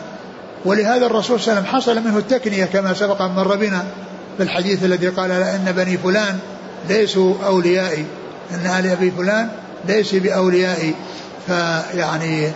ولهذا 0.64 1.06
الرسول 1.06 1.40
صلى 1.40 1.52
الله 1.52 1.68
عليه 1.68 1.70
وسلم 1.70 1.80
حصل 1.80 2.08
منه 2.08 2.18
التكنية 2.18 2.64
كما 2.64 2.94
سبق 2.94 3.22
أن 3.22 3.30
مر 3.30 3.56
بنا 3.56 3.84
في 4.36 4.42
الحديث 4.42 4.84
الذي 4.84 5.08
قال 5.08 5.30
إن 5.30 5.72
بني 5.76 5.98
فلان 5.98 6.38
ليسوا 6.88 7.34
أوليائي. 7.46 8.06
أن 8.50 8.66
آل 8.66 8.86
أبي 8.86 9.10
فلان 9.10 9.48
ليس 9.88 10.14
بأوليائي. 10.14 10.94
فيعني 11.46 12.50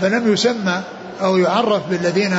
فلم 0.00 0.32
يسمى 0.32 0.82
أو 1.22 1.36
يعرف 1.36 1.82
بالذين 1.90 2.38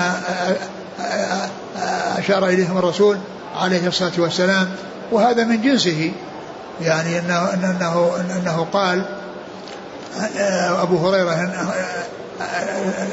أشار 2.17 2.47
إليهم 2.47 2.77
الرسول 2.77 3.17
عليه 3.55 3.87
الصلاة 3.87 4.11
والسلام. 4.17 4.69
وهذا 5.11 5.43
من 5.43 5.61
جنسه. 5.61 6.11
يعني 6.81 7.19
أنه, 7.19 7.53
أنه, 7.53 8.11
أنه 8.37 8.67
قال 8.73 9.05
أبو 10.81 10.97
هريرة 10.97 11.63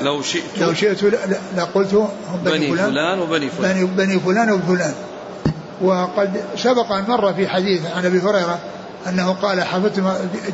لو 0.03 0.23
شئت. 0.23 0.43
لو 0.61 0.75
شئت 0.75 1.05
لقلت 1.57 1.95
هم 1.95 2.09
بني, 2.45 2.59
بني 2.59 2.77
فلان, 2.77 2.91
فلان 2.91 3.19
وبني 3.19 3.51
فلان. 3.51 3.73
بني, 3.73 3.85
بني 3.85 4.21
فلان 4.21 4.51
وفلان. 4.51 4.95
وقد 5.83 6.45
سبق 6.57 6.93
أن 6.93 7.05
مر 7.09 7.35
في 7.35 7.49
حديث 7.49 7.81
عن 7.97 8.05
أبي 8.05 8.19
هريرة 8.19 8.59
أنه 9.09 9.33
قال 9.43 9.63
حفظت 9.63 10.03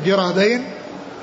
جرابين 0.05 0.63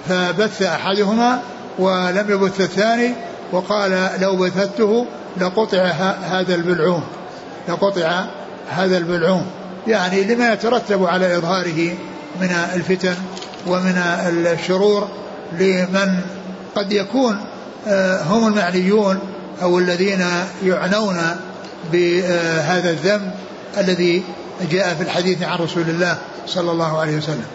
فبث 0.08 0.62
أحدهما 0.62 1.40
ولم 1.78 2.26
يبث 2.28 2.60
الثاني 2.60 3.14
وقال 3.52 4.10
لو 4.20 4.36
بثته 4.36 5.06
لقطع 5.36 5.82
هذا 6.22 6.54
البلعوم 6.54 7.02
لقطع 7.68 8.24
هذا 8.70 8.98
البلعوم. 8.98 9.46
يعني 9.86 10.24
لما 10.24 10.52
يترتب 10.52 11.04
على 11.04 11.36
إظهاره 11.36 11.94
من 12.40 12.50
الفتن 12.74 13.14
ومن 13.66 13.98
الشرور 14.46 15.08
لمن 15.52 16.20
قد 16.76 16.92
يكون 16.92 17.40
آه، 17.86 18.22
هم 18.22 18.46
المعنيون 18.48 19.18
أو 19.62 19.78
الذين 19.78 20.24
يعنون 20.62 21.16
بهذا 21.92 22.90
الذنب 22.90 23.34
الذي 23.78 24.22
جاء 24.70 24.94
في 24.94 25.02
الحديث 25.02 25.42
عن 25.42 25.58
رسول 25.58 25.82
الله 25.82 26.18
صلى 26.46 26.70
الله 26.70 26.98
عليه 26.98 27.16
وسلم. 27.16 27.46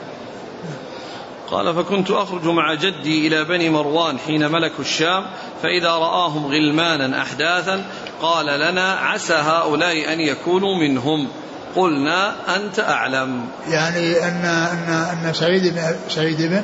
قال 1.51 1.75
فكنت 1.75 2.11
أخرج 2.11 2.45
مع 2.45 2.73
جدي 2.73 3.27
إلى 3.27 3.43
بني 3.43 3.69
مروان 3.69 4.19
حين 4.19 4.51
ملكوا 4.51 4.83
الشام 4.83 5.25
فإذا 5.63 5.89
رآهم 5.89 6.45
غلمانا 6.45 7.21
أحداثا 7.21 7.85
قال 8.21 8.45
لنا 8.45 8.93
عسى 8.93 9.33
هؤلاء 9.33 10.13
أن 10.13 10.19
يكونوا 10.19 10.75
منهم. 10.75 11.27
قلنا 11.75 12.33
أنت 12.55 12.79
أعلم. 12.79 13.45
يعني 13.69 14.27
أن 14.27 14.45
أن 14.45 15.25
أن 15.25 15.33
سعيد 15.33 15.73
بن 15.73 15.81
سعيد 16.09 16.41
بن 16.41 16.63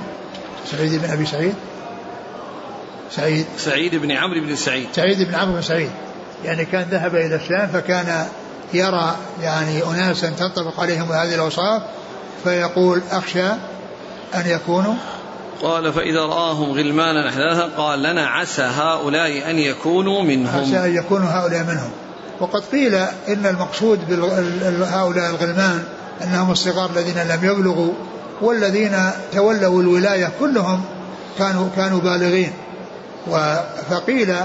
سعيد 0.71 1.01
بن 1.01 1.09
أبي 1.09 1.25
سعيد. 1.25 1.55
سعيد. 3.11 3.45
سعيد 3.57 3.95
بن 3.95 4.11
عمرو 4.11 4.41
بن 4.41 4.55
سعيد. 4.55 4.87
سعيد 4.95 5.27
بن 5.27 5.35
عمرو 5.35 5.55
بن 5.55 5.61
سعيد. 5.61 5.91
يعني 6.45 6.65
كان 6.65 6.87
ذهب 6.91 7.15
إلى 7.15 7.35
الشام 7.35 7.67
فكان 7.67 8.25
يرى 8.73 9.15
يعني 9.41 9.83
أناسا 9.83 10.29
تنطبق 10.29 10.79
عليهم 10.79 11.11
هذه 11.11 11.35
الأوصاف 11.35 11.81
فيقول 12.43 13.01
أخشى 13.11 13.47
أن 14.35 14.43
يكونوا. 14.45 14.93
قال 15.61 15.93
فإذا 15.93 16.21
رآهم 16.21 16.71
غلمانا 16.71 17.29
أحداثا 17.29 17.69
قال 17.77 18.03
لنا 18.03 18.27
عسى 18.27 18.61
هؤلاء 18.61 19.49
أن 19.49 19.59
يكونوا 19.59 20.23
منهم. 20.23 20.61
عسى 20.61 20.85
أن 20.85 20.95
يكونوا 20.95 21.29
هؤلاء 21.29 21.63
منهم. 21.63 21.91
وقد 22.39 22.63
قيل 22.71 22.95
إن 23.27 23.45
المقصود 23.45 23.99
بهؤلاء 24.09 25.29
الغلمان 25.29 25.83
أنهم 26.23 26.51
الصغار 26.51 26.89
الذين 26.89 27.17
لم 27.17 27.39
يبلغوا 27.43 27.93
والذين 28.41 29.11
تولوا 29.33 29.81
الولاية 29.81 30.31
كلهم 30.39 30.81
كانوا 31.39 31.67
كانوا 31.75 31.99
بالغين. 31.99 32.51
فقيل 33.89 34.35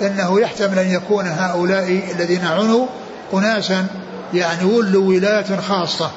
إنه 0.00 0.40
يحتمل 0.40 0.78
أن 0.78 0.90
يكون 0.90 1.26
هؤلاء 1.26 2.02
الذين 2.14 2.44
عنوا 2.44 2.86
اناسا 3.34 3.86
يعني 4.34 4.64
ولوا 4.64 5.08
ولاية 5.08 5.60
خاصة 5.68 6.10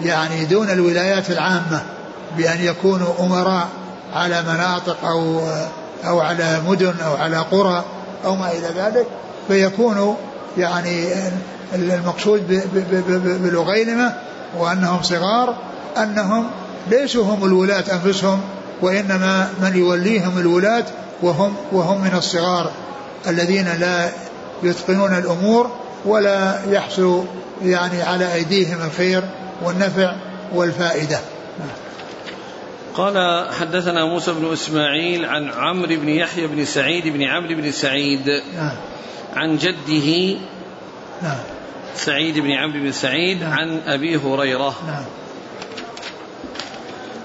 يعني 0.00 0.44
دون 0.44 0.70
الولايات 0.70 1.30
العامة 1.30 1.82
بأن 2.36 2.60
يكونوا 2.60 3.14
أمراء 3.20 3.68
على 4.14 4.42
مناطق 4.42 5.04
أو 5.04 5.40
أو 6.06 6.20
على 6.20 6.60
مدن 6.68 6.94
أو 7.06 7.16
على 7.16 7.36
قرى 7.36 7.84
أو 8.24 8.36
ما 8.36 8.52
إلى 8.52 8.68
ذلك 8.76 9.06
فيكون 9.48 10.16
يعني 10.58 11.08
المقصود 11.74 12.62
بالغيلمه 13.42 14.14
وأنهم 14.58 15.02
صغار 15.02 15.56
أنهم 15.96 16.50
ليسوا 16.90 17.24
هم 17.24 17.44
الولاة 17.44 17.84
أنفسهم 17.92 18.40
وإنما 18.82 19.50
من 19.62 19.76
يوليهم 19.76 20.38
الولاة 20.38 20.84
وهم 21.22 21.54
وهم 21.72 22.00
من 22.00 22.14
الصغار 22.14 22.70
الذين 23.26 23.68
لا 23.80 24.10
يتقنون 24.62 25.14
الأمور 25.14 25.70
ولا 26.04 26.60
يحصل 26.70 27.24
يعني 27.62 28.02
على 28.02 28.34
أيديهم 28.34 28.82
الخير 28.82 29.22
والنفع 29.64 30.14
والفائدة. 30.54 31.18
قال 32.94 33.46
حدثنا 33.60 34.04
موسى 34.04 34.32
بن 34.32 34.52
إسماعيل 34.52 35.24
عن 35.24 35.50
عمرو 35.50 35.96
بن 35.96 36.08
يحيى 36.08 36.46
بن 36.46 36.64
سعيد 36.64 37.08
بن 37.08 37.22
عمرو 37.22 37.54
بن 37.54 37.72
سعيد 37.72 38.26
نعم. 38.56 38.76
عن 39.36 39.58
جده 39.58 40.38
نعم. 41.22 41.38
سعيد 41.96 42.38
بن 42.38 42.50
عمرو 42.50 42.80
بن 42.80 42.92
سعيد 42.92 43.42
نعم. 43.42 43.52
عن 43.52 43.80
أبي 43.86 44.16
هريرة 44.16 44.74
نعم. 44.86 45.04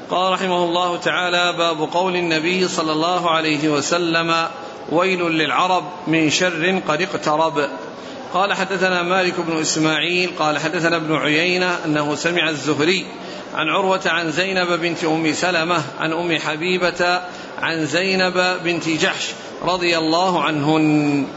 قال 0.10 0.34
رحمه 0.34 0.64
الله 0.64 0.98
تعالى 0.98 1.54
باب 1.58 1.82
قول 1.82 2.16
النبي 2.16 2.68
صلى 2.68 2.92
الله 2.92 3.30
عليه 3.30 3.70
وسلم 3.70 4.48
ويل 4.92 5.22
للعرب 5.22 5.84
من 6.08 6.30
شر 6.30 6.82
قد 6.88 7.02
اقترب 7.02 7.70
قال 8.34 8.54
حدثنا 8.54 9.04
مالك 9.04 9.40
بن 9.40 9.60
إسماعيل 9.62 10.32
قال 10.40 10.58
حدثنا 10.58 10.96
ابن 10.96 11.16
عيينة 11.16 11.78
أنه 11.86 12.16
سمع 12.16 12.50
الزهري 12.50 13.06
عن 13.56 13.70
عروة 13.70 14.02
عن 14.06 14.32
زينب 14.32 14.80
بنت 14.80 15.04
أم 15.04 15.34
سلمة 15.34 15.82
عن 16.00 16.14
أم 16.14 16.38
حبيبة 16.38 17.22
عن 17.62 17.86
زينب 17.86 18.58
بنت 18.64 18.90
جحش 18.90 19.28
رضي 19.62 19.98
الله 19.98 20.44
عنهن 20.44 21.28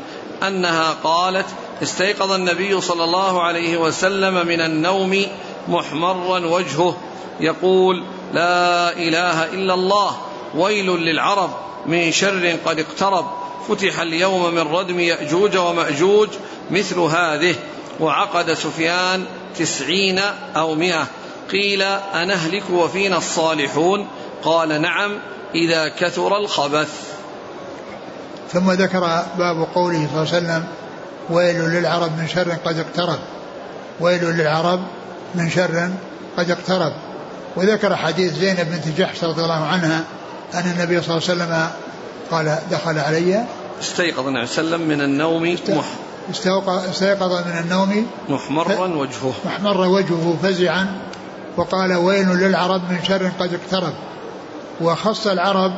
أنها 0.48 0.96
قالت 1.04 1.46
استيقظ 1.82 2.32
النبي 2.32 2.80
صلى 2.80 3.04
الله 3.04 3.42
عليه 3.42 3.76
وسلم 3.76 4.46
من 4.46 4.60
النوم 4.60 5.26
محمرا 5.68 6.46
وجهه 6.46 6.96
يقول 7.40 8.04
لا 8.32 8.92
إله 8.92 9.44
إلا 9.44 9.74
الله 9.74 10.16
ويل 10.54 10.86
للعرب 10.86 11.50
من 11.86 12.12
شر 12.12 12.56
قد 12.66 12.78
اقترب 12.78 13.26
فتح 13.68 14.00
اليوم 14.00 14.54
من 14.54 14.60
ردم 14.60 15.00
يأجوج 15.00 15.56
ومأجوج 15.56 16.28
مثل 16.70 16.98
هذه 16.98 17.54
وعقد 18.00 18.52
سفيان 18.52 19.24
تسعين 19.58 20.18
أو 20.56 20.74
مئة 20.74 21.06
قيل 21.52 21.82
أنهلك 21.82 22.62
وفينا 22.70 23.16
الصالحون؟ 23.16 24.08
قال 24.44 24.82
نعم 24.82 25.18
إذا 25.54 25.88
كثر 25.88 26.36
الخبث. 26.36 27.11
ثم 28.52 28.70
ذكر 28.70 29.24
باب 29.38 29.66
قوله 29.74 30.08
صلى 30.12 30.22
الله 30.22 30.34
عليه 30.34 30.36
وسلم 30.36 30.64
ويل 31.30 31.60
للعرب 31.60 32.18
من 32.18 32.28
شر 32.28 32.50
قد 32.64 32.78
اقترب. 32.78 33.18
ويل 34.00 34.24
للعرب 34.24 34.80
من 35.34 35.50
شر 35.50 35.90
قد 36.36 36.50
اقترب. 36.50 36.92
وذكر 37.56 37.96
حديث 37.96 38.34
زينب 38.34 38.70
بنت 38.70 38.98
جحش 38.98 39.24
رضي 39.24 39.42
الله 39.42 39.66
عنها 39.66 40.04
أن 40.54 40.72
النبي 40.76 41.02
صلى 41.02 41.16
الله 41.16 41.28
عليه 41.28 41.42
وسلم 41.44 41.68
قال 42.30 42.58
دخل 42.70 42.98
علي. 42.98 43.44
استيقظ 43.80 44.26
النبي 44.26 44.46
صلى 44.46 44.64
الله 44.64 44.74
عليه 44.74 44.84
وسلم 44.84 44.88
من 44.88 45.00
النوم 45.00 45.56
مح 45.68 45.84
استيقظ 46.90 47.32
من 47.32 47.58
النوم 47.60 48.06
محمرا 48.28 48.86
وجهه. 48.86 49.32
محمر 49.44 49.88
وجهه 49.88 50.36
فزعا 50.42 50.86
وقال 51.56 51.94
ويل 51.94 52.28
للعرب 52.28 52.82
من 52.90 52.98
شر 53.08 53.30
قد 53.40 53.54
اقترب. 53.54 53.92
وخص 54.80 55.26
العرب 55.26 55.72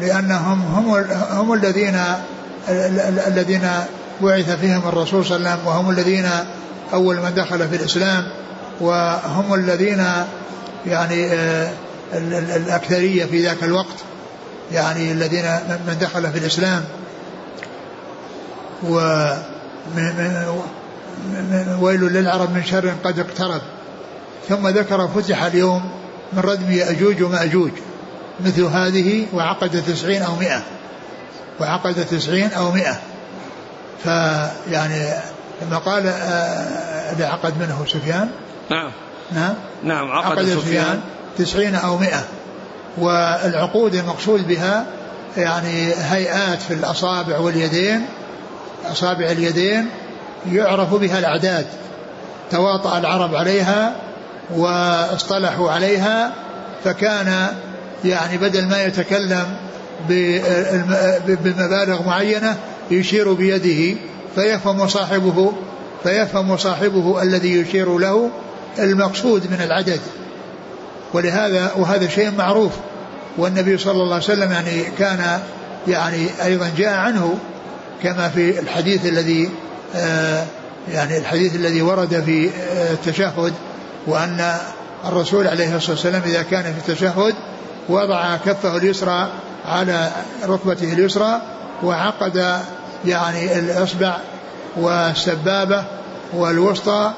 لأنهم 0.00 0.62
هم, 0.62 1.06
هم 1.30 1.52
الذين 1.52 2.00
الذين 3.26 3.70
بعث 4.20 4.50
فيهم 4.50 4.88
الرسول 4.88 5.26
صلى 5.26 5.36
الله 5.36 5.50
عليه 5.50 5.60
وسلم 5.60 5.68
وهم 5.68 5.90
الذين 5.90 6.28
أول 6.92 7.16
من 7.16 7.34
دخل 7.34 7.68
في 7.68 7.76
الإسلام 7.76 8.24
وهم 8.80 9.54
الذين 9.54 10.04
يعني 10.86 11.32
آه، 11.32 11.70
الأكثرية 12.56 13.24
في 13.24 13.42
ذاك 13.42 13.64
الوقت 13.64 13.96
يعني 14.72 15.12
الذين 15.12 15.44
من 15.86 15.96
دخل 16.00 16.30
في 16.32 16.38
الإسلام. 16.38 16.84
و 18.82 18.98
ويل 21.80 22.00
للعرب 22.00 22.54
من 22.54 22.64
شر 22.64 22.94
قد 23.04 23.18
اقترب. 23.18 23.60
ثم 24.48 24.68
ذكر 24.68 25.08
فتح 25.08 25.42
اليوم 25.42 25.90
من 26.32 26.40
ردم 26.40 26.70
يأجوج 26.70 27.22
ومأجوج. 27.22 27.70
مثل 28.40 28.62
هذه 28.62 29.26
وعقد 29.32 29.82
تسعين 29.86 30.22
أو 30.22 30.36
مئة. 30.36 30.62
وعقد 31.60 32.06
تسعين 32.10 32.52
أو 32.52 32.70
مئة. 32.70 32.98
فيعني 34.04 35.10
لما 35.62 35.78
قال 35.78 35.98
اللي 37.12 37.24
آه، 37.24 37.28
عقد 37.28 37.58
منه 37.58 37.84
سفيان. 37.86 38.30
نعم. 38.70 38.90
نعم. 39.32 39.54
نعم 39.84 40.10
عقد, 40.10 40.38
عقد 40.38 40.48
سفيان. 40.48 41.00
تسعين 41.38 41.74
أو 41.74 41.98
مئة. 41.98 42.24
والعقود 42.98 43.94
المقصود 43.94 44.48
بها 44.48 44.86
يعني 45.36 45.92
هيئات 45.94 46.62
في 46.62 46.74
الأصابع 46.74 47.38
واليدين 47.38 48.06
أصابع 48.86 49.30
اليدين 49.30 49.88
يعرف 50.52 50.94
بها 50.94 51.18
الأعداد. 51.18 51.66
تواطأ 52.50 52.98
العرب 52.98 53.34
عليها 53.34 53.92
واصطلحوا 54.50 55.70
عليها 55.70 56.32
فكان 56.84 57.48
يعني 58.04 58.38
بدل 58.38 58.66
ما 58.66 58.82
يتكلم 58.84 59.56
بمبالغ 61.26 62.02
معينة 62.06 62.56
يشير 62.90 63.32
بيده 63.32 63.98
فيفهم 64.34 64.88
صاحبه 64.88 65.52
فيفهم 66.02 66.56
صاحبه 66.56 67.22
الذي 67.22 67.60
يشير 67.60 67.98
له 67.98 68.30
المقصود 68.78 69.50
من 69.50 69.60
العدد. 69.64 70.00
ولهذا 71.12 71.72
وهذا 71.76 72.08
شيء 72.08 72.30
معروف. 72.30 72.72
والنبي 73.38 73.78
صلى 73.78 74.02
الله 74.02 74.14
عليه 74.14 74.24
وسلم 74.24 74.52
يعني 74.52 74.82
كان 74.98 75.40
يعني 75.88 76.26
أيضا 76.44 76.70
جاء 76.78 76.92
عنه 76.92 77.38
كما 78.02 78.28
في 78.28 78.60
الحديث 78.60 79.06
الذي 79.06 79.50
آه 79.96 80.44
يعني 80.92 81.18
الحديث 81.18 81.54
الذي 81.54 81.82
ورد 81.82 82.22
في 82.26 82.50
آه 82.50 82.92
التشهد 82.92 83.52
وأن 84.06 84.54
الرسول 85.04 85.46
عليه 85.46 85.76
الصلاة 85.76 85.90
والسلام 85.90 86.22
إذا 86.26 86.42
كان 86.42 86.62
في 86.62 86.88
التشهد 86.88 87.34
وضع 87.88 88.36
كفه 88.36 88.76
اليسرى 88.76 89.28
على 89.64 90.10
ركبته 90.44 90.92
اليسرى 90.92 91.40
وعقد 91.82 92.60
يعني 93.04 93.58
الإصبع 93.58 94.16
والسبابة 94.76 95.84
والوسطى 96.34 97.12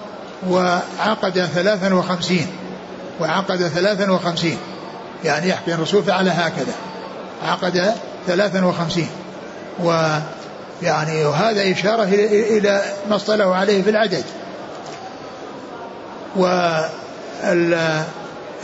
وعقد 0.49 1.49
ثلاثا 1.55 1.95
وخمسين 1.95 2.47
وعقد 3.21 3.68
ثلاثا 3.68 4.11
وخمسين 4.11 4.59
يعني 5.25 5.49
يحكي 5.49 5.75
الرسول 5.75 6.03
فعل 6.03 6.29
هكذا 6.29 6.73
عقد 7.43 7.95
ثلاثا 8.27 8.64
وخمسين 8.64 9.09
ويعني 9.83 11.25
وهذا 11.25 11.73
إشارة 11.73 12.05
إلى 12.05 12.83
ما 13.11 13.16
اصطلحوا 13.16 13.55
عليه 13.55 13.83
في 13.83 13.91
العدد. 13.91 14.25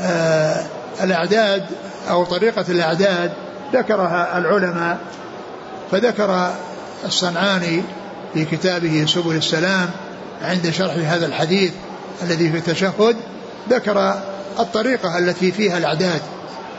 والأعداد 0.01 1.63
آه، 1.63 1.67
أو 2.11 2.25
طريقة 2.25 2.65
الأعداد 2.69 3.33
ذكرها 3.73 4.39
العلماء 4.39 4.99
فذكر 5.91 6.55
الصنعاني 7.05 7.83
في 8.35 8.45
كتابه 8.45 9.07
سبل 9.09 9.37
السلام 9.37 9.91
عند 10.43 10.71
شرح 10.71 10.95
هذا 11.13 11.27
الحديث 11.27 11.73
الذي 12.23 12.51
في 12.51 12.59
التشهد 12.59 13.17
ذكر 13.71 14.15
الطريقة 14.59 15.19
التي 15.19 15.53
فيها 15.53 15.79
الأعداد 15.79 16.21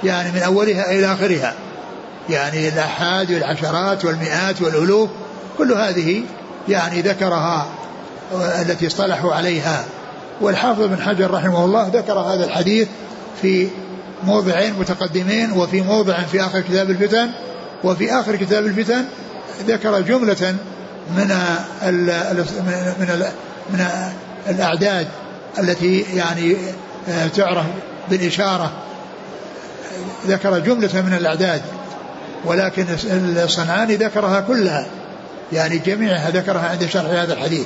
يعني 0.04 0.32
من 0.32 0.42
أولها 0.42 0.92
إلى 0.92 1.14
آخرها 1.14 1.54
يعني 2.30 2.68
الآحاد 2.68 3.32
والعشرات 3.32 4.06
والمئات 4.06 4.62
والألوف 4.62 5.10
كل 5.58 5.74
هذه 5.74 6.24
يعني 6.70 7.02
ذكرها 7.02 7.68
التي 8.62 8.88
اصطلحوا 8.88 9.34
عليها. 9.34 9.86
والحافظ 10.42 10.84
بن 10.84 11.02
حجر 11.02 11.32
رحمه 11.32 11.66
الله 11.66 11.88
ذكر 11.94 12.20
هذا 12.20 12.46
الحديث 12.46 12.88
في 13.42 13.68
موضعين 14.24 14.74
متقدمين 14.74 15.52
وفي 15.52 15.82
موضع 15.82 16.22
في 16.22 16.42
آخر 16.42 16.62
كتاب 16.62 16.90
الفتن 16.90 17.30
وفي 17.84 18.14
آخر 18.20 18.36
كتاب 18.36 18.66
الفتن 18.66 19.06
ذكر 19.68 20.02
جملة 20.02 20.56
من 21.18 21.28
من 23.00 23.24
من 23.70 23.88
الأعداد 24.50 25.08
التي 25.60 26.06
يعني 26.16 26.58
تعرف 27.36 27.66
بالإشارة. 28.10 28.72
ذكر 30.28 30.60
جملة 30.60 31.02
من 31.02 31.14
الأعداد 31.14 31.62
ولكن 32.46 32.86
الصنعاني 33.44 33.96
ذكرها 33.96 34.42
كلها. 34.42 34.88
يعني 35.54 35.78
جميعها 35.78 36.30
ذكرها 36.30 36.70
عند 36.70 36.86
شرح 36.86 37.06
هذا 37.06 37.34
الحديث. 37.34 37.66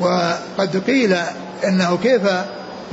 وقد 0.00 0.82
قيل 0.86 1.16
إنه 1.64 1.98
كيف 2.02 2.22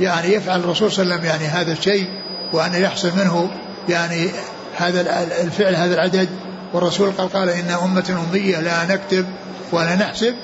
يعني 0.00 0.32
يفعل 0.32 0.60
الرسول 0.60 0.92
صلى 0.92 1.02
الله 1.02 1.14
عليه 1.14 1.24
وسلم 1.24 1.30
يعني 1.30 1.44
هذا 1.44 1.72
الشيء 1.72 2.08
وأن 2.52 2.74
يحصل 2.74 3.10
منه 3.16 3.50
يعني 3.88 4.30
هذا 4.76 5.00
الفعل 5.42 5.74
هذا 5.74 5.94
العدد. 5.94 6.28
والرسول 6.72 7.10
قال 7.10 7.32
قال 7.32 7.48
إن 7.48 7.70
أمة 7.70 8.24
أمية 8.30 8.60
لا 8.60 8.84
نكتب 8.84 9.26
ولا 9.72 9.94
نحسب. 9.94 10.34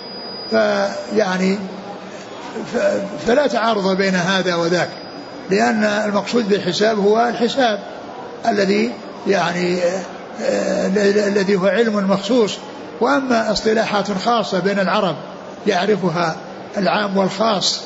فيعني 0.50 1.58
فلا 3.26 3.46
تعارض 3.46 3.96
بين 3.96 4.14
هذا 4.14 4.54
وذاك. 4.54 4.88
لأن 5.50 5.84
المقصود 5.84 6.48
بالحساب 6.48 6.98
هو 6.98 7.28
الحساب 7.28 7.78
الذي 8.48 8.92
يعني 9.26 9.78
آه، 10.42 10.86
الذي 11.28 11.56
هو 11.56 11.66
علم 11.66 12.10
مخصوص. 12.10 12.58
وأما 13.00 13.52
اصطلاحات 13.52 14.12
خاصة 14.12 14.58
بين 14.58 14.78
العرب 14.78 15.16
يعرفها 15.66 16.36
العام 16.76 17.16
والخاص 17.16 17.80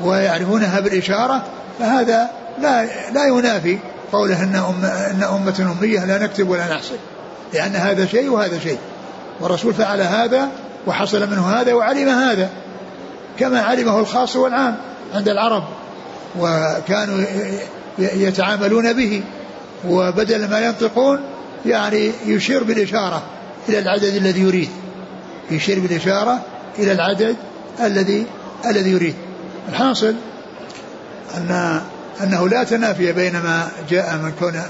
ويعرفونها 0.00 0.80
بالإشارة 0.80 1.42
فهذا 1.78 2.30
لا 2.62 2.84
لا 3.12 3.26
ينافي 3.26 3.78
قوله 4.12 4.42
إن, 4.42 4.54
أم 4.54 4.84
إن 4.84 5.22
أمة 5.22 5.76
أمية 5.80 6.04
لا 6.04 6.18
نكتب 6.18 6.48
ولا 6.48 6.74
نحسب 6.74 6.98
لأن 7.54 7.76
هذا 7.76 8.06
شيء 8.06 8.30
وهذا 8.30 8.58
شيء. 8.58 8.78
والرسول 9.40 9.74
فعل 9.74 10.00
هذا 10.00 10.48
وحصل 10.86 11.30
منه 11.30 11.48
هذا 11.50 11.74
وعلم 11.74 12.08
هذا 12.08 12.50
كما 13.38 13.60
علمه 13.60 14.00
الخاص 14.00 14.36
والعام 14.36 14.76
عند 15.14 15.28
العرب 15.28 15.64
وكانوا 16.38 17.24
يتعاملون 17.98 18.92
به 18.92 19.22
وبدل 19.88 20.50
ما 20.50 20.60
ينطقون 20.60 21.20
يعني 21.66 22.12
يشير 22.26 22.64
بالإشارة 22.64 23.22
إلى 23.68 23.78
العدد 23.78 24.14
الذي 24.14 24.40
يريد 24.40 24.70
يشير 25.50 25.80
بالإشارة 25.80 26.40
إلى 26.78 26.92
العدد 26.92 27.36
الذي 27.80 28.26
الذي 28.66 28.90
يريد. 28.90 29.14
الحاصل 29.68 30.14
أن 31.36 31.80
أنه 32.22 32.48
لا 32.48 32.64
تنافي 32.64 33.12
بين 33.12 33.32
ما 33.32 33.68
جاء 33.90 34.16
من 34.16 34.32
كون 34.38 34.62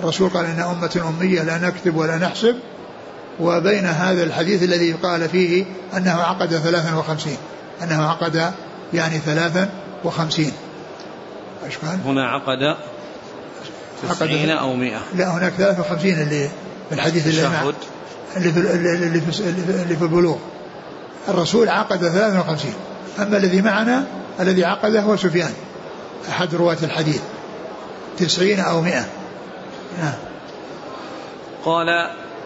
الرسول 0.00 0.30
قال 0.30 0.46
إن 0.46 0.60
أمة 0.60 1.14
أمية 1.18 1.42
لا 1.42 1.58
نكتب 1.58 1.96
ولا 1.96 2.16
نحسب 2.16 2.56
وبين 3.40 3.86
هذا 3.86 4.22
الحديث 4.22 4.62
الذي 4.62 4.92
قال 4.92 5.28
فيه 5.28 5.64
أنه 5.96 6.12
عقد 6.12 6.48
ثلاثا 6.48 6.94
وخمسين 6.94 7.36
أنه 7.82 8.02
عقد 8.02 8.52
يعني 8.94 9.18
ثلاثا 9.18 9.68
وخمسين. 10.04 10.52
إيش 11.66 11.78
قال؟ 11.78 11.98
هنا 12.04 12.28
عقد 12.28 12.76
تسعين 14.08 14.50
أو 14.50 14.74
مئة. 14.74 15.00
لا 15.14 15.30
هناك 15.30 15.52
ثلاثة 15.52 15.80
وخمسين 15.80 16.20
اللي 16.20 16.48
في 16.88 16.94
الحديث 16.94 17.26
اللي 17.26 17.72
اللي 18.36 18.52
في, 18.52 18.60
اللي 19.00 19.20
في, 19.20 19.40
اللي 19.82 19.96
في 19.96 20.02
البلوغ. 20.02 20.36
الرسول 21.28 21.68
عقد 21.68 21.98
ثلاثة 21.98 22.40
وخمسين. 22.40 22.74
أما 23.18 23.36
الذي 23.36 23.62
معنا 23.62 24.04
الذي 24.40 24.64
عقده 24.64 25.00
هو 25.00 25.16
سفيان 25.16 25.52
أحد 26.28 26.54
رواة 26.54 26.76
الحديث. 26.82 27.20
تسعين 28.18 28.60
أو 28.60 28.80
مئة. 28.80 29.06
نعم 29.98 30.14
قال 31.64 31.88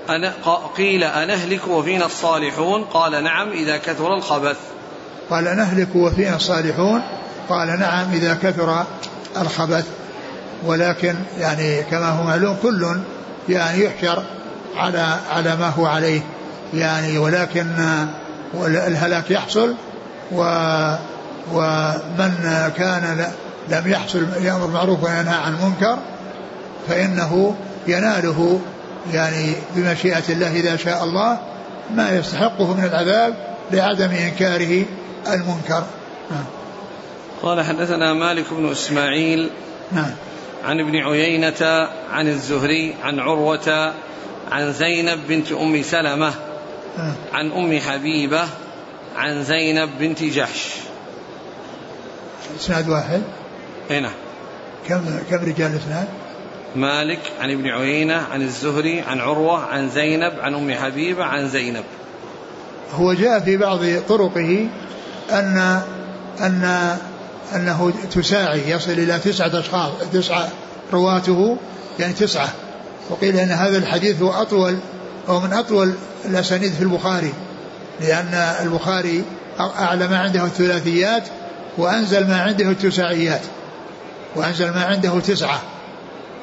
أنا 0.09 0.33
قيل 0.77 1.05
أنهلك 1.05 1.69
وفينا 1.69 2.07
الصالحون؟ 2.07 2.85
قال 2.85 3.25
نعم 3.25 3.49
إذا 3.49 3.77
كثر 3.77 4.15
الخبث. 4.15 4.57
قال 5.31 5.45
نهلك 5.45 5.89
وفينا 5.95 6.37
الصالحون؟ 6.37 7.03
قال 7.49 7.81
نعم 7.81 8.13
إذا 8.13 8.35
كثر 8.43 8.85
الخبث. 9.41 9.87
ولكن 10.67 11.15
يعني 11.39 11.83
كما 11.83 12.09
هو 12.09 12.25
معلوم 12.25 12.57
كل 12.63 13.01
يعني 13.49 13.85
يحشر 13.85 14.23
على 14.77 15.17
على 15.31 15.57
ما 15.57 15.69
هو 15.69 15.87
عليه. 15.87 16.21
يعني 16.75 17.19
ولكن 17.19 17.67
الهلاك 18.55 19.31
يحصل 19.31 19.75
و 20.33 20.43
ومن 21.53 22.35
كان 22.77 23.33
لم 23.69 23.91
يحصل 23.91 24.27
يأمر 24.43 24.67
بالمعروف 24.67 25.05
وينهى 25.05 25.35
عن 25.35 25.55
المنكر 25.55 25.99
فإنه 26.89 27.57
يناله 27.87 28.61
يعني 29.13 29.53
بمشيئة 29.77 30.23
الله 30.29 30.53
إذا 30.53 30.77
شاء 30.77 31.05
الله 31.05 31.39
ما 31.95 32.11
يستحقه 32.11 32.75
من 32.75 32.85
العذاب 32.85 33.35
لعدم 33.73 34.11
إنكاره 34.11 34.85
المنكر 35.27 35.85
نعم. 36.31 36.45
قال 37.43 37.65
حدثنا 37.65 38.15
مالك 38.15 38.45
بن 38.53 38.71
إسماعيل 38.71 39.51
نعم 39.93 40.11
عن 40.65 40.81
ابن 40.81 40.97
عيينة 40.97 41.89
عن 42.13 42.29
الزهري 42.29 42.95
عن 43.03 43.19
عروة 43.19 43.95
عن 44.53 44.73
زينب 44.73 45.19
بنت 45.29 45.53
أم 45.53 45.83
سلمة 45.83 46.33
نعم. 46.99 47.15
عن 47.33 47.53
أم 47.53 47.81
حبيبة 47.81 48.45
عن 49.17 49.45
زينب 49.45 49.91
بنت 50.01 50.23
جحش 50.23 50.88
إسناد 52.61 52.89
واحد 52.89 53.23
هنا 53.91 54.01
نعم. 54.01 54.13
كم 54.89 55.05
كم 55.31 55.37
رجال 55.37 55.73
الإسناد؟ 55.73 56.09
مالك 56.77 57.21
عن 57.41 57.51
ابن 57.51 57.69
عيينة 57.69 58.15
عن 58.15 58.43
الزهري 58.43 59.01
عن 59.01 59.21
عروة 59.21 59.59
عن 59.59 59.91
زينب 59.91 60.33
عن 60.41 60.55
أم 60.55 60.75
حبيبة 60.75 61.25
عن 61.25 61.49
زينب 61.49 61.85
هو 62.95 63.13
جاء 63.13 63.41
في 63.41 63.57
بعض 63.57 63.81
طرقه 64.09 64.67
أن 65.31 65.83
أن 66.41 66.97
أنه 67.55 67.93
تساعي 68.11 68.71
يصل 68.71 68.93
إلى 68.93 69.19
تسعة 69.19 69.59
أشخاص 69.59 69.93
تسعة 70.13 70.49
رواته 70.93 71.57
يعني 71.99 72.13
تسعة 72.13 72.49
وقيل 73.11 73.37
أن 73.37 73.51
هذا 73.51 73.79
الحديث 73.79 74.23
هو 74.23 74.31
أطول 74.31 74.79
أو 75.29 75.41
من 75.41 75.53
أطول 75.53 75.95
الأسانيد 76.25 76.73
في 76.73 76.83
البخاري 76.83 77.33
لأن 78.01 78.35
البخاري 78.63 79.25
أعلى 79.61 80.09
ما 80.09 80.19
عنده 80.19 80.45
الثلاثيات 80.45 81.23
وأنزل 81.79 82.29
ما 82.29 82.41
عنده 82.41 82.71
التساعيات 82.71 83.41
وأنزل 84.37 84.71
ما 84.71 84.85
عنده 84.85 85.21
تسعة. 85.21 85.63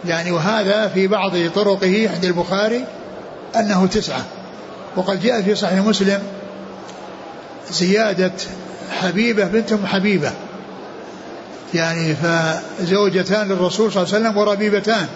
يعني 0.05 0.31
وهذا 0.31 0.87
في 0.87 1.07
بعض 1.07 1.31
طرقه 1.55 2.09
عند 2.13 2.25
البخاري 2.25 2.85
أنه 3.55 3.87
تسعة. 3.87 4.25
وقد 4.95 5.21
جاء 5.21 5.41
في 5.41 5.55
صحيح 5.55 5.79
مسلم 5.79 6.23
زيادة 7.71 8.31
حبيبة 9.01 9.43
بنت 9.43 9.71
أم 9.71 9.85
حبيبة. 9.85 10.31
يعني 11.73 12.15
فزوجتان 12.15 13.47
للرسول 13.47 13.91
صلى 13.91 14.03
الله 14.03 14.15
عليه 14.15 14.25
وسلم 14.25 14.37
وربيبتان 14.37 15.07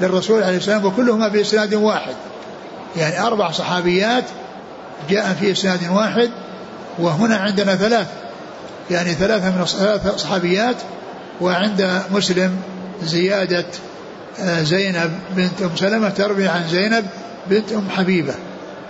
للرسول 0.00 0.42
عليه 0.42 0.56
السلام 0.56 0.84
وكلهما 0.84 1.28
بإسناد 1.28 1.74
واحد. 1.74 2.14
يعني 2.96 3.20
أربع 3.20 3.50
صحابيات 3.50 4.24
جاء 5.10 5.36
في 5.40 5.52
إسناد 5.52 5.80
واحد 5.90 6.30
وهنا 6.98 7.36
عندنا 7.36 7.76
ثلاث. 7.76 8.06
يعني 8.90 9.14
ثلاثة 9.14 9.50
من 9.50 9.64
ثلاث 9.64 10.16
صحابيات 10.16 10.76
وعند 11.40 12.02
مسلم 12.10 12.56
زيادة 13.02 13.66
آه، 14.40 14.62
زينب 14.62 15.10
بنت 15.36 15.62
أم 15.62 15.76
سلمة 15.76 16.08
تروي 16.08 16.48
عن 16.48 16.68
زينب 16.68 17.06
بنت 17.50 17.72
أم 17.72 17.88
حبيبة 17.90 18.34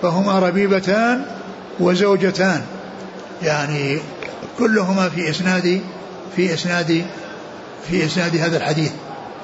فهما 0.03 0.39
ربيبتان 0.39 1.25
وزوجتان. 1.81 2.63
يعني 3.43 3.99
كلهما 4.59 5.09
في 5.09 5.31
إسناد 5.31 5.81
في 6.37 6.55
إسناد 6.55 7.05
في 7.89 8.07
إسناد 8.07 8.37
هذا 8.37 8.57
الحديث. 8.57 8.91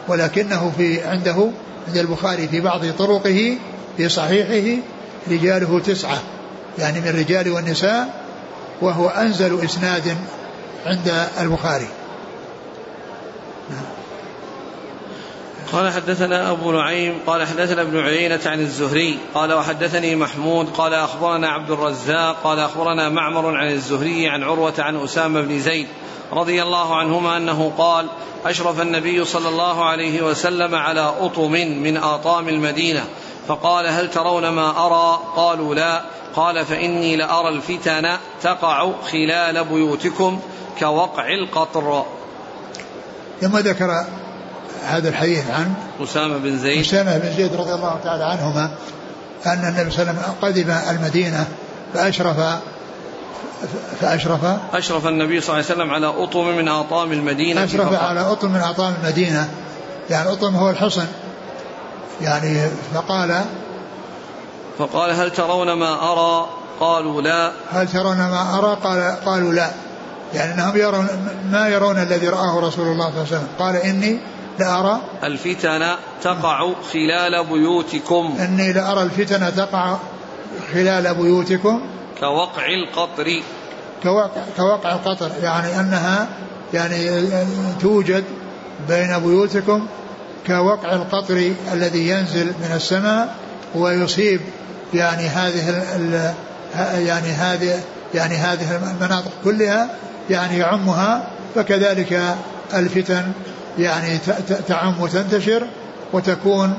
ولكنه 0.09 0.73
في 0.79 1.05
عنده 1.05 1.51
عند 1.89 1.97
البخاري 1.97 2.49
في 2.49 2.61
بعض 2.61 2.81
طرقه 2.99 3.59
في 3.97 4.09
صحيحه 4.09 4.83
رجاله 5.31 5.81
تسعة 5.81 6.23
يعني 6.79 7.01
من 7.01 7.09
الرجال 7.09 7.51
والنساء 7.51 8.25
وهو 8.81 9.09
أنزل 9.09 9.65
إسناد 9.65 10.17
عند 10.87 11.29
البخاري. 11.41 11.89
قال 15.73 15.93
حدثنا 15.93 16.51
أبو 16.51 16.73
نعيم 16.73 17.19
قال 17.27 17.47
حدثنا 17.47 17.83
ابن 17.83 18.01
عيينة 18.01 18.41
عن 18.47 18.61
الزهري 18.61 19.19
قال 19.35 19.53
وحدثني 19.53 20.17
محمود 20.17 20.69
قال 20.71 20.95
أخبرنا 20.95 21.49
عبد 21.49 21.71
الرزاق 21.71 22.37
قال 22.45 22.59
أخبرنا 22.59 23.09
معمر 23.09 23.57
عن 23.57 23.73
الزهري 23.73 24.29
عن 24.29 24.43
عروة 24.43 24.75
عن 24.79 24.97
أسامة 24.97 25.41
بن 25.41 25.61
زيد 25.61 25.87
رضي 26.33 26.63
الله 26.63 26.97
عنهما 26.97 27.37
أنه 27.37 27.73
قال 27.79 28.07
أشرف 28.47 28.81
النبي 28.81 29.25
صلى 29.25 29.49
الله 29.49 29.85
عليه 29.85 30.23
وسلم 30.23 30.75
على 30.75 31.15
أطم 31.21 31.53
من 31.53 31.97
آطام 31.97 32.49
المدينة 32.49 33.05
فقال 33.49 33.87
هل 33.87 34.11
ترون 34.11 34.49
ما 34.49 34.87
أرى؟ 34.87 35.21
قالوا 35.37 35.75
لا. 35.75 36.03
قال 36.37 36.67
فإني 36.67 37.17
لأرى 37.17 37.49
الفتن 37.49 38.17
تقع 38.43 38.93
خلال 39.13 39.65
بيوتكم 39.65 40.41
كوقع 40.81 41.35
القطر. 41.35 42.05
ثم 43.41 43.59
ذكر 43.59 44.05
هذا 44.85 45.09
الحديث 45.09 45.51
عن 45.51 45.75
أسامة 46.01 46.39
بن 46.39 46.59
زيد. 46.59 46.81
أسامة 46.81 47.19
بن 47.19 47.33
زيد 47.37 47.55
رضي 47.55 47.75
الله 47.75 48.01
تعالى 48.05 48.25
عنهما 48.25 48.71
أن 49.47 49.65
النبي 49.69 49.91
صلى 49.91 50.03
الله 50.03 50.13
عليه 50.13 50.21
وسلم 50.21 50.35
قدم 50.43 50.71
المدينة 50.91 51.47
فأشرف 51.95 52.37
فأشرف 54.01 54.41
أشرف 54.73 55.07
النبي 55.07 55.41
صلى 55.41 55.55
الله 55.55 55.65
عليه 55.71 55.75
وسلم 55.75 55.91
على 55.91 56.07
أطم 56.07 56.57
من 56.57 56.69
أطام 56.69 57.13
المدينة 57.13 57.65
أشرف 57.65 57.93
على 57.93 58.21
أطم 58.21 58.51
من 58.51 58.61
أطام 58.61 58.95
المدينة. 59.03 59.49
يعني 60.11 60.33
أطم 60.33 60.57
هو 60.57 60.71
الحصن. 60.71 61.07
يعني 62.21 62.69
فقال 62.95 63.45
فقال 64.79 65.11
هل 65.11 65.31
ترون 65.31 65.73
ما 65.73 66.13
أرى؟ 66.13 66.49
قالوا 66.81 67.23
لا. 67.23 67.53
هل 67.73 67.89
ترون 67.89 68.17
ما 68.17 68.59
أرى؟ 68.59 68.77
قال 68.85 69.17
قالوا 69.25 69.53
لا. 69.53 69.71
يعني 70.35 70.55
أنهم 70.55 70.77
يرون 70.77 71.07
ما 71.53 71.69
يرون 71.69 71.99
الذي 71.99 72.29
رآه 72.29 72.61
رسول 72.61 72.87
الله 72.87 73.11
صلى 73.11 73.23
الله 73.23 73.27
عليه 73.27 73.37
وسلم. 73.37 73.49
قال 73.59 73.77
إني 73.77 74.19
لأرى 74.59 75.01
الفتن 75.25 75.97
تقع 76.23 76.73
خلال 76.93 77.47
بيوتكم. 77.47 78.37
إني 78.41 78.73
لأرى 78.73 79.03
الفتن 79.03 79.55
تقع 79.57 79.97
خلال 80.73 81.15
بيوتكم. 81.15 81.81
كوقع 82.21 82.67
القطر. 82.67 83.43
كوقع, 84.03 84.43
كوقع 84.57 84.93
القطر. 84.93 85.31
يعني 85.43 85.81
أنها 85.81 86.29
يعني 86.75 87.29
توجد 87.81 88.25
بين 88.89 89.19
بيوتكم 89.19 89.87
كوقع 90.47 90.93
القطر 90.93 91.53
الذي 91.73 92.09
ينزل 92.09 92.47
من 92.47 92.73
السماء 92.77 93.35
ويصيب 93.75 94.41
يعني 94.95 95.29
هذه 95.29 95.69
ال 95.97 96.35
يعني 97.07 97.29
هذه 97.29 97.81
يعني 98.15 98.35
هذه 98.35 98.77
المناطق 98.77 99.31
كلها 99.45 99.91
يعني 100.31 100.59
يعمها 100.59 101.29
فكذلك 101.55 102.37
الفتن 102.75 103.33
يعني 103.79 104.19
تعم 104.69 105.01
وتنتشر 105.01 105.67
وتكون 106.13 106.75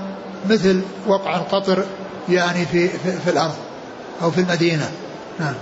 مثل 0.50 0.82
وقع 1.08 1.36
القطر 1.36 1.86
يعني 2.30 2.66
في, 2.66 2.88
في, 2.88 3.12
في 3.26 3.30
الأرض 3.30 3.56
أو 4.22 4.32
في 4.32 4.42
المدينة. 4.42 4.92
نعم. 5.40 5.54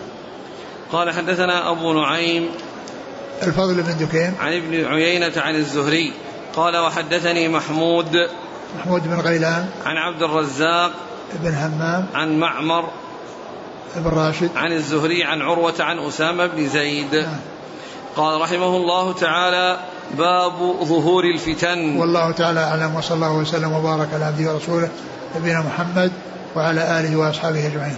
قال 0.91 1.11
حدثنا 1.11 1.71
أبو 1.71 1.93
نعيم 1.93 2.49
الفضل 3.43 3.81
بن 3.81 3.97
دكين. 3.97 4.33
عن 4.39 4.53
ابن 4.53 4.85
عيينة 4.85 5.33
عن 5.37 5.55
الزهري. 5.55 6.13
قال 6.55 6.77
وحدثني 6.77 7.47
محمود 7.47 8.27
محمود 8.79 9.07
بن 9.07 9.19
غيلان. 9.19 9.69
عن 9.85 9.97
عبد 9.97 10.23
الرزاق 10.23 10.91
بن 11.33 11.53
همام 11.53 12.05
عن 12.13 12.39
معمر 12.39 12.89
بن 13.95 14.09
راشد. 14.09 14.49
عن 14.55 14.71
الزهري 14.71 15.23
عن 15.23 15.41
عروة 15.41 15.75
عن 15.79 15.99
أسامة 15.99 16.47
بن 16.47 16.69
زيد. 16.69 17.15
نعم. 17.15 17.39
قال 18.17 18.41
رحمه 18.41 18.77
الله 18.77 19.13
تعالى 19.13 19.79
باب 20.17 20.53
ظهور 20.83 21.23
الفتن. 21.23 21.97
والله 21.97 22.31
تعالى 22.31 22.59
أعلم 22.59 22.95
وصلى 22.95 23.15
الله 23.15 23.33
وسلم 23.33 23.71
وبارك 23.73 24.07
على 24.13 24.25
عبده 24.25 24.53
ورسوله 24.53 24.89
نبينا 25.35 25.61
محمد 25.61 26.11
وعلى 26.55 26.99
آله 26.99 27.15
وأصحابه 27.15 27.67
أجمعين. 27.67 27.97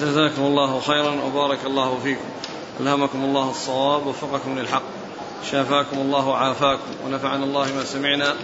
جزاكم 0.00 0.42
الله 0.42 0.80
خيرا 0.80 1.12
وبارك 1.26 1.58
الله 1.66 1.98
فيكم. 2.02 2.28
ألهمكم 2.80 3.24
الله 3.24 3.50
الصواب 3.50 4.06
ووفقكم 4.06 4.58
للحق. 4.58 4.82
شافاكم 5.50 5.96
الله 5.96 6.28
وعافاكم 6.28 6.90
ونفعنا 7.06 7.44
الله 7.44 7.66
ما 7.76 7.84
سمعنا. 7.84 8.34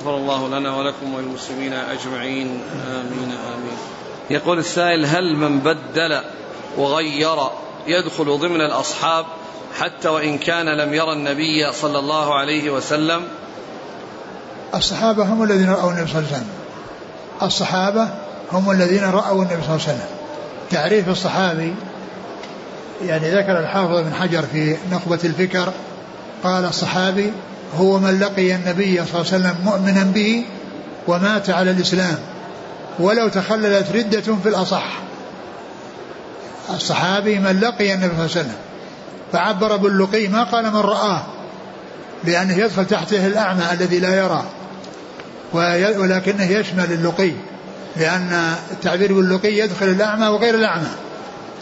غفر 0.00 0.16
الله 0.16 0.48
لنا 0.48 0.76
ولكم 0.76 1.14
وللمسلمين 1.14 1.72
أجمعين. 1.72 2.62
آمين 2.86 3.32
آمين. 3.54 3.78
يقول 4.30 4.58
السائل 4.58 5.06
هل 5.06 5.36
من 5.36 5.58
بدل 5.58 6.20
وغير 6.76 7.36
يدخل 7.86 8.38
ضمن 8.38 8.60
الأصحاب 8.60 9.26
حتى 9.78 10.08
وإن 10.08 10.38
كان 10.38 10.66
لم 10.66 10.94
يرى 10.94 11.12
النبي 11.12 11.72
صلى 11.72 11.98
الله 11.98 12.34
عليه 12.34 12.70
وسلم. 12.70 13.22
الصحابة 14.74 15.24
هم 15.24 15.42
الذين 15.42 15.70
رأوا 15.70 15.90
النبي 15.90 16.10
صلى 16.10 16.18
الله 16.18 16.28
عليه 16.28 16.36
وسلم. 16.36 16.48
الصحابة 17.42 18.08
هم 18.52 18.70
الذين 18.70 19.04
رأوا 19.04 19.42
النبي 19.42 19.62
صلى 19.62 19.74
الله 19.74 19.86
عليه 19.88 19.94
وسلم. 19.98 20.06
تعريف 20.70 21.08
الصحابي 21.08 21.74
يعني 23.06 23.30
ذكر 23.30 23.58
الحافظ 23.58 23.98
بن 23.98 24.14
حجر 24.14 24.42
في 24.42 24.76
نخبة 24.92 25.18
الفكر 25.24 25.72
قال 26.44 26.64
الصحابي 26.64 27.32
هو 27.76 27.98
من 27.98 28.20
لقي 28.20 28.54
النبي 28.54 28.94
صلى 28.96 29.20
الله 29.20 29.32
عليه 29.32 29.44
وسلم 29.44 29.56
مؤمنا 29.64 30.04
به 30.04 30.44
ومات 31.08 31.50
على 31.50 31.70
الإسلام 31.70 32.18
ولو 32.98 33.28
تخللت 33.28 33.92
ردة 33.92 34.36
في 34.42 34.48
الأصح. 34.48 34.86
الصحابي 36.70 37.38
من 37.38 37.60
لقي 37.60 37.94
النبي 37.94 38.14
صلى 38.16 38.24
الله 38.24 38.30
عليه 38.36 38.40
وسلم 38.40 38.56
فعبر 39.32 39.76
باللقي 39.76 40.28
ما 40.28 40.44
قال 40.44 40.70
من 40.70 40.80
رآه 40.80 41.22
لأنه 42.24 42.58
يدخل 42.58 42.86
تحته 42.86 43.26
الأعمى 43.26 43.62
الذي 43.72 43.98
لا 43.98 44.16
يرى 44.16 44.44
ولكنه 45.98 46.50
يشمل 46.50 46.92
اللقي 46.92 47.32
لأن 47.96 48.54
التعبير 48.70 49.12
باللقي 49.12 49.58
يدخل 49.58 49.86
الأعمى 49.86 50.26
وغير 50.26 50.54
الأعمى 50.54 50.90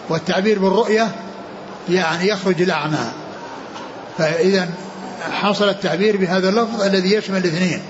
والتعبير 0.09 0.59
بالرؤية 0.59 1.09
يعني 1.89 2.29
يخرج 2.29 2.63
الأعمى. 2.63 3.13
فإذا 4.19 4.69
حصل 5.33 5.69
التعبير 5.69 6.17
بهذا 6.17 6.49
اللفظ 6.49 6.83
الذي 6.83 7.13
يشمل 7.15 7.37
الاثنين 7.37 7.83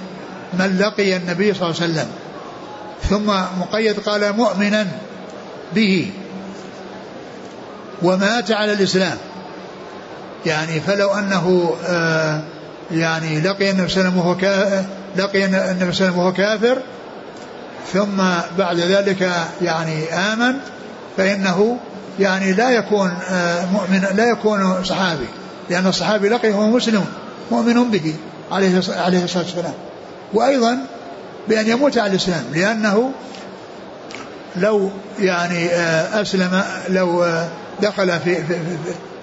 من 0.53 0.79
لقي 0.79 1.17
النبي 1.17 1.55
صلى 1.55 1.71
الله 1.71 1.83
عليه 1.83 1.93
وسلم 1.93 2.09
ثم 3.11 3.61
مقيد 3.61 4.01
قال 4.01 4.37
مؤمنا 4.37 4.87
به. 5.75 6.11
ومات 8.03 8.51
على 8.51 8.73
الإسلام. 8.73 9.17
يعني 10.47 10.81
فلو 10.81 11.11
أنه 11.11 11.75
آه 11.87 12.41
يعني 12.93 13.41
لقي 13.41 13.71
النبي 13.71 13.89
صلى 13.89 14.09
الله 14.09 14.37
عليه 14.39 14.39
وسلم 14.39 14.87
لقي 15.17 15.45
النبي 15.45 15.57
صلى 15.57 15.73
الله 15.73 15.77
عليه 15.77 15.89
وسلم 15.89 16.19
وهو 16.19 16.33
كافر 16.33 16.79
ثم 17.93 18.23
بعد 18.59 18.77
ذلك 18.77 19.33
يعني 19.63 20.15
آمن 20.15 20.55
فإنه 21.17 21.77
يعني 22.21 22.53
لا 22.53 22.71
يكون 22.71 23.15
آه 23.31 23.65
مؤمن 23.67 24.07
لا 24.15 24.31
يكون 24.31 24.85
صحابي 24.85 25.27
لأن 25.71 25.87
الصحابي 25.87 26.29
لقيه 26.29 26.53
هو 26.53 26.67
مسلم 26.67 27.05
مؤمن 27.51 27.91
به 27.91 28.15
عليه 28.53 28.83
عليه 28.89 29.25
الصلاة 29.25 29.45
والسلام. 29.45 29.75
وأيضا 30.35 30.79
بأن 31.49 31.69
يموت 31.69 31.99
على 31.99 32.11
الإسلام 32.11 32.45
لأنه 32.55 33.13
لو 34.57 34.91
يعني 35.21 35.69
آه 35.69 36.23
أسلم 36.23 36.63
لو 36.89 37.25
دخل 37.81 38.21
في, 38.21 38.35
في, 38.35 38.43
في, 38.45 38.77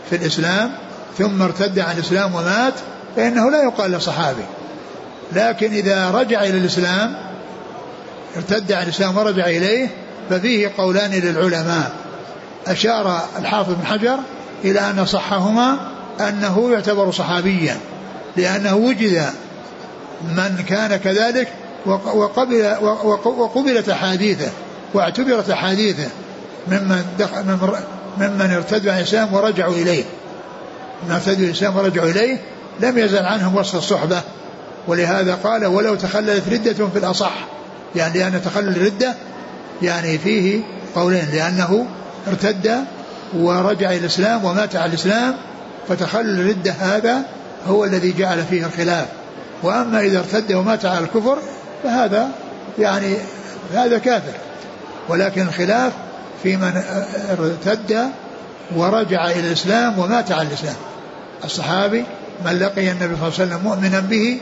في 0.10 0.16
الإسلام 0.16 0.72
ثم 1.18 1.42
ارتد 1.42 1.80
عن 1.80 1.96
الإسلام 1.96 2.36
ومات 2.36 2.74
فإنه 3.16 3.52
لا 3.52 3.64
يقال 3.64 3.92
له 3.92 4.00
صحابي 4.00 4.44
لكن 5.34 5.72
إذا 5.72 6.12
رجع 6.12 6.44
إلى 6.44 6.58
الإسلام 6.58 7.18
ارتد 8.36 8.72
عن 8.72 8.84
الإسلام 8.84 9.18
ورجع 9.18 9.46
إليه 9.46 9.88
ففيه 10.30 10.72
قولان 10.78 11.12
للعلماء. 11.12 11.92
أشار 12.68 13.22
الحافظ 13.40 13.74
بن 13.74 13.86
حجر 13.86 14.20
إلى 14.64 14.80
أن 14.80 15.06
صحهما 15.06 15.78
أنه 16.20 16.72
يعتبر 16.72 17.12
صحابيا 17.12 17.78
لأنه 18.38 18.76
وجد 18.76 19.26
من 20.24 20.64
كان 20.68 20.96
كذلك 20.96 21.48
وقبل 21.86 22.76
وقبلت 23.26 23.90
أحاديثه 23.90 24.50
واعتبرت 24.94 25.50
أحاديثه 25.50 26.10
ممن 26.68 27.06
دخل 27.20 27.44
ممن 28.20 28.52
ارتدوا 28.52 28.92
عن 28.92 28.98
الإسلام 28.98 29.34
ورجعوا 29.34 29.74
إليه. 29.74 30.04
من 31.08 31.12
ارتدوا 31.12 31.46
الإسلام 31.46 31.78
ورجعوا 31.78 32.10
إليه 32.10 32.38
لم 32.80 32.98
يزل 32.98 33.26
عنهم 33.26 33.56
وصف 33.56 33.76
الصحبة. 33.76 34.22
ولهذا 34.88 35.36
قال 35.44 35.66
ولو 35.66 35.96
تخللت 35.96 36.44
ردة 36.52 36.88
في 36.88 37.00
الأصح. 37.00 37.34
يعني 37.96 38.20
لأن 38.20 38.42
تخلل 38.46 38.76
الردة 38.76 39.14
يعني 39.82 40.18
فيه 40.18 40.62
قولين 40.96 41.28
لأنه 41.34 41.86
ارتد 42.28 42.84
ورجع 43.34 43.90
إلى 43.90 43.98
الإسلام 43.98 44.46
ومات 44.46 44.76
على 44.76 44.86
الإسلام 44.86 45.34
فتخلل 45.90 46.40
الردة 46.40 46.72
هذا 46.72 47.22
هو 47.68 47.86
الذي 47.86 48.14
جعل 48.18 48.44
فيه 48.44 48.66
الخلاف. 48.66 49.08
وأما 49.64 50.00
إذا 50.00 50.20
ارتد 50.20 50.54
ومات 50.54 50.86
على 50.86 51.00
الكفر 51.00 51.38
فهذا 51.84 52.30
يعني 52.80 53.16
هذا 53.74 53.98
كافر. 53.98 54.34
ولكن 55.10 55.42
الخلاف 55.42 55.94
في 56.44 56.58
من 56.58 56.84
ارتد 57.30 58.10
ورجع 58.76 59.32
إلى 59.32 59.40
الإسلام 59.40 60.00
ومات 60.00 60.32
على 60.32 60.48
الإسلام. 60.48 60.76
الصحابي 61.44 62.04
من 62.46 62.60
لقي 62.60 62.92
النبي 62.92 63.16
صلى 63.16 63.28
الله 63.28 63.34
عليه 63.40 63.46
وسلم 63.46 63.60
مؤمنا 63.64 64.00
به 64.00 64.38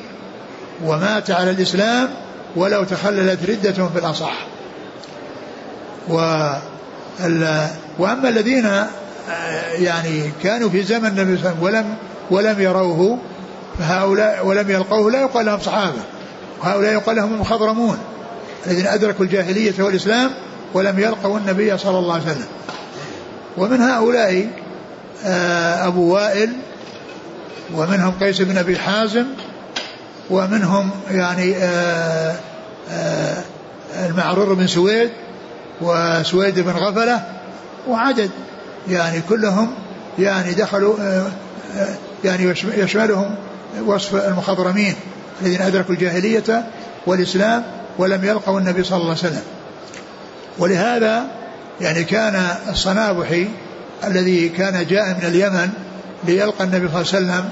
ومات 0.86 1.32
على 1.32 1.52
الإسلام 1.52 2.10
ولو 2.56 2.84
تخللت 2.84 3.40
ردة 3.50 3.88
في 3.88 4.00
الأصح. 4.00 4.48
و 6.10 6.16
وأما 8.00 8.30
الذين 8.30 8.70
يعني 9.80 10.32
كانوا 10.44 10.70
في 10.70 10.84
زمن 10.84 11.06
النبي 11.06 11.38
صلى 11.38 11.50
الله 11.52 11.68
عليه 11.68 11.80
وسلم 11.80 11.86
ولم 11.86 11.96
ولم 12.32 12.62
يروه 12.62 13.18
فهؤلاء 13.80 14.46
ولم 14.46 14.72
يلقوه 14.72 15.12
لا 15.12 15.22
يقال 15.22 15.46
لهم 15.46 15.60
صحابة. 15.60 16.02
وهؤلاء 16.62 16.94
يقال 16.94 17.16
لهم 17.16 17.34
المخضرمون 17.34 17.98
الذين 18.68 18.88
أدركوا 18.88 19.26
الجاهلية 19.26 19.74
والإسلام 19.80 20.32
ولم 20.76 21.00
يلقوا 21.00 21.38
النبي 21.38 21.78
صلى 21.78 22.00
الله 22.00 22.14
عليه 22.14 22.24
وسلم. 22.24 22.48
ومن 23.58 23.82
هؤلاء 23.82 24.48
آه، 25.26 25.88
أبو 25.88 26.14
وائل 26.14 26.50
ومنهم 27.76 28.14
قيس 28.20 28.42
بن 28.42 28.58
أبي 28.58 28.80
حازم 28.80 29.26
ومنهم 30.30 30.90
يعني 31.12 31.56
آه، 31.56 32.36
آه، 32.92 33.44
المعرور 34.10 34.54
بن 34.54 34.68
سويد 34.68 35.10
وسويد 35.82 36.60
بن 36.60 36.72
غفلة 36.72 37.22
وعدد 37.88 38.30
يعني 38.90 39.22
كلهم 39.30 39.74
يعني 40.20 40.54
دخلوا 40.54 40.96
يعني 42.24 42.54
يشملهم 42.78 43.36
وصف 43.86 44.16
المخضرمين 44.16 44.96
الذين 45.42 45.62
أدركوا 45.62 45.94
الجاهلية 45.94 46.66
والإسلام 47.08 47.64
ولم 47.98 48.24
يلقوا 48.24 48.60
النبي 48.60 48.84
صلى 48.84 48.98
الله 48.98 49.10
عليه 49.10 49.20
وسلم. 49.20 49.44
ولهذا 50.60 51.26
يعني 51.82 52.04
كان 52.04 52.48
الصنابحي 52.70 53.48
الذي 54.04 54.50
كان 54.50 54.86
جاء 54.88 55.08
من 55.08 55.26
اليمن 55.28 55.70
ليلقى 56.24 56.64
النبي 56.64 56.88
صلى 56.88 57.20
الله 57.20 57.34
عليه 57.34 57.44
وسلم 57.44 57.50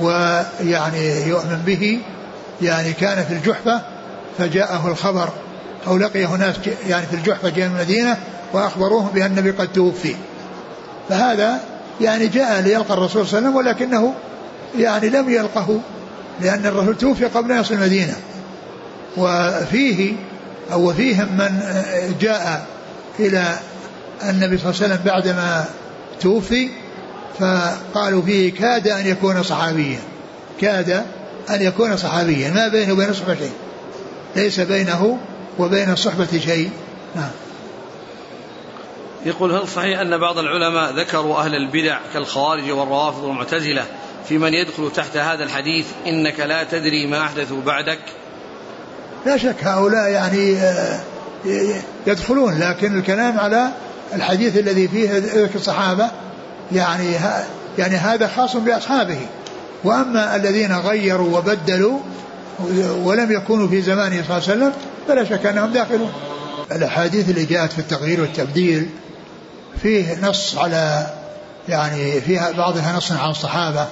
ويعني 0.00 1.28
يؤمن 1.28 1.62
به 1.66 1.98
يعني 2.62 2.92
كان 2.92 3.24
في 3.24 3.34
الجحفة 3.34 3.80
فجاءه 4.38 4.88
الخبر 4.88 5.28
أو 5.86 5.96
لقيه 5.96 6.36
ناس 6.36 6.54
يعني 6.88 7.06
في 7.06 7.16
الجحفة 7.16 7.48
جاء 7.48 7.68
من 7.68 7.76
المدينة 7.76 8.16
وأخبروه 8.52 9.10
بأن 9.14 9.26
النبي 9.26 9.50
قد 9.50 9.68
توفي. 9.72 10.14
فهذا 11.08 11.60
يعني 12.00 12.26
جاء 12.26 12.60
ليلقى 12.60 12.94
الرسول 12.94 13.26
صلى 13.26 13.38
الله 13.38 13.48
عليه 13.48 13.48
وسلم 13.48 13.56
ولكنه 13.56 14.14
يعني 14.78 15.08
لم 15.08 15.30
يلقه 15.30 15.80
لأن 16.40 16.66
الرسول 16.66 16.98
توفي 16.98 17.24
قبل 17.24 17.52
أن 17.52 17.60
يصل 17.60 17.74
المدينة. 17.74 18.14
وفيه 19.16 20.14
أو 20.72 20.92
فيهم 20.92 21.28
من 21.38 21.60
جاء 22.20 22.66
إلى 23.18 23.58
النبي 24.22 24.58
صلى 24.58 24.70
الله 24.70 24.82
عليه 24.82 24.94
وسلم 24.94 25.00
بعدما 25.04 25.64
توفي 26.20 26.68
فقالوا 27.38 28.22
فيه 28.22 28.52
كاد 28.52 28.88
أن 28.88 29.06
يكون 29.06 29.42
صحابيا. 29.42 30.00
كاد 30.60 30.90
أن 31.50 31.62
يكون 31.62 31.96
صحابيا. 31.96 32.50
ما 32.50 32.68
بينه 32.68 32.92
وبين 32.92 33.08
الصحبة 33.08 33.34
شيء. 33.34 33.52
ليس 34.36 34.60
بينه 34.60 35.18
وبين 35.58 35.92
الصحبة 35.92 36.38
شيء. 36.44 36.70
نعم. 37.14 37.30
يقول 39.26 39.52
هل 39.52 39.68
صحيح 39.68 40.00
أن 40.00 40.18
بعض 40.18 40.38
العلماء 40.38 40.92
ذكروا 40.92 41.38
أهل 41.38 41.54
البدع 41.54 41.98
كالخوارج 42.14 42.70
والروافض 42.70 43.24
والمعتزلة 43.24 43.84
في 44.28 44.38
من 44.38 44.54
يدخل 44.54 44.90
تحت 44.92 45.16
هذا 45.16 45.44
الحديث 45.44 45.86
إنك 46.06 46.40
لا 46.40 46.64
تدري 46.64 47.06
ما 47.06 47.20
أحدثوا 47.20 47.62
بعدك؟ 47.62 47.98
لا 49.26 49.36
شك 49.36 49.64
هؤلاء 49.64 50.10
يعني 50.10 50.56
آه، 50.56 51.00
يدخلون 52.06 52.58
لكن 52.58 52.98
الكلام 52.98 53.40
على 53.40 53.68
الحديث 54.14 54.58
الذي 54.58 54.88
فيه 54.88 55.18
ذكر 55.18 55.54
الصحابة 55.54 56.10
يعني 56.72 57.06
يعني 57.78 57.96
هذا 57.96 58.26
خاص 58.26 58.56
بأصحابه. 58.56 59.18
وأما 59.84 60.36
الذين 60.36 60.72
غيروا 60.72 61.38
وبدلوا 61.38 61.98
ولم 63.04 63.32
يكونوا 63.32 63.68
في 63.68 63.82
زمانه 63.82 64.24
صلى 64.28 64.38
الله 64.38 64.48
عليه 64.48 64.56
وسلم 64.56 64.72
فلا 65.08 65.24
شك 65.24 65.46
أنهم 65.46 65.72
داخلون. 65.72 66.12
الأحاديث 66.72 67.28
اللي 67.28 67.44
جاءت 67.44 67.72
في 67.72 67.78
التغيير 67.78 68.20
والتبديل 68.20 68.88
فيه 69.82 70.20
نص 70.22 70.56
على 70.56 71.06
يعني 71.68 72.20
فيها 72.20 72.50
بعضها 72.50 72.96
نص 72.96 73.12
عن 73.12 73.30
الصحابة 73.30 73.86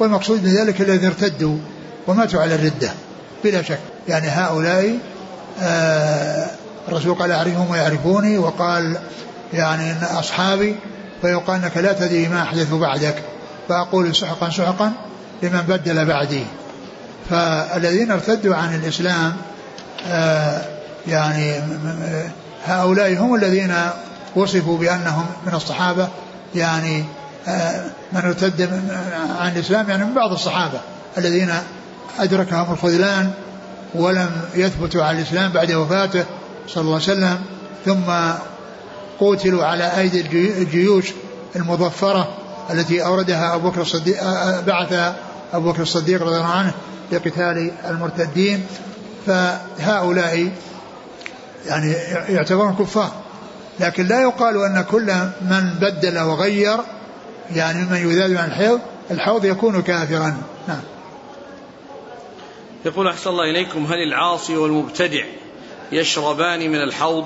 والمقصود 0.00 0.44
من 0.44 0.50
ذلك 0.50 0.80
الذين 0.80 1.06
ارتدوا 1.06 1.56
وماتوا 2.06 2.40
على 2.40 2.54
الردة 2.54 2.90
بلا 3.44 3.62
شك. 3.62 3.78
يعني 4.08 4.28
هؤلاء 4.28 4.98
آه 5.62 6.46
الرسول 6.88 7.14
قال 7.14 7.32
أعرفهم 7.32 7.70
ويعرفوني 7.70 8.38
وقال 8.38 8.98
يعني 9.52 9.92
إن 9.92 10.02
أصحابي 10.02 10.76
فيقال 11.22 11.64
أنك 11.64 11.76
لا 11.76 11.92
تدري 11.92 12.28
ما 12.28 12.42
أحدث 12.42 12.72
بعدك 12.72 13.22
فأقول 13.68 14.16
سحقا 14.16 14.50
سحقا 14.50 14.92
لمن 15.42 15.60
بدل 15.60 16.04
بعدي. 16.04 16.44
فالذين 17.30 18.10
ارتدوا 18.10 18.54
عن 18.54 18.74
الإسلام 18.74 19.36
آه 20.08 20.62
يعني 21.06 21.54
هؤلاء 22.66 23.16
هم 23.16 23.34
الذين 23.34 23.74
وصفوا 24.36 24.78
بأنهم 24.78 25.26
من 25.46 25.54
الصحابة 25.54 26.08
يعني 26.54 27.04
آه 27.48 27.84
من 28.12 28.20
ارتد 28.20 28.70
عن 29.40 29.52
الإسلام 29.52 29.90
يعني 29.90 30.04
من 30.04 30.14
بعض 30.14 30.32
الصحابة 30.32 30.80
الذين 31.18 31.50
أدركهم 32.18 32.72
الخذلان 32.72 33.32
ولم 33.94 34.30
يثبتوا 34.54 35.04
على 35.04 35.18
الإسلام 35.18 35.52
بعد 35.52 35.72
وفاته 35.72 36.24
صلى 36.68 36.80
الله 36.80 36.94
عليه 36.94 37.02
وسلم 37.04 37.38
ثم 37.84 38.12
قتلوا 39.20 39.64
على 39.64 39.98
أيدي 39.98 40.20
الجيوش 40.62 41.12
المظفرة 41.56 42.28
التي 42.70 43.04
أوردها 43.04 43.54
أبو 43.54 43.70
بكر 43.70 43.80
الصديق 43.80 44.22
بعث 44.66 45.14
أبو 45.52 45.72
بكر 45.72 45.82
الصديق 45.82 46.22
رضي 46.22 46.36
الله 46.36 46.46
عنه 46.46 46.72
لقتال 47.12 47.70
المرتدين. 47.88 48.66
فهؤلاء 49.26 50.52
يعني 51.66 51.92
يعتبرون 52.28 52.74
كفار. 52.74 53.12
لكن 53.80 54.06
لا 54.06 54.20
يقال 54.20 54.64
أن 54.64 54.84
كل 54.90 55.14
من 55.42 55.74
بدل 55.80 56.18
وغير 56.18 56.76
يعني 57.54 57.84
من 57.84 57.96
يذاد 57.96 58.36
عن 58.36 58.48
الحوض 58.48 58.80
الحوض 59.10 59.44
يكون 59.44 59.82
كافرا. 59.82 60.36
نعم. 60.68 60.80
يقول 62.88 63.08
أحسن 63.08 63.30
الله 63.30 63.50
إليكم 63.50 63.86
هل 63.86 64.02
العاصي 64.02 64.56
والمبتدع 64.56 65.24
يشربان 65.92 66.70
من 66.70 66.82
الحوض 66.82 67.24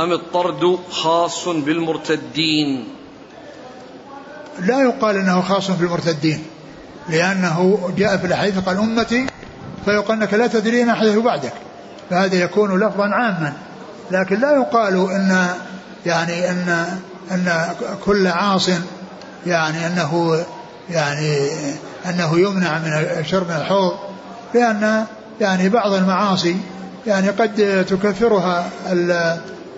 أم 0.00 0.12
الطرد 0.12 0.78
خاص 0.90 1.48
بالمرتدين؟ 1.48 2.88
لا 4.60 4.80
يقال 4.80 5.16
إنه 5.16 5.40
خاص 5.42 5.70
بالمرتدين 5.70 6.44
لأنه 7.08 7.90
جاء 7.96 8.16
في 8.16 8.26
الأحاديث 8.26 8.58
قال 8.58 8.76
أمتي 8.76 9.26
فيقال 9.84 10.22
إنك 10.22 10.34
لا 10.34 10.46
تدري 10.46 10.84
ما 10.84 10.94
حدث 10.94 11.16
بعدك 11.16 11.52
فهذا 12.10 12.36
يكون 12.36 12.80
لفظا 12.80 13.04
عاما. 13.04 13.52
لكن 14.10 14.40
لا 14.40 14.56
يقال 14.56 14.94
إن 14.94 15.48
يعني 16.06 16.50
إن 16.50 16.86
إن 17.30 17.74
كل 18.04 18.26
عاص 18.26 18.70
يعني 19.46 19.86
إنه 19.86 20.44
يعني 20.90 21.50
إنه 22.06 22.38
يمنع 22.38 22.78
من 22.78 22.90
من 23.32 23.56
الحوض. 23.56 24.13
لأن 24.54 25.04
يعني 25.40 25.68
بعض 25.68 25.92
المعاصي 25.92 26.56
يعني 27.06 27.28
قد 27.28 27.84
تكفرها 27.88 28.70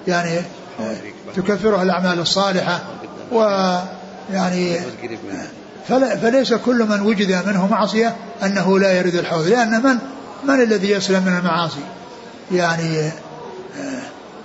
يعني 0.08 0.40
تكفرها 1.36 1.82
الأعمال 1.82 2.18
الصالحة 2.20 2.80
ويعني 3.32 4.80
فليس 6.22 6.54
كل 6.54 6.84
من 6.84 7.00
وجد 7.00 7.46
منه 7.46 7.66
معصية 7.66 8.16
أنه 8.42 8.78
لا 8.78 8.92
يرد 8.92 9.14
الحوض 9.14 9.46
لأن 9.46 9.82
من 9.82 9.98
من 10.44 10.62
الذي 10.62 10.90
يسلم 10.90 11.22
من 11.22 11.36
المعاصي؟ 11.38 11.80
يعني 12.52 13.10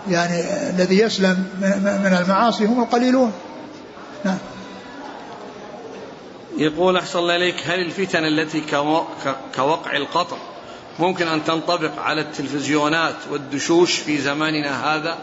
يعني 0.10 0.44
الذي 0.70 1.00
يسلم 1.00 1.46
من 2.04 2.18
المعاصي 2.22 2.66
هم 2.66 2.84
القليلون. 2.84 3.32
نعم. 4.26 4.38
يقول 6.58 6.98
أحسن 6.98 7.20
الله 7.20 7.36
إليك 7.36 7.56
هل 7.66 7.80
الفتن 7.80 8.26
التي 8.26 8.64
كوقع 9.56 9.98
القطر 9.98 10.38
ممكن 11.00 11.28
أن 11.28 11.44
تنطبق 11.44 12.00
على 12.00 12.22
التلفزيونات 12.22 13.16
والدشوش 13.32 13.96
في 13.96 14.22
زماننا 14.22 14.96
هذا؟ 14.96 15.18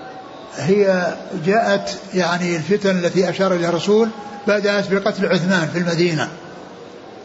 هي 0.57 1.15
جاءت 1.47 1.99
يعني 2.15 2.57
الفتن 2.57 2.99
التي 2.99 3.31
أشار 3.31 3.55
إليها 3.55 3.69
الرسول 3.69 4.09
بدأت 4.47 4.93
بقتل 4.93 5.27
عثمان 5.27 5.69
في 5.73 5.79
المدينة 5.79 6.29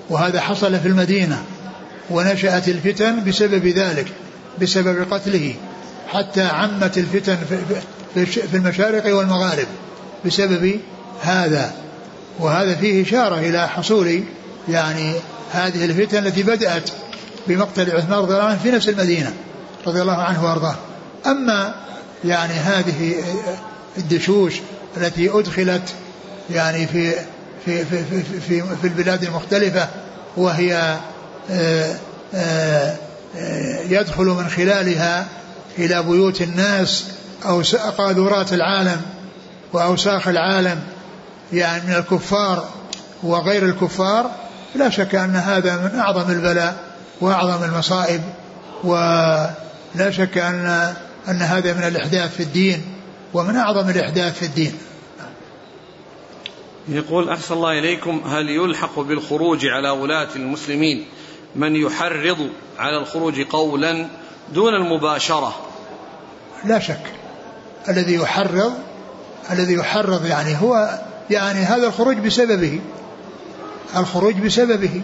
وهذا 0.09 0.39
حصل 0.39 0.79
في 0.79 0.87
المدينة 0.87 1.43
ونشأت 2.09 2.67
الفتن 2.67 3.23
بسبب 3.23 3.67
ذلك 3.67 4.07
بسبب 4.61 5.13
قتله 5.13 5.55
حتى 6.07 6.41
عمت 6.41 6.97
الفتن 6.97 7.37
في 8.15 8.57
المشارق 8.57 9.15
والمغارب 9.15 9.67
بسبب 10.25 10.79
هذا. 11.21 11.82
وهذا 12.39 12.75
فيه 12.75 13.03
إشارة 13.03 13.35
إلى 13.39 13.67
حصول 13.67 14.23
يعني 14.69 15.13
هذه 15.51 15.85
الفتن 15.85 16.27
التي 16.27 16.43
بدأت 16.43 16.89
بمقتل 17.47 17.91
عثمان 17.91 18.19
رضي 18.19 18.33
الله 18.33 18.43
عنه 18.43 18.59
في 18.63 18.71
نفس 18.71 18.89
المدينة 18.89 19.33
رضي 19.87 20.01
الله 20.01 20.17
عنه 20.17 20.45
وأرضاه. 20.45 20.75
أما 21.25 21.75
يعني 22.25 22.53
هذه 22.53 23.15
الدشوش 23.97 24.53
التي 24.97 25.29
أدخلت 25.29 25.93
يعني 26.49 26.87
في 26.87 27.11
في 27.65 27.85
في 27.85 28.03
في, 28.03 28.23
في, 28.23 28.63
في 28.81 28.87
البلاد 28.87 29.23
المختلفة 29.23 29.87
وهي 30.37 30.97
آه، 31.51 31.95
آه، 32.33 32.95
يدخل 33.89 34.25
من 34.25 34.49
خلالها 34.49 35.27
إلى 35.77 36.03
بيوت 36.03 36.41
الناس 36.41 37.05
أو 37.45 37.61
قاذورات 37.97 38.53
العالم 38.53 39.01
وأوساخ 39.73 40.27
العالم. 40.27 40.79
يعني 41.53 41.87
من 41.87 41.93
الكفار 41.93 42.69
وغير 43.23 43.65
الكفار 43.65 44.31
لا 44.75 44.89
شك 44.89 45.15
أن 45.15 45.35
هذا 45.35 45.77
من 45.77 45.99
أعظم 45.99 46.31
البلاء 46.31 46.83
وأعظم 47.21 47.63
المصائب 47.63 48.21
ولا 48.83 50.11
شك 50.11 50.37
أن 50.37 50.93
أن 51.27 51.41
هذا 51.41 51.73
من 51.73 51.83
الإحداث 51.83 52.35
في 52.35 52.43
الدين 52.43 52.81
ومن 53.33 53.55
أعظم 53.55 53.89
الإحداث 53.89 54.39
في 54.39 54.45
الدين. 54.45 54.77
يقول 56.87 57.29
أحسن 57.29 57.53
الله 57.53 57.79
إليكم 57.79 58.21
هل 58.25 58.49
يلحق 58.49 58.99
بالخروج 58.99 59.65
على 59.65 59.89
ولاة 59.89 60.27
المسلمين 60.35 61.05
من 61.55 61.75
يحرض 61.75 62.49
على 62.79 62.97
الخروج 62.97 63.41
قولا 63.41 64.07
دون 64.53 64.73
المباشرة؟ 64.73 65.55
لا 66.65 66.79
شك. 66.79 67.13
الذي 67.89 68.13
يحرض 68.13 68.73
الذي 69.51 69.73
يحرض 69.73 70.25
يعني 70.25 70.57
هو 70.61 70.99
يعني 71.29 71.59
هذا 71.59 71.87
الخروج 71.87 72.17
بسببه. 72.17 72.79
الخروج 73.97 74.33
بسببه. 74.33 75.01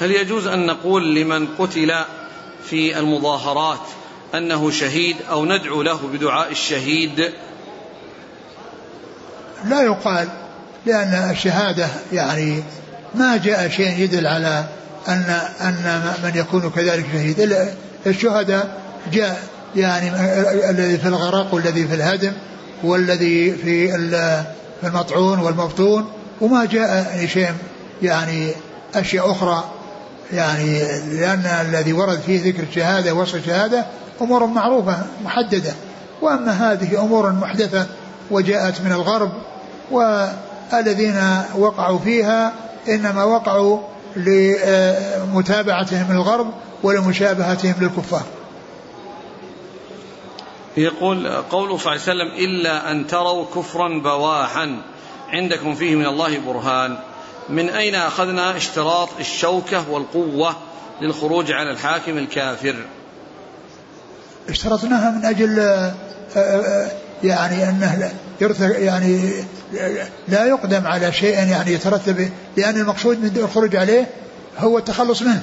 هل 0.00 0.10
يجوز 0.10 0.46
أن 0.46 0.66
نقول 0.66 1.14
لمن 1.14 1.46
قتل 1.58 1.94
في 2.64 2.98
المظاهرات 2.98 3.80
أنه 4.34 4.70
شهيد 4.70 5.16
أو 5.30 5.44
ندعو 5.44 5.82
له 5.82 6.00
بدعاء 6.12 6.50
الشهيد؟ 6.50 7.32
لا 9.68 9.82
يقال 9.82 10.28
لأن 10.86 11.30
الشهادة 11.30 11.88
يعني 12.12 12.62
ما 13.14 13.36
جاء 13.36 13.68
شيء 13.68 13.98
يدل 13.98 14.26
على 14.26 14.64
أن 15.08 15.40
أن 15.60 16.14
من 16.24 16.32
يكون 16.34 16.70
كذلك 16.70 17.06
شهيد. 17.12 17.68
الشهداء 18.06 18.82
جاء 19.12 19.42
يعني 19.76 20.10
الذي 20.70 20.98
في 20.98 21.08
الغرق 21.08 21.54
والذي 21.54 21.86
في 21.86 21.94
الهدم 21.94 22.32
والذي 22.84 23.52
في 23.52 23.94
المطعون 24.84 25.38
والمبطون 25.38 26.10
وما 26.40 26.64
جاء 26.64 27.26
شيء 27.26 27.52
يعني 28.02 28.52
أشياء 28.94 29.30
أخرى. 29.30 29.64
يعني 30.32 30.78
لأن 31.10 31.46
الذي 31.46 31.92
ورد 31.92 32.20
فيه 32.20 32.48
ذكر 32.48 32.62
الشهادة 32.62 33.14
وصف 33.14 33.34
الشهادة 33.34 33.86
أمور 34.20 34.46
معروفة 34.46 35.02
محددة. 35.24 35.72
وأما 36.22 36.52
هذه 36.52 37.00
أمور 37.00 37.32
محدثة 37.32 37.86
وجاءت 38.30 38.80
من 38.80 38.92
الغرب 38.92 39.32
والذين 39.90 41.42
وقعوا 41.58 41.98
فيها 41.98 42.52
إنما 42.88 43.24
وقعوا 43.24 43.78
لمتابعتهم 44.16 46.06
من 46.08 46.16
الغرب 46.16 46.46
ولمشابهتهم 46.82 47.74
للكفار. 47.80 48.22
يقول 50.76 51.28
قوله 51.28 51.78
صلى 51.78 51.92
الله 51.92 52.02
عليه 52.08 52.22
وسلم 52.22 52.44
إلا 52.44 52.90
أن 52.90 53.06
تروا 53.06 53.44
كفرا 53.54 53.88
بواحا 53.88 54.82
عندكم 55.28 55.74
فيه 55.74 55.94
من 55.94 56.06
الله 56.06 56.38
برهان. 56.38 56.98
من 57.48 57.68
أين 57.68 57.94
أخذنا 57.94 58.56
اشتراط 58.56 59.08
الشوكة 59.20 59.90
والقوة 59.90 60.56
للخروج 61.00 61.52
على 61.52 61.70
الحاكم 61.70 62.18
الكافر؟ 62.18 62.74
اشترطناها 64.48 65.10
من 65.10 65.24
أجل 65.24 65.60
آه، 65.60 65.94
آه، 66.36 66.90
يعني 67.24 67.68
أنه 67.68 68.12
يعني 68.60 69.32
لا 70.28 70.46
يقدم 70.46 70.86
على 70.86 71.12
شيء 71.12 71.34
يعني 71.34 71.72
يترتب 71.72 72.30
لأن 72.56 72.76
المقصود 72.76 73.18
من 73.18 73.36
الخروج 73.36 73.76
عليه 73.76 74.06
هو 74.58 74.78
التخلص 74.78 75.22
منه. 75.22 75.42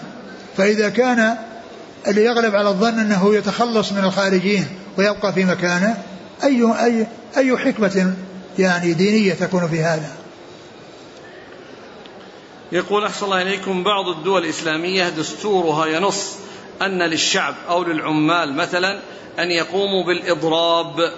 فإذا 0.58 0.90
كان 0.90 1.36
اللي 2.08 2.26
يغلب 2.26 2.56
على 2.56 2.70
الظن 2.70 3.00
أنه 3.00 3.36
يتخلص 3.36 3.92
من 3.92 4.04
الخارجين 4.04 4.68
ويبقى 4.98 5.34
في 5.34 5.46
مكانه 5.46 6.04
أي 6.44 6.64
أي 6.86 7.08
أي 7.38 7.58
حكمة 7.58 8.16
يعني 8.60 8.94
دينية 8.94 9.34
تكون 9.34 9.68
في 9.68 9.80
هذا. 9.80 10.12
يقول 12.72 13.06
أحسن 13.06 13.26
الله 13.26 13.42
إليكم 13.42 13.84
بعض 13.84 14.08
الدول 14.08 14.44
الإسلامية 14.44 15.10
دستورها 15.10 15.86
ينص 15.86 16.36
أن 16.82 17.02
للشعب 17.02 17.56
أو 17.70 17.84
للعمال 17.84 18.56
مثلا 18.56 19.00
أن 19.40 19.52
يقوموا 19.52 20.04
بالإضراب 20.04 21.12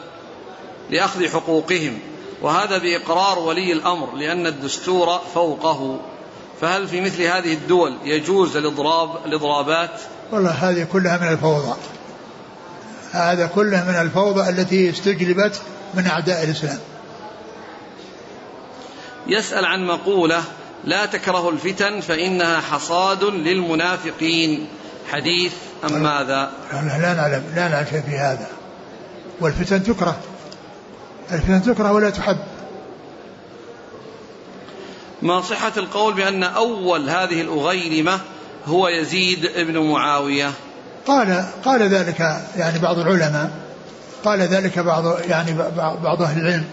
لأخذ 0.89 1.27
حقوقهم 1.27 1.99
وهذا 2.41 2.77
بإقرار 2.77 3.39
ولي 3.39 3.71
الأمر 3.73 4.15
لأن 4.15 4.47
الدستور 4.47 5.19
فوقه. 5.33 5.99
فهل 6.61 6.87
في 6.87 7.01
مثل 7.01 7.21
هذه 7.21 7.53
الدول 7.53 7.93
يجوز 8.03 8.57
الإضراب 8.57 9.09
الإضرابات؟ 9.25 10.01
والله 10.31 10.51
هذه 10.51 10.87
كلها 10.93 11.17
من 11.17 11.27
الفوضى. 11.27 11.75
هذا 13.11 13.45
كله 13.47 13.83
من 13.83 13.95
الفوضى 13.95 14.49
التي 14.49 14.89
استجلبت 14.89 15.61
من 15.93 16.07
أعداء 16.07 16.43
الإسلام. 16.43 16.79
يسأل 19.27 19.65
عن 19.65 19.85
مقولة 19.85 20.43
لا 20.83 21.05
تكرهوا 21.05 21.51
الفتن 21.51 22.01
فإنها 22.01 22.61
حصاد 22.61 23.23
للمنافقين. 23.23 24.67
حديث 25.11 25.53
أم 25.83 26.03
ماذا؟ 26.03 26.51
لا 26.73 27.13
نعلم 27.13 27.43
لا 27.55 27.67
نعلم 27.67 27.85
شيء 27.89 28.01
في 28.01 28.17
هذا. 28.17 28.47
والفتن 29.39 29.83
تكره. 29.83 30.19
الفتن 31.31 31.61
تكره 31.61 31.91
ولا 31.91 32.09
تحب. 32.09 32.37
ما 35.21 35.41
صحة 35.41 35.71
القول 35.77 36.13
بأن 36.13 36.43
أول 36.43 37.09
هذه 37.09 37.41
الأغيرمة 37.41 38.19
هو 38.65 38.87
يزيد 38.87 39.51
بن 39.57 39.77
معاوية؟ 39.77 40.51
قال 41.07 41.45
قال 41.65 41.83
ذلك 41.83 42.41
يعني 42.57 42.79
بعض 42.79 42.99
العلماء 42.99 43.49
قال 44.25 44.41
ذلك 44.41 44.79
بعض 44.79 45.19
يعني 45.29 45.53
بعض 46.03 46.21
أهل 46.21 46.41
العلم 46.41 46.65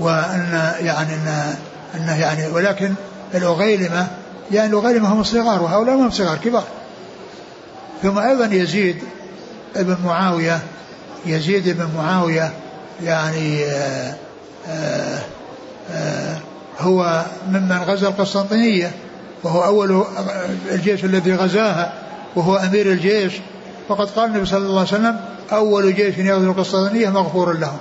وأن 0.00 0.72
يعني 0.80 1.14
أن 1.14 1.54
أنه 1.94 2.20
يعني 2.20 2.46
ولكن 2.46 2.94
الأغيلمة 3.34 4.06
يعني 4.52 4.70
الأغيلمة 4.70 5.12
هم 5.12 5.20
الصغار 5.20 5.62
وهؤلاء 5.62 5.94
هم 5.94 6.10
صغار 6.10 6.36
كبار. 6.36 6.64
ثم 8.02 8.18
أيضا 8.18 8.44
يزيد 8.44 8.96
ابن 9.76 9.96
معاوية 10.04 10.60
يزيد 11.26 11.68
بن 11.68 11.88
معاوية 11.96 12.52
يعني 13.02 13.64
آه، 13.64 14.14
آه، 14.68 15.18
آآ 15.92 16.36
هو 16.80 17.24
ممن 17.48 17.84
غزا 17.86 18.08
القسطنطينية 18.08 18.90
وهو 19.42 19.64
أول 19.64 20.04
الجيش 20.70 21.04
الذي 21.04 21.34
غزاها 21.34 21.92
وهو 22.36 22.56
أمير 22.56 22.92
الجيش. 22.92 23.32
وقد 23.88 24.10
قال 24.10 24.30
النبي 24.30 24.46
صلى 24.46 24.58
الله 24.58 24.78
عليه 24.78 24.88
وسلم 24.88 25.20
أول 25.52 25.94
جيش 25.94 26.18
يغزو 26.18 26.50
القسطنطينية 26.50 27.08
مغفور 27.08 27.58
له 27.58 27.76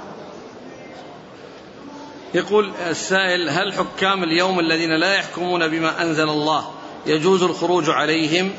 يقول 2.33 2.71
السائل 2.89 3.49
هل 3.49 3.73
حكام 3.73 4.23
اليوم 4.23 4.59
الذين 4.59 4.99
لا 4.99 5.13
يحكمون 5.13 5.67
بما 5.67 6.01
أنزل 6.01 6.29
الله 6.29 6.63
يجوز 7.05 7.43
الخروج 7.43 7.89
عليهم؟ 7.89 8.51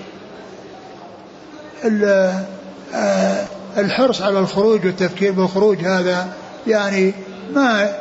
آه، 1.84 3.46
الحرص 3.76 4.22
على 4.22 4.38
الخروج 4.38 4.86
والتفكير 4.86 5.32
بالخروج 5.32 5.78
هذا 5.84 6.32
يعني 6.66 7.14
ما 7.54 7.94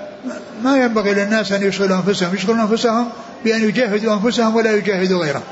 ما 0.63 0.77
ينبغي 0.77 1.13
للناس 1.13 1.51
أن 1.51 1.63
يشغلوا 1.63 1.97
أنفسهم. 1.97 2.35
يشغلوا 2.35 2.61
أنفسهم 2.61 3.09
بأن 3.43 3.63
يجاهدوا 3.63 4.13
أنفسهم 4.13 4.55
ولا 4.55 4.75
يجاهدوا 4.75 5.23
غيرهم. 5.23 5.43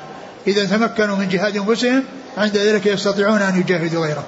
إذا 0.48 0.66
تمكنوا 0.66 1.16
من 1.16 1.30
جهاد 1.30 1.58
أنفسهم 1.58 2.04
عند 2.40 2.58
ذلك 2.58 2.86
يستطيعون 2.86 3.42
أن 3.42 3.60
يجاهدوا 3.60 4.06
غيرهم 4.06 4.24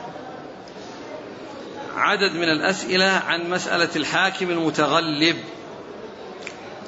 عدد 1.95 2.31
من 2.31 2.43
الأسئلة 2.43 3.05
عن 3.05 3.49
مسألة 3.49 3.89
الحاكم 3.95 4.49
المتغلب. 4.49 5.35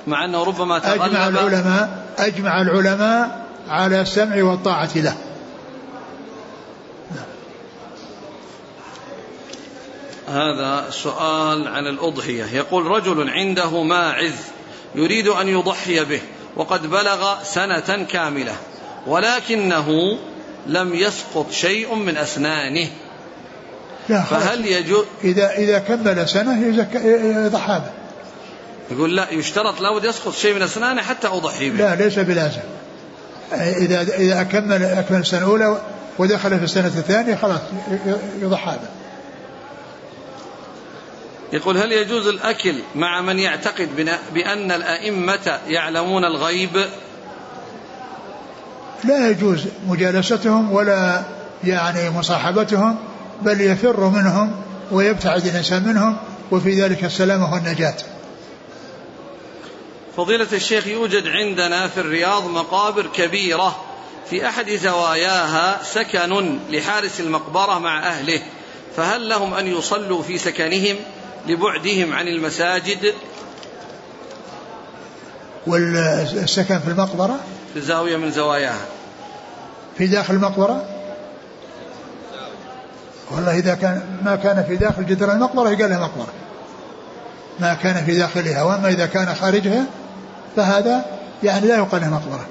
مع 0.07 0.26
أنه 0.26 0.43
ربما 0.43 0.80
تغلب 0.80 1.01
أجمع 1.01 1.28
العلماء 1.28 2.13
أجمع 2.17 2.61
العلماء 2.61 3.45
على 3.67 4.01
السمع 4.01 4.43
والطاعة 4.43 4.89
له. 4.95 5.17
هذا 10.28 10.89
سؤال 10.89 11.67
عن 11.67 11.88
الأضحية. 11.88 12.45
يقول 12.45 12.86
رجل 12.86 13.30
عنده 13.30 13.84
ماعز 13.84 14.36
يريد 14.95 15.28
أن 15.28 15.47
يضحي 15.47 16.05
به 16.05 16.21
وقد 16.55 16.88
بلغ 16.88 17.43
سنة 17.43 18.05
كاملة 18.11 18.55
ولكنه 19.07 20.17
لم 20.68 20.95
يسقط 20.95 21.51
شيء 21.51 21.95
من 21.95 22.18
أسنانه. 22.18 22.88
لا 24.09 24.22
فهل 24.22 24.66
يجوز 24.66 25.05
إذا 25.24 25.51
إذا 25.51 25.80
كمل 25.80 26.30
سنة 26.30 26.68
يضحى 27.45 27.80
به 27.80 27.91
يقول 28.95 29.16
لا 29.16 29.32
يشترط 29.32 29.82
لابد 29.82 30.05
يسقط 30.05 30.36
شيء 30.36 30.53
من 30.53 30.61
أسنانه 30.61 31.01
حتى 31.01 31.28
أضحي 31.28 31.70
به. 31.70 31.78
لا 31.78 31.95
ليس 31.95 32.20
بلازم. 32.20 32.61
إذا 33.53 34.01
إذا 34.01 34.41
أكمل 34.41 34.84
أكمل 34.84 35.20
السنة 35.20 35.39
الأولى 35.39 35.82
ودخل 36.20 36.57
في 36.57 36.64
السنة 36.64 36.88
الثانية 36.88 37.36
خلاص 37.36 37.59
يضحى 38.41 38.72
به 38.72 38.88
يقول 41.53 41.78
هل 41.78 41.91
يجوز 41.91 42.28
الأكل 42.28 42.76
مع 42.95 43.22
من 43.22 43.39
يعتقد 43.39 43.89
بأن 44.34 44.72
الأئمة 44.72 45.59
يعلمون 45.68 46.26
الغيب؟ 46.26 46.86
لا 49.06 49.30
يجوز 49.30 49.66
مجالستهم 49.88 50.72
ولا 50.72 51.24
يعني 51.64 52.10
مصاحبتهم 52.10 52.95
بل 53.41 53.62
يفر 53.62 54.10
منهم 54.10 54.51
ويبتعد 54.91 55.45
الإنسان 55.45 55.84
منهم 55.84 56.18
وفي 56.51 56.82
ذلك 56.82 57.04
السلامة 57.04 57.54
والنجاة 57.54 57.95
فضيلة 60.18 60.47
الشيخ 60.54 60.88
يوجد 60.88 61.28
عندنا 61.28 61.88
في 61.88 61.99
الرياض 61.99 62.47
مقابر 62.49 63.08
كبيرة 63.08 63.76
في 64.30 64.47
أحد 64.47 64.70
زواياها 64.70 65.80
سكن 65.84 66.60
لحارس 66.70 67.20
المقبرة 67.20 67.80
مع 67.80 68.08
أهله 68.08 68.41
فهل 68.95 69.30
لهم 69.30 69.54
أن 69.54 69.68
يصلوا 69.68 70.24
في 70.24 70.38
سكنهم 70.38 70.95
لبعدهم 71.47 72.14
عن 72.14 72.28
المساجد 72.28 73.14
والسكن 75.68 76.80
في 76.80 76.88
المقبرة؟ 76.88 77.39
في 77.74 77.82
زاوية 77.82 78.18
من 78.18 78.32
زواياها. 78.32 78.86
في 79.97 80.07
داخل 80.07 80.34
المقبرة؟ 80.34 80.86
والله 83.32 83.57
إذا 83.57 83.76
كان 83.76 84.01
ما 84.26 84.36
كان 84.36 84.66
في 84.68 84.76
داخل 84.76 85.05
جدر 85.05 85.32
المقبرة 85.32 85.70
يقال 85.70 85.89
لها 85.89 85.99
مقبرة. 85.99 86.34
ما 87.59 87.74
كان 87.74 88.05
في 88.05 88.16
داخلها 88.16 88.64
وأما 88.64 88.88
إذا 88.88 89.05
كان 89.05 89.36
خارجها 89.36 89.86
فهذا 90.55 91.05
يعني 91.43 91.68
لا 91.68 91.78
يقال 91.78 92.01
له 92.01 92.09
مقبرة. 92.09 92.45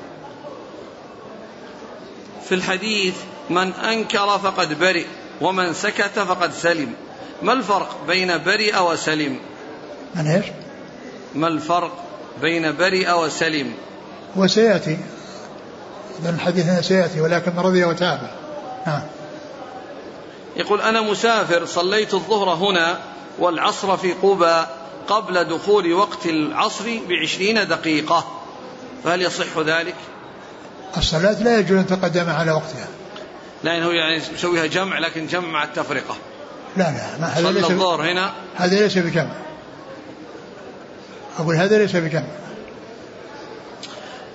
في 2.48 2.54
الحديث 2.54 3.14
من 3.50 3.72
أنكر 3.72 4.38
فقد 4.38 4.78
برئ 4.78 5.04
ومن 5.40 5.74
سكت 5.74 6.18
فقد 6.18 6.52
سلم. 6.52 6.92
ما 7.42 7.52
الفرق 7.52 7.96
بين 8.06 8.44
برئ 8.44 8.78
وسلم؟ 8.78 9.38
من 10.14 10.26
إيش؟ 10.26 10.44
ما 11.34 11.48
الفرق 11.48 12.11
بين 12.40 12.76
برئ 12.76 13.12
وسلم. 13.12 13.72
وسيأتي. 14.36 14.98
لأن 16.24 16.34
الحديث 16.34 16.66
هنا 16.66 16.82
سيأتي 16.82 17.20
ولكن 17.20 17.52
رضي 17.56 17.84
وتابع 17.84 18.30
نعم. 18.86 19.02
يقول 20.56 20.80
أنا 20.80 21.00
مسافر 21.00 21.66
صليت 21.66 22.14
الظهر 22.14 22.54
هنا 22.54 22.98
والعصر 23.38 23.96
في 23.96 24.12
قبى 24.12 24.66
قبل 25.08 25.44
دخول 25.44 25.92
وقت 25.92 26.26
العصر 26.26 26.84
بعشرين 27.08 27.68
دقيقة. 27.68 28.24
فهل 29.04 29.22
يصح 29.22 29.58
ذلك؟ 29.58 29.94
الصلاة 30.96 31.42
لا 31.42 31.58
يجوز 31.58 31.78
أن 31.78 31.86
تقدم 31.86 32.30
على 32.30 32.52
وقتها. 32.52 32.88
لأنه 33.64 33.92
يعني 33.92 34.22
يسويها 34.34 34.66
جمع 34.66 34.98
لكن 34.98 35.26
جمع 35.26 35.48
مع 35.48 35.64
التفرقة. 35.64 36.16
لا 36.76 36.84
لا 36.84 37.18
ما 37.20 37.26
هذا 37.26 37.50
ليس 37.50 37.70
الظهر 37.70 38.12
هنا. 38.12 38.32
هذا 38.56 38.80
ليس 38.80 38.98
بجمع. 38.98 39.32
أقول 41.38 41.56
هذا 41.56 41.78
ليس 41.78 41.96
بجمع 41.96 42.24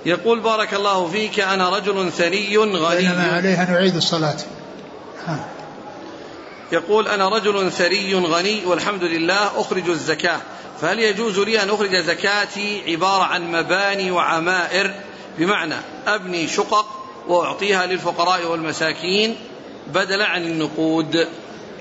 يقول 0.06 0.40
بارك 0.40 0.74
الله 0.74 1.08
فيك 1.08 1.40
أنا 1.40 1.70
رجل 1.70 2.12
ثري 2.12 2.58
غني. 2.58 2.96
بينما 2.96 3.32
عليه 3.34 3.64
أن 3.64 3.74
يعيد 3.74 3.96
الصلاة. 3.96 4.38
ها. 5.28 5.46
يقول 6.72 7.08
أنا 7.08 7.30
رجل 7.30 7.72
ثري 7.72 8.16
غني 8.16 8.66
والحمد 8.66 9.04
لله 9.04 9.62
أخرج 9.62 9.90
الزكاة. 9.90 10.40
فهل 10.82 11.00
يجوز 11.00 11.40
لي 11.40 11.64
أن 11.64 11.70
أخرج 11.70 11.96
زكاتي 11.96 12.84
عبارة 12.88 13.24
عن 13.24 13.52
مباني 13.52 14.12
وعمائر؟ 14.12 14.94
بمعنى 15.38 15.76
أبني 16.08 16.48
شقق 16.48 16.86
وأعطيها 17.28 17.86
للفقراء 17.86 18.46
والمساكين 18.46 19.36
بدلا 19.88 20.26
عن 20.26 20.44
النقود. 20.44 21.28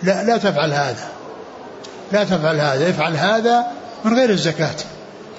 لا 0.02 0.24
لا 0.24 0.36
تفعل 0.36 0.72
هذا. 0.72 1.08
لا 2.12 2.24
تفعل 2.24 2.60
هذا. 2.60 2.90
افعل 2.90 3.16
هذا 3.16 3.66
من 4.04 4.18
غير 4.18 4.30
الزكاة. 4.30 4.76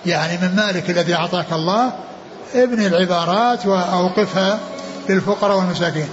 يعني 0.08 0.38
من 0.38 0.56
مالك 0.56 0.90
الذي 0.90 1.16
أعطاك 1.16 1.54
الله 1.54 1.94
ابني 2.56 2.88
العبارات 2.88 3.66
وأوقفها 3.66 4.60
للفقراء 5.10 5.58
والمساكين. 5.58 6.08